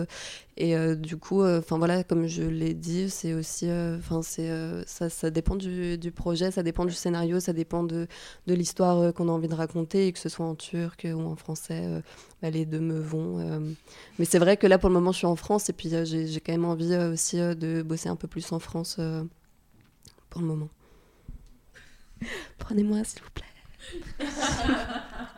Et 0.59 0.77
euh, 0.77 0.95
du 0.97 1.17
coup, 1.17 1.43
euh, 1.43 1.61
enfin 1.61 1.79
voilà, 1.79 2.05
comme 2.05 2.27
je 2.27 2.43
l'ai 2.43 2.75
dit, 2.75 3.09
c'est 3.11 3.33
aussi, 3.33 3.69
euh, 3.69 3.97
enfin 3.99 4.23
c'est 4.23 4.51
euh, 4.51 4.83
ça, 4.87 5.09
ça 5.09 5.31
dépend 5.31 5.57
du, 5.57 5.97
du 5.99 6.13
projet, 6.13 6.51
ça 6.51 6.63
dépend 6.63 6.85
du 6.85 6.93
scénario, 6.93 7.41
ça 7.41 7.53
dépend 7.53 7.85
de, 7.85 8.07
de 8.47 8.55
l'histoire 8.55 8.99
euh, 8.99 9.13
qu'on 9.13 9.29
a 9.29 9.33
envie 9.33 9.49
de 9.49 9.55
raconter, 9.55 10.07
et 10.09 10.13
que 10.13 10.19
ce 10.19 10.29
soit 10.29 10.45
en 10.47 10.55
turc 10.57 11.07
ou 11.11 11.21
en 11.21 11.37
français, 11.37 11.83
euh, 11.87 12.01
bah, 12.43 12.51
les 12.51 12.67
deux 12.67 12.81
me 12.81 12.99
vont. 13.01 13.39
euh. 13.41 13.61
Mais 14.19 14.25
c'est 14.27 14.39
vrai 14.41 14.57
que 14.57 14.67
là 14.67 14.79
pour 14.79 14.89
le 14.91 14.95
moment 14.95 15.13
je 15.13 15.19
suis 15.19 15.27
en 15.27 15.37
France 15.37 15.69
et 15.71 15.73
puis 15.73 15.95
euh, 15.95 16.05
j'ai 16.05 16.27
j'ai 16.27 16.41
quand 16.41 16.53
même 16.53 16.65
envie 16.67 16.93
euh, 16.93 17.13
aussi 17.13 17.41
euh, 17.41 17.55
de 17.55 17.83
bosser 17.83 18.09
un 18.09 18.17
peu 18.17 18.29
plus 18.29 18.53
en 18.53 18.59
France 18.59 18.97
euh, 18.99 19.25
pour 20.31 20.41
le 20.41 20.47
moment. 20.49 20.69
Prenez-moi 22.59 23.05
s'il 23.05 23.23
vous 23.23 23.31
plaît. 23.31 24.27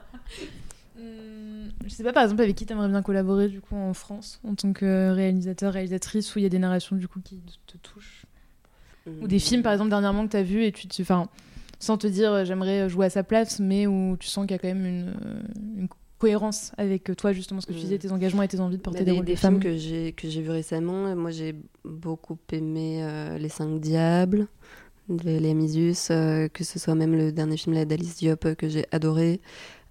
Hum, 1.11 1.71
Je 1.85 1.89
sais 1.91 2.03
pas 2.05 2.13
par 2.13 2.23
exemple 2.25 2.43
avec 2.43 2.57
qui 2.57 2.67
t'aimerais 2.67 2.89
bien 2.89 3.03
collaborer 3.03 3.49
du 3.49 3.61
coup 3.61 3.75
en 3.75 3.93
France 3.95 4.41
en 4.45 4.55
tant 4.55 4.73
que 4.73 5.11
réalisateur, 5.13 5.73
réalisatrice 5.73 6.35
où 6.35 6.39
il 6.39 6.43
y 6.43 6.47
a 6.47 6.49
des 6.51 6.59
narrations 6.59 6.97
du 6.97 7.09
coup 7.09 7.21
qui 7.21 7.41
te 7.67 7.77
touchent. 7.79 8.25
Ou 9.23 9.27
des 9.27 9.39
films 9.39 9.63
par 9.63 9.73
exemple 9.73 9.91
dernièrement 9.91 10.27
que 10.27 10.33
t'as 10.33 10.43
vu 10.43 10.63
et 10.65 10.73
tu 10.73 10.87
te... 10.87 11.03
Enfin, 11.03 11.27
sans 11.79 11.97
te 11.97 12.07
dire 12.07 12.33
euh, 12.33 12.45
j'aimerais 12.45 12.89
jouer 12.89 13.07
à 13.07 13.11
sa 13.11 13.23
place 13.25 13.59
mais 13.59 13.87
où 13.87 14.17
tu 14.21 14.29
sens 14.29 14.47
qu'il 14.47 14.53
y 14.53 14.55
a 14.55 14.59
quand 14.59 14.69
même 14.69 14.85
une, 14.87 15.09
euh, 15.09 15.43
une 15.79 15.89
cohérence 16.19 16.73
avec 16.77 17.09
euh, 17.09 17.15
toi 17.15 17.33
justement 17.33 17.61
ce 17.63 17.67
que 17.67 17.73
tu 17.73 17.79
disais, 17.81 17.99
tes 17.99 18.13
engagements 18.13 18.43
et 18.43 18.49
tes 18.49 18.61
envies 18.61 18.77
de 18.77 18.83
porter 18.83 19.01
Bah, 19.01 19.05
des 19.07 19.11
des, 19.13 19.17
rôles 19.17 19.25
des 19.25 19.33
de 19.33 19.39
films 19.39 19.53
femmes. 19.55 19.61
que 19.61 19.77
j'ai 19.79 20.13
que 20.13 20.29
j'ai 20.29 20.43
vu 20.43 20.51
récemment, 20.51 21.07
euh, 21.07 21.15
moi 21.17 21.31
j'ai 21.31 21.55
beaucoup 21.85 22.37
aimé 22.53 23.03
euh, 23.03 23.39
Les 23.39 23.49
Cinq 23.49 23.81
Diables 23.81 24.47
de 25.09 25.39
Léa 25.39 25.55
Misus, 25.55 26.11
euh, 26.13 26.47
que 26.49 26.63
ce 26.63 26.79
soit 26.79 26.95
même 26.95 27.17
le 27.17 27.33
dernier 27.33 27.57
film 27.57 27.83
d'Alice 27.85 28.19
Diop 28.19 28.45
euh, 28.45 28.55
que 28.55 28.69
j'ai 28.69 28.85
adoré, 28.93 29.41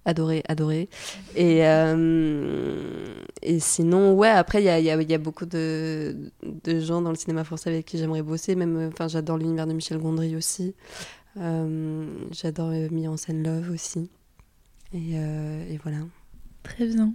adoré, 0.10 0.44
adoré. 0.48 0.90
Et, 1.36 1.66
euh, 1.66 3.14
et 3.42 3.60
sinon, 3.60 4.14
ouais, 4.14 4.30
après 4.30 4.62
il 4.62 4.66
y 4.66 4.70
a, 4.70 4.80
il 4.80 4.86
y 4.86 4.90
a- 4.92 5.02
y 5.02 5.14
a 5.14 5.18
beaucoup 5.18 5.46
de, 5.46 6.16
de 6.66 6.80
gens 6.80 7.02
dans 7.02 7.10
le 7.12 7.16
cinéma 7.16 7.44
français 7.44 7.70
avec 7.70 7.86
qui 7.86 7.98
j'aimerais 7.98 8.22
bosser, 8.22 8.56
même, 8.56 8.76
euh, 8.78 8.90
enfin 8.90 9.08
j'adore 9.08 9.38
l'univers 9.38 9.68
de 9.68 9.74
Michel 9.74 9.98
Gondry 10.00 10.36
aussi, 10.36 10.76
Euh, 11.38 12.06
j'adore 12.32 12.70
euh, 12.74 12.90
Mis 12.92 13.08
en 13.08 13.16
scène 13.16 13.44
Love 13.44 13.70
aussi. 13.72 14.10
Et, 14.94 15.12
euh, 15.14 15.64
et 15.72 15.78
voilà. 15.84 16.00
Très 16.64 16.88
bien. 16.88 17.14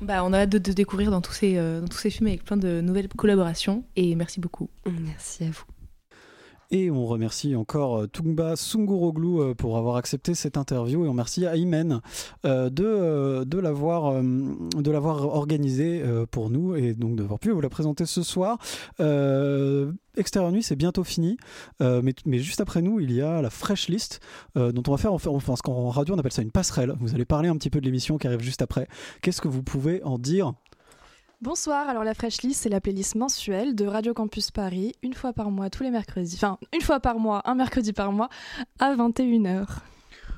Bah, 0.00 0.24
on 0.24 0.32
a 0.32 0.40
hâte 0.40 0.50
de 0.50 0.58
te 0.58 0.72
découvrir 0.72 1.10
dans 1.12 1.20
tous, 1.20 1.32
ces, 1.32 1.56
euh, 1.56 1.80
dans 1.80 1.86
tous 1.86 1.98
ces 1.98 2.10
films 2.10 2.26
avec 2.26 2.44
plein 2.44 2.56
de 2.56 2.80
nouvelles 2.80 3.08
collaborations 3.08 3.84
et 3.96 4.14
merci 4.16 4.40
beaucoup. 4.40 4.68
Merci 4.84 5.44
à 5.44 5.50
vous. 5.50 5.64
Et 6.74 6.90
on 6.90 7.06
remercie 7.06 7.54
encore 7.54 8.00
euh, 8.00 8.06
Tungba 8.08 8.56
Sunguroglu 8.56 9.38
euh, 9.38 9.54
pour 9.54 9.78
avoir 9.78 9.94
accepté 9.94 10.34
cette 10.34 10.56
interview 10.56 11.04
et 11.04 11.06
on 11.06 11.12
remercie 11.12 11.44
Aymen 11.44 12.00
euh, 12.44 12.68
de, 12.68 13.44
de 13.44 13.58
l'avoir 13.60 14.20
de 14.20 14.90
l'avoir 14.90 15.24
organisé 15.24 16.02
euh, 16.02 16.26
pour 16.28 16.50
nous 16.50 16.74
et 16.74 16.94
donc 16.94 17.14
d'avoir 17.14 17.38
pu 17.38 17.52
vous 17.52 17.60
la 17.60 17.68
présenter 17.68 18.06
ce 18.06 18.24
soir. 18.24 18.58
Euh, 18.98 19.92
Extérieur 20.16 20.50
Nuit, 20.50 20.64
c'est 20.64 20.74
bientôt 20.74 21.04
fini, 21.04 21.36
mais, 21.80 22.14
mais 22.24 22.38
juste 22.38 22.60
après 22.60 22.82
nous, 22.82 23.00
il 23.00 23.12
y 23.12 23.20
a 23.20 23.42
la 23.42 23.50
Fresh 23.50 23.88
List 23.88 24.20
dont 24.54 24.82
on 24.86 24.92
va 24.92 24.96
faire, 24.96 25.12
enfin, 25.12 25.56
ce 25.56 25.62
qu'en 25.62 25.90
radio 25.90 26.14
on 26.14 26.18
appelle 26.18 26.32
ça 26.32 26.42
une 26.42 26.52
passerelle. 26.52 26.94
Vous 27.00 27.16
allez 27.16 27.24
parler 27.24 27.48
un 27.48 27.56
petit 27.56 27.70
peu 27.70 27.80
de 27.80 27.84
l'émission 27.84 28.16
qui 28.16 28.28
arrive 28.28 28.40
juste 28.40 28.62
après. 28.62 28.86
Qu'est-ce 29.22 29.40
que 29.40 29.48
vous 29.48 29.64
pouvez 29.64 30.02
en 30.04 30.18
dire? 30.18 30.52
Bonsoir, 31.44 31.90
alors 31.90 32.04
la 32.04 32.14
Fresh 32.14 32.40
List, 32.40 32.62
c'est 32.62 32.70
la 32.70 32.80
playlist 32.80 33.16
mensuelle 33.16 33.74
de 33.74 33.84
Radio 33.84 34.14
Campus 34.14 34.50
Paris, 34.50 34.94
une 35.02 35.12
fois 35.12 35.34
par 35.34 35.50
mois, 35.50 35.68
tous 35.68 35.82
les 35.82 35.90
mercredis, 35.90 36.36
enfin 36.36 36.56
une 36.74 36.80
fois 36.80 37.00
par 37.00 37.18
mois, 37.18 37.42
un 37.44 37.54
mercredi 37.54 37.92
par 37.92 38.12
mois, 38.12 38.30
à 38.78 38.94
21h. 38.94 39.66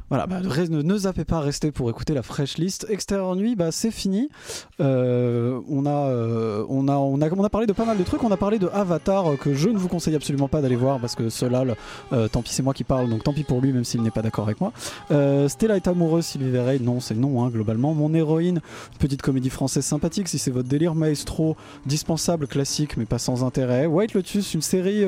Voilà, 0.08 0.28
bah, 0.28 0.40
ne, 0.40 0.82
ne 0.82 0.96
zappez 0.96 1.24
pas, 1.24 1.40
restez 1.40 1.72
pour 1.72 1.90
écouter 1.90 2.14
la 2.14 2.22
fresh 2.22 2.58
list. 2.58 2.86
Extérieur 2.88 3.34
nuit, 3.34 3.56
bah, 3.56 3.72
c'est 3.72 3.90
fini. 3.90 4.28
Euh, 4.80 5.60
on, 5.68 5.84
a, 5.84 5.90
euh, 5.90 6.64
on, 6.68 6.86
a, 6.86 6.94
on, 6.96 7.20
a, 7.20 7.28
on 7.28 7.44
a 7.44 7.50
parlé 7.50 7.66
de 7.66 7.72
pas 7.72 7.84
mal 7.84 7.98
de 7.98 8.04
trucs. 8.04 8.22
On 8.22 8.30
a 8.30 8.36
parlé 8.36 8.60
de 8.60 8.68
Avatar 8.72 9.32
euh, 9.32 9.36
que 9.36 9.52
je 9.52 9.68
ne 9.68 9.78
vous 9.78 9.88
conseille 9.88 10.14
absolument 10.14 10.46
pas 10.46 10.60
d'aller 10.62 10.76
voir 10.76 11.00
parce 11.00 11.16
que 11.16 11.28
cela, 11.28 11.64
euh, 12.12 12.28
tant 12.28 12.42
pis, 12.42 12.52
c'est 12.52 12.62
moi 12.62 12.72
qui 12.72 12.84
parle, 12.84 13.10
donc 13.10 13.24
tant 13.24 13.32
pis 13.32 13.42
pour 13.42 13.60
lui, 13.60 13.72
même 13.72 13.82
s'il 13.82 14.00
n'est 14.02 14.12
pas 14.12 14.22
d'accord 14.22 14.44
avec 14.44 14.60
moi. 14.60 14.72
Euh, 15.10 15.48
Stella 15.48 15.74
est 15.74 15.88
amoureuse, 15.88 16.24
Sylvie 16.24 16.50
Vereil, 16.50 16.80
non, 16.80 17.00
c'est 17.00 17.16
non, 17.16 17.44
hein, 17.44 17.48
globalement. 17.48 17.92
Mon 17.92 18.14
héroïne, 18.14 18.60
petite 19.00 19.22
comédie 19.22 19.50
française 19.50 19.84
sympathique, 19.84 20.28
si 20.28 20.38
c'est 20.38 20.52
votre 20.52 20.68
délire 20.68 20.94
maestro, 20.94 21.56
dispensable, 21.84 22.46
classique, 22.46 22.96
mais 22.96 23.06
pas 23.06 23.18
sans 23.18 23.42
intérêt. 23.42 23.86
White 23.86 24.14
Lotus, 24.14 24.54
une 24.54 24.62
série 24.62 25.04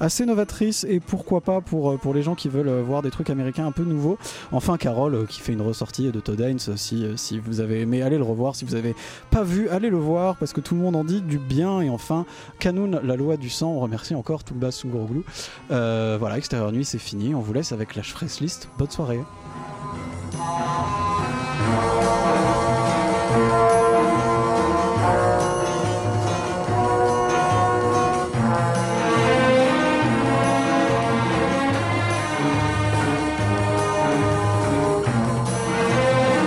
assez 0.00 0.26
novatrice 0.26 0.84
et 0.86 1.00
pourquoi 1.00 1.40
pas 1.40 1.62
pour, 1.62 1.98
pour 1.98 2.12
les 2.12 2.22
gens 2.22 2.34
qui 2.34 2.48
veulent 2.50 2.82
voir 2.82 3.00
des 3.00 3.10
trucs 3.10 3.30
américains 3.30 3.66
un 3.66 3.72
peu 3.72 3.84
nouveaux. 3.84 4.18
Enfin, 4.52 4.76
Carole 4.76 5.14
euh, 5.14 5.26
qui 5.26 5.40
fait 5.40 5.52
une 5.52 5.62
ressortie 5.62 6.10
de 6.10 6.20
Todd 6.20 6.40
euh, 6.40 6.54
euh, 6.66 7.16
Si, 7.16 7.38
vous 7.38 7.60
avez 7.60 7.80
aimé, 7.80 8.02
allez 8.02 8.18
le 8.18 8.24
revoir. 8.24 8.56
Si 8.56 8.64
vous 8.64 8.74
avez 8.74 8.94
pas 9.30 9.42
vu, 9.42 9.68
allez 9.68 9.90
le 9.90 9.96
voir 9.96 10.36
parce 10.36 10.52
que 10.52 10.60
tout 10.60 10.74
le 10.74 10.80
monde 10.80 10.96
en 10.96 11.04
dit 11.04 11.20
du 11.20 11.38
bien. 11.38 11.80
Et 11.80 11.90
enfin, 11.90 12.26
Canoun, 12.58 13.00
la 13.02 13.16
loi 13.16 13.36
du 13.36 13.50
sang. 13.50 13.72
On 13.72 13.80
remercie 13.80 14.14
encore 14.14 14.44
Toumba 14.44 14.70
Sunguroglu. 14.70 15.22
Euh, 15.70 16.16
voilà, 16.18 16.38
Extérieur 16.38 16.72
Nuit, 16.72 16.84
c'est 16.84 16.98
fini. 16.98 17.34
On 17.34 17.40
vous 17.40 17.52
laisse 17.52 17.72
avec 17.72 17.94
la 17.94 18.02
Fresh 18.02 18.40
List. 18.40 18.68
Bonne 18.78 18.90
soirée. 18.90 19.20